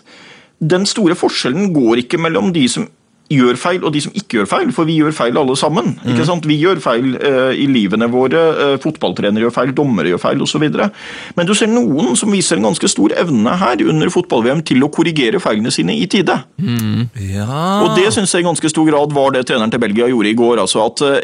[0.58, 2.88] den store forskjellen går ikke mellom de som
[3.32, 5.94] gjør feil og de som ikke gjør feil, for vi gjør feil alle sammen.
[6.04, 6.44] ikke sant?
[6.48, 10.64] Vi gjør feil uh, i livene våre, uh, fotballtrenere gjør feil, dommere gjør feil osv.
[11.38, 14.90] Men du ser noen som viser en ganske stor evne her under fotball-VM til å
[14.92, 16.36] korrigere feilene sine i tide.
[17.24, 17.60] Ja.
[17.84, 20.36] Og det synes jeg i ganske stor grad var det treneren til Belgia gjorde i
[20.38, 20.60] går.
[20.66, 21.16] altså at uh,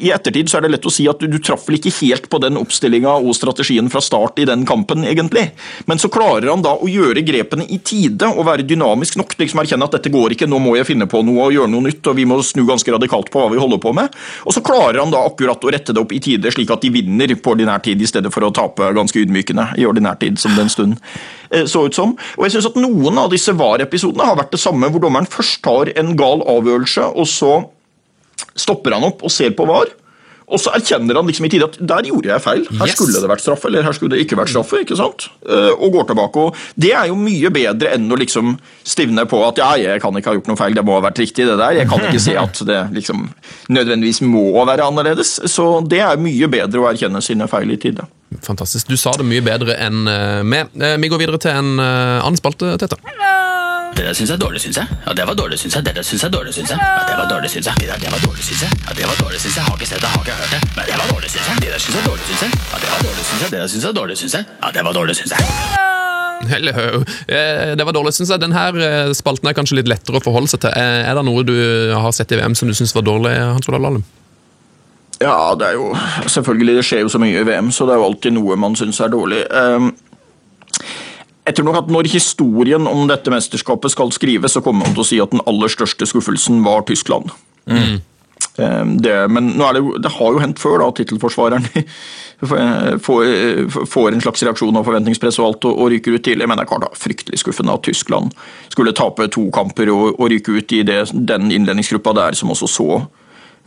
[0.00, 2.30] I ettertid så er det lett å si at du, du traff vel ikke helt
[2.32, 5.50] på den oppstillinga og strategien fra start i den kampen, egentlig.
[5.84, 9.44] Men så klarer han da å gjøre grepene i tide og være dynamisk nok til
[9.44, 11.86] liksom erkjenne at dette går ikke, nå må jeg finne på noe og gjøre noe
[11.88, 14.14] nytt, og vi må snu ganske radikalt på hva vi holder på med.
[14.46, 16.92] Og så klarer han da akkurat å rette det opp i tide, slik at de
[16.94, 20.54] vinner på ordinær tid, i stedet for å tape ganske ydmykende i ordinær tid, som
[20.56, 20.98] den stunden
[21.50, 22.16] eh, så ut som.
[22.36, 25.62] Og jeg synes at noen av disse VAR-episodene har vært det samme, hvor dommeren først
[25.66, 27.54] tar en gal avgjørelse, og så
[28.56, 29.92] stopper han opp og ser på VAR.
[30.46, 32.60] Og så erkjenner han liksom i tide at der gjorde jeg feil.
[32.78, 32.94] Her Yes.
[32.94, 34.78] skulle det vært straffe, eller her skulle det ikke vært straffe.
[34.84, 35.28] ikke sant?
[35.48, 36.36] Eh, Og går tilbake.
[36.36, 40.14] og Det er jo mye bedre enn å liksom stivne på at ja, jeg kan
[40.14, 41.72] ikke ha gjort noe feil, det må ha vært riktig, det der.
[41.80, 43.28] Jeg kan ikke se at det liksom
[43.68, 45.40] nødvendigvis må være annerledes.
[45.50, 48.06] Så det er mye bedre å erkjenne sine feil i tide.
[48.42, 48.86] Fantastisk.
[48.88, 50.70] Du sa det mye bedre enn uh, meg.
[50.78, 52.98] Eh, vi går videre til en eh, annen spalte, Tete.
[53.96, 54.86] Det der syns jeg er dårlig, syns jeg.
[55.06, 55.84] Ja, det var dårlig, syns jeg.
[55.86, 56.78] Det der syns jeg er dårlig, syns jeg.
[56.78, 57.74] Ja, det var dårlig, syns jeg.
[57.80, 58.70] Det der, det var dårlig, syns jeg.
[58.86, 59.64] Ja, det var dårlig, syns jeg.
[59.68, 60.60] Har ikke sett det, har ikke hørt det.
[60.76, 61.56] Men det var dårlig, syns jeg.
[61.64, 62.50] Det der syns jeg er dårlig, syns jeg.
[62.72, 63.50] Ja, det var dårlig, syns jeg.
[63.54, 64.44] Det der syns jeg er dårlig, syns jeg.
[64.62, 65.42] Ja, det var dårlig, syns jeg.
[66.46, 68.40] Eh, det var dårlig, syns jeg.
[68.44, 70.76] Denne spalten er kanskje litt lettere å forholde seg til.
[70.76, 71.56] Eh, Er det noe du
[71.96, 74.04] har sett i VM som du syns var dårlig, Hans Olav Lahlum?
[75.20, 75.94] Ja, det er jo
[76.28, 78.76] Selvfølgelig, det skjer jo så mye i VM, så det er jo alltid noe man
[78.76, 79.42] syns er dårlig.
[79.48, 79.94] Ehm,
[81.46, 85.04] Jeg tror nok at Når historien om dette mesterskapet skal skrives, så kommer man til
[85.04, 87.30] å si at den aller største skuffelsen var Tyskland.
[87.70, 88.00] Mm.
[88.56, 91.66] Det, men er det, det har jo hendt før da, at tittelforsvareren
[93.06, 96.48] får, får en slags reaksjon av forventningspress og alt og, og ryker ut tidlig.
[96.48, 98.32] Men det er klart da, fryktelig skuffende at Tyskland
[98.72, 102.70] skulle tape to kamper og, og ryke ut i det, den innledningsgruppa der som også
[102.70, 102.88] så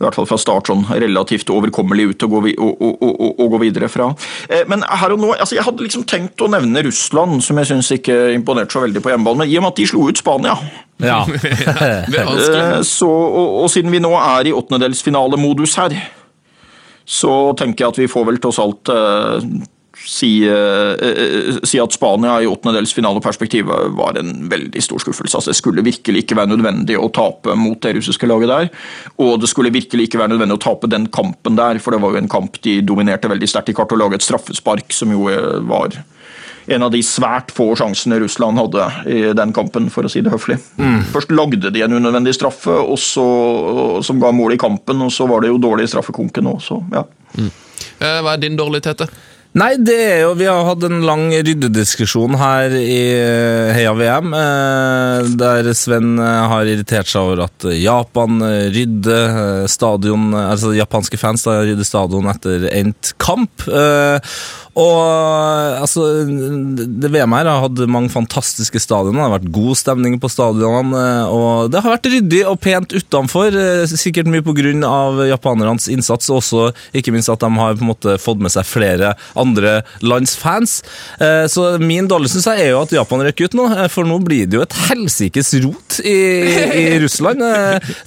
[0.00, 3.26] i hvert fall fra start sånn relativt overkommelig ut å gå, vi, å, å, å,
[3.44, 4.06] å gå videre fra.
[4.48, 7.68] Eh, Men her og nå, altså jeg hadde liksom tenkt å nevne Russland, som jeg
[7.68, 10.20] syns ikke imponerte så veldig på hjemmebane, men i og med at de slo ut
[10.22, 10.56] Spania
[11.04, 11.20] Ja.
[11.80, 15.94] Eh, Så, og, og siden vi nå er i åttendedelsfinalemodus her,
[17.04, 19.44] så tenker jeg at vi får vel tross alt eh,
[20.06, 25.36] si, eh, eh, si at Spania i åttendedelsfinaleperspektivet var en veldig stor skuffelse.
[25.36, 28.70] Altså, det skulle virkelig ikke være nødvendig å tape mot det russiske laget der.
[29.18, 32.14] Og det skulle virkelig ikke være nødvendig å tape den kampen der, for det var
[32.14, 35.28] jo en kamp de dominerte veldig sterkt i kart og laget et straffespark som jo
[35.32, 36.00] eh, var
[36.70, 40.30] en av de svært få sjansene Russland hadde i den kampen, for å si det
[40.30, 40.58] høflig.
[41.10, 43.24] Først lagde de en unødvendig straffe og så,
[44.06, 46.78] som ga mål i kampen, og så var det jo dårlig i straffekonken òg, så
[46.92, 47.02] ja.
[47.40, 47.50] Mm.
[47.98, 49.08] Hva er din dårlige tete?
[49.58, 54.30] Nei, det er jo Vi har hatt en lang ryddediskusjon her i eh, Heia VM,
[54.36, 58.38] eh, der Sven eh, har irritert seg over at Japan
[58.70, 63.66] rydder stadion Altså japanske fans da rydder stadion etter endt kamp.
[64.80, 66.04] Og altså
[67.00, 69.18] Det VM her har hatt mange fantastiske stadioner.
[69.20, 71.02] Det har vært god stemning på stadionene.
[71.28, 73.52] Og det har vært ryddig og pent utenfor.
[73.60, 75.26] eh, Sikkert mye pga.
[75.30, 78.64] japanernes innsats, og også ikke minst at de har på en måte fått med seg
[78.68, 80.82] flere andre lands fans.
[81.20, 84.04] Eh, Så min dårlige syns jeg er jo at Japan røkker ut nå, eh, for
[84.04, 86.16] nå blir det jo et helsikes rot i,
[86.80, 87.40] i Russland.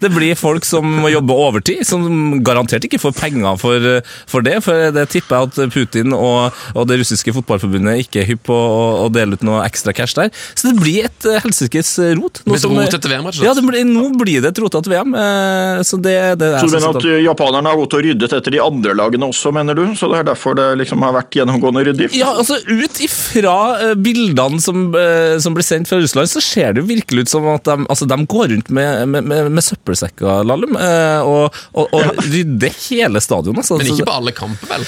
[0.02, 3.80] Det blir folk som må jobbe overtid, som garantert ikke får penger for,
[4.28, 4.58] for det.
[4.64, 8.56] For det tipper jeg at Putin og, og det russiske fotballforbundet ikke er hypp på
[8.56, 10.32] å, å dele ut noe ekstra cash der.
[10.56, 12.42] Så det blir et eh, helsikes rot.
[12.48, 13.42] Noe Et rot etter VM, rett?
[13.44, 15.14] Ja, det blir, nå blir det et rotete VM.
[15.20, 18.36] eh, Så det, det er Så du mener at eh, japanerne har gått og ryddet
[18.40, 19.84] etter de andre lagene også, mener du?
[20.00, 22.12] Så det er derfor det liksom har vært gjennomgående ryddig?
[22.18, 23.56] Ja, altså Ut ifra
[23.90, 27.34] eh, bildene som, eh, som blir sendt fra Russland, så ser det jo virkelig ut
[27.34, 31.56] som at de, altså, de går rundt med, med, med, med søppelsekker, Lallum, eh, og,
[31.74, 33.64] og, og rydder hele stadionet.
[33.64, 33.78] Altså.
[33.82, 34.88] Men ikke på alle kamper, vel?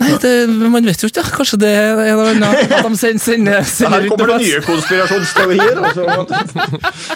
[0.00, 0.30] Nei, det,
[0.72, 1.20] man vet jo ikke.
[1.20, 1.30] da.
[1.36, 2.44] Kanskje det er en eller annen
[2.78, 5.82] at de sender, sender, sender Her kommer det nye konspirasjonsteorier.
[5.84, 6.06] Altså.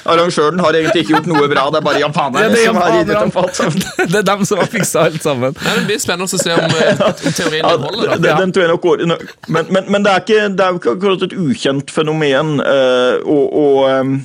[0.04, 2.80] Arrangøren har egentlig ikke gjort noe bra, det er bare Ja, japanerne det er som
[2.82, 3.86] har gitt opp alt sammen.
[4.12, 5.56] Det er dem som har fiksa alt sammen.
[5.64, 8.12] Nei, det blir spennende å se om, eh, om teorien Ja, din holder.
[8.12, 8.36] den, da.
[8.42, 10.96] den tror jeg nok går Men, men, men det, er ikke, det er jo ikke
[10.98, 12.56] akkurat et ukjent fenomen.
[12.60, 14.16] eh, og, og eh,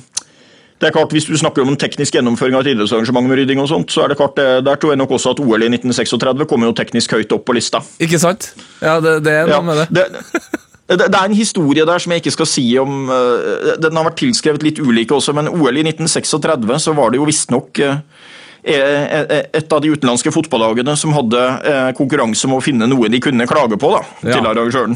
[0.82, 3.60] det er klart, Hvis du snakker om en teknisk gjennomføring av et idrettsarrangement med rydding,
[3.62, 6.48] og sånt, så er det klart, der tror jeg nok også at OL i 1936
[6.50, 7.84] kommer jo teknisk høyt opp på lista.
[8.02, 8.50] Ikke sant?
[8.82, 9.86] Ja, det, det er noe med det.
[9.94, 10.08] det,
[10.90, 14.08] det, det er en historie der som jeg ikke skal si om eh, Den har
[14.08, 18.02] vært tilskrevet litt ulike også, men OL i 1936 så var det jo visstnok uh,
[18.62, 23.46] et av de utenlandske fotballagene som hadde eh, konkurranse om å finne noe de kunne
[23.50, 24.36] klage på da, Ja.
[24.36, 24.94] til arrangøren.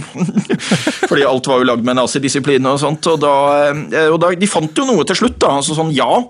[1.11, 3.07] Fordi alt var jo lagd med nazidisiplin og sånt.
[3.11, 3.35] Og, da,
[3.73, 5.41] eh, og da, de fant jo noe til slutt.
[5.43, 6.23] da, altså sånn, ja,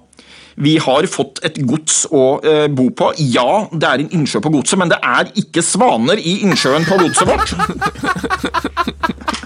[0.56, 3.10] vi har fått et gods å eh, bo på.
[3.20, 6.96] Ja, det er en innsjø på godset, men det er ikke svaner i innsjøen på
[7.04, 7.52] godset vårt.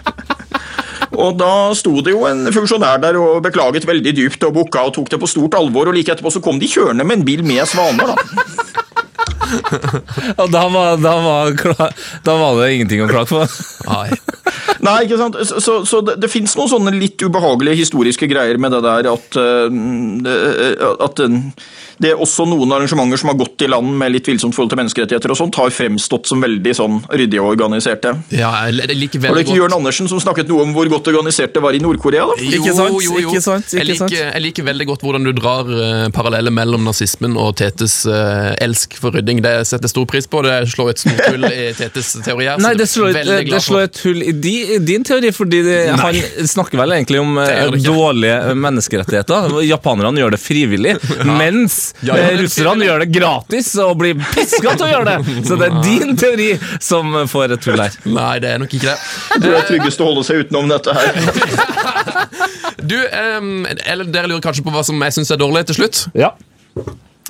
[1.20, 4.94] Og da sto det jo en funksjonær der og beklaget veldig dypt og bukka og
[4.96, 7.44] tok det på stort alvor, og like etterpå så kom de kjørende med en bil
[7.46, 8.70] med svaner, da.
[10.38, 11.94] Og da var, da, var, klar,
[12.26, 13.40] da var det ingenting å klage på.
[13.88, 14.08] Nei.
[14.84, 15.38] Nei, ikke sant?
[15.48, 19.10] Så, så, så det, det fins noen sånne litt ubehagelige historiske greier med det der
[19.10, 21.38] at, eh, at eh,
[22.00, 24.80] det er også noen arrangementer som har gått i land med litt tvilsomt forhold til
[24.80, 28.14] menneskerettigheter og sånt, har fremstått som veldig sånn ryddige og organiserte.
[28.32, 29.28] Ja, jeg liker veldig godt.
[29.28, 31.82] Var det ikke Jørn Andersen som snakket noe om hvor godt organisert det var i
[31.82, 32.24] Nord-Korea?
[32.30, 32.38] da?
[32.40, 36.06] Ikke sant, ikke sant, ikke jeg, liker, jeg liker veldig godt hvordan du drar uh,
[36.14, 39.44] paralleller mellom nazismen og Tetes uh, elsk for rydding.
[39.44, 40.40] Det setter jeg stor pris på.
[40.46, 42.64] Det slår et stort hull i Tetes teori her.
[42.64, 44.56] Nei, det slår, et, det slår et hull i, di,
[44.88, 47.84] din teori, fordi det, han snakker vel egentlig om eh, ikke.
[47.84, 49.60] dårlige menneskerettigheter.
[49.74, 50.96] Japanerne gjør det frivillig,
[51.28, 54.90] mens Ja, ja, eh, det er russerne gjør det gratis og blir piska til å
[54.90, 55.46] gjøre det.
[55.48, 56.48] Så det er din teori
[56.80, 57.96] som får et tull her.
[58.08, 59.42] Nei, det er nok ikke det.
[59.44, 61.12] Det er tryggest å holde seg utenom dette her.
[62.80, 65.98] Du, um, eller Dere lurer kanskje på hva som jeg syns er dårlig til slutt?
[66.16, 66.30] Ja.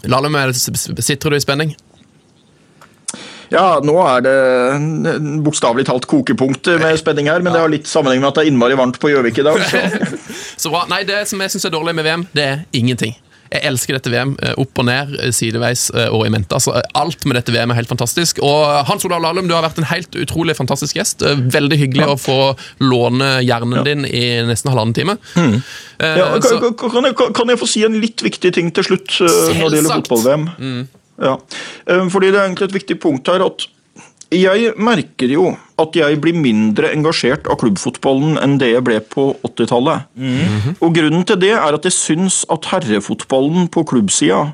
[0.06, 1.74] Lalle, med- sitter du i spenning?
[3.50, 4.34] Ja, nå er det
[4.76, 8.44] en bokstavelig talt kokepunkt med spenning her, men det har litt sammenheng med at det
[8.44, 9.58] er innmari varmt på Gjøvik i dag.
[9.66, 9.82] Så.
[10.66, 10.84] Så bra.
[10.92, 13.16] Nei, det som jeg syns er dårlig med VM, det er ingenting.
[13.50, 14.36] Jeg elsker dette VM.
[14.42, 16.54] eh, Opp og ned, eh, sideveis eh, og i mente.
[16.54, 18.38] Altså, alt med dette VM er helt fantastisk.
[18.46, 21.24] Og Hans Olav Lahlum, du har vært en helt utrolig fantastisk gjest.
[21.50, 22.38] Veldig hyggelig å få
[22.84, 25.18] låne hjernen din i nesten halvannen time.
[25.36, 29.18] Eh, Ja, kan, kan, jeg, kan jeg få si en litt viktig ting til slutt
[29.20, 30.46] når det gjelder fotball-VM?
[31.20, 31.34] Ja.
[31.90, 33.66] Eh, Fordi det er egentlig et viktig punkt her at
[34.30, 35.48] jeg merker jo
[35.80, 40.06] at jeg blir mindre engasjert av klubbfotballen enn det jeg ble på 80-tallet.
[40.78, 44.52] Og grunnen til det er at jeg syns at herrefotballen på klubbsida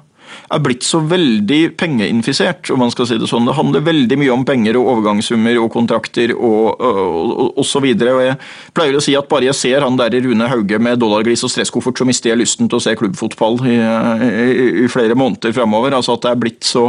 [0.53, 3.49] er blitt så veldig pengeinfisert, om man skal si det sånn.
[3.49, 7.83] Det handler veldig mye om penger og overgangssummer og kontrakter og, og, og, og så
[7.85, 8.15] videre.
[8.17, 8.39] Og jeg
[8.77, 11.99] pleier å si at bare jeg ser han der Rune Hauge med dollargris og stresskoffert,
[11.99, 15.97] så mister jeg lysten til å se klubbfotball i, i, i flere måneder framover.
[15.97, 16.89] Altså at det er blitt så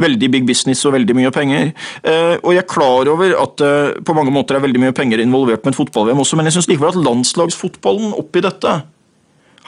[0.00, 1.72] veldig big business og veldig mye penger.
[2.02, 5.22] Eh, og jeg er klar over at det på mange måter er veldig mye penger
[5.22, 8.78] involvert med et fotball-VM også, men jeg syns likevel at landslagsfotballen oppi dette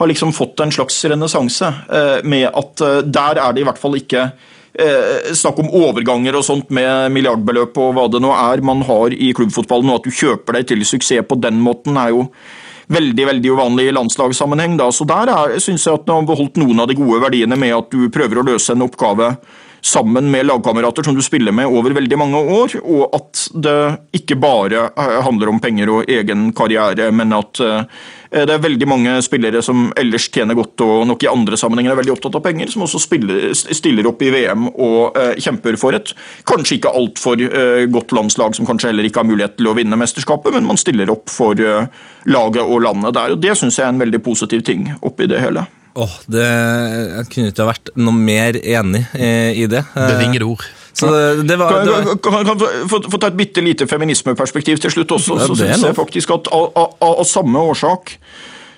[0.01, 1.69] har liksom fått en slags renessanse.
[1.93, 4.25] eh, Med at eh, der er det i hvert fall ikke
[4.73, 9.13] eh, snakk om overganger og sånt med milliardbeløp og hva det nå er man har
[9.13, 12.29] i klubbfotballen, og at du kjøper deg til suksess på den måten, er jo
[12.91, 14.79] veldig veldig uvanlig i landslagssammenheng.
[14.81, 14.89] Da.
[14.91, 15.31] Så der
[15.63, 18.41] syns jeg at man har beholdt noen av de gode verdiene med at du prøver
[18.41, 19.37] å løse en oppgave
[19.81, 23.77] sammen med lagkamerater som du spiller med over veldig mange år, og at det
[24.19, 24.91] ikke bare
[25.25, 27.63] handler om penger og egen karriere, men at
[28.31, 31.99] det er veldig mange spillere som ellers tjener godt og nok i andre sammenhenger er
[31.99, 35.99] veldig opptatt av penger, som også spiller, stiller opp i VM og eh, kjemper for
[35.99, 36.13] et
[36.47, 39.99] kanskje ikke altfor eh, godt landslag, som kanskje heller ikke har mulighet til å vinne
[39.99, 41.91] mesterskapet, men man stiller opp for eh,
[42.31, 43.35] laget og landet der.
[43.35, 45.67] og Det syns jeg er en veldig positiv ting oppi det hele.
[45.99, 49.83] Åh, det, Jeg kunne ikke ha vært noe mer enig eh, i det.
[49.91, 50.69] Det Bevingede ord.
[51.01, 53.89] Så det, var, Kan det var kan, kan, kan, få, få ta et bitte lite
[53.91, 55.41] feminismeperspektiv til slutt også.
[55.47, 58.19] Så synes jeg faktisk at av, av, av samme årsak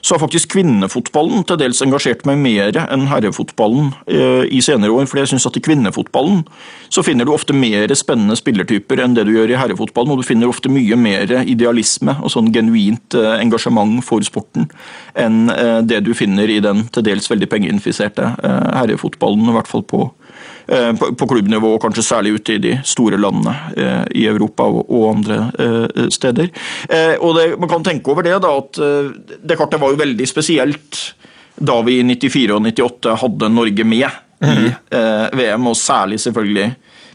[0.03, 5.07] så har faktisk kvinnefotballen til dels engasjert meg mer enn herrefotballen eh, i senere år.
[5.07, 6.41] For jeg synes at i kvinnefotballen
[6.93, 10.11] så finner du ofte mer spennende spillertyper enn det du gjør i herrefotballen.
[10.11, 14.67] Og du finner ofte mye mer idealisme og sånn genuint eh, engasjement for sporten
[15.15, 19.53] enn eh, det du finner i den til dels veldig pengeinfiserte eh, herrefotballen.
[19.53, 20.09] I hvert fall på
[20.67, 25.03] på, på klubbnivå, og kanskje særlig ute i de store landene eh, i Europa og,
[25.11, 26.51] andre eh, steder.
[26.89, 29.11] Eh, og det, Man kan tenke over det, da, at eh,
[29.43, 31.03] det kartet var jo veldig spesielt
[31.63, 34.07] da vi i 94 og 98 hadde Norge med
[34.43, 36.73] i eh, VM, og særlig selvfølgelig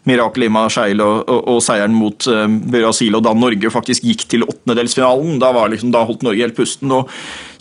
[0.07, 4.25] Mirakel i Marseille og, og, og seieren mot eh, Brasil, og da Norge faktisk gikk
[4.31, 5.38] til åttendedelsfinalen.
[5.41, 6.93] Da, liksom, da holdt Norge helt pusten.
[6.95, 7.11] og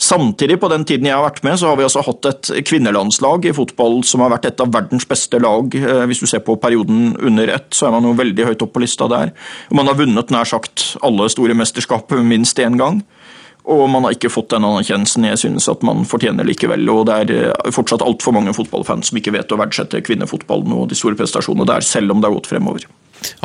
[0.01, 3.49] Samtidig, på den tiden jeg har vært med, så har vi altså hatt et kvinnelandslag
[3.49, 5.73] i fotball som har vært et av verdens beste lag.
[5.75, 8.75] Eh, Hvis du ser på perioden under ett, så er man jo veldig høyt opp
[8.77, 9.33] på lista der.
[9.73, 13.01] Man har vunnet nær sagt alle store mesterskap minst én gang.
[13.67, 16.87] Og man har ikke fått den anerkjennelsen jeg synes at man fortjener likevel.
[16.93, 20.87] Og det er eh, fortsatt altfor mange fotballfans som ikke vet å verdsette kvinnefotballen og
[20.91, 22.87] de store prestasjonene der, selv om det har gått fremover.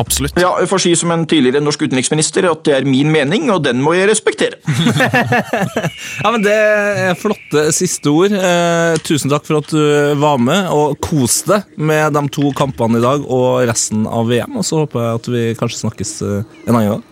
[0.00, 0.36] Absolutt.
[0.40, 3.62] Ja, Jeg får si som en tidligere norsk utenriksminister at det er min mening, og
[3.64, 4.60] den må jeg respektere.
[6.22, 8.34] Ja, men Det er flotte siste ord.
[8.36, 13.00] Eh, tusen takk for at du var med, og kos deg med de to kampene
[13.00, 14.58] i dag og resten av VM.
[14.60, 17.08] Og så håper jeg at vi kanskje snakkes eh, en annen gang.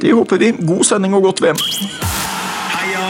[0.00, 0.52] Det håper vi.
[0.66, 1.58] God sending og godt VM.
[2.74, 3.08] Heia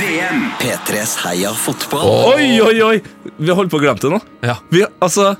[0.00, 0.42] VM!
[0.60, 2.08] P3s Heia fotball.
[2.34, 2.98] Oi, oi, oi!
[3.36, 4.20] Vi holder på å glemme det nå.
[4.46, 4.56] Ja.
[4.72, 5.32] Vi, altså,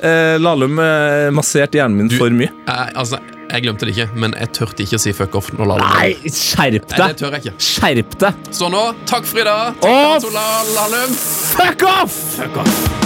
[0.00, 2.50] eh, Lahlum eh, masserte hjernen min Du- for mye.
[2.68, 3.20] Eh, altså,
[3.50, 5.52] jeg glemte det ikke, men jeg turte ikke å si fuck off.
[5.54, 7.56] når Lahlum Nei, skjerp Nei, det tør jeg ikke.
[7.70, 8.46] Skjerp deg!
[8.60, 9.74] Så nå, takk for i dag.
[9.82, 10.38] Åh, Takk for
[10.78, 11.18] Lahlum.
[11.56, 13.05] Fuck off!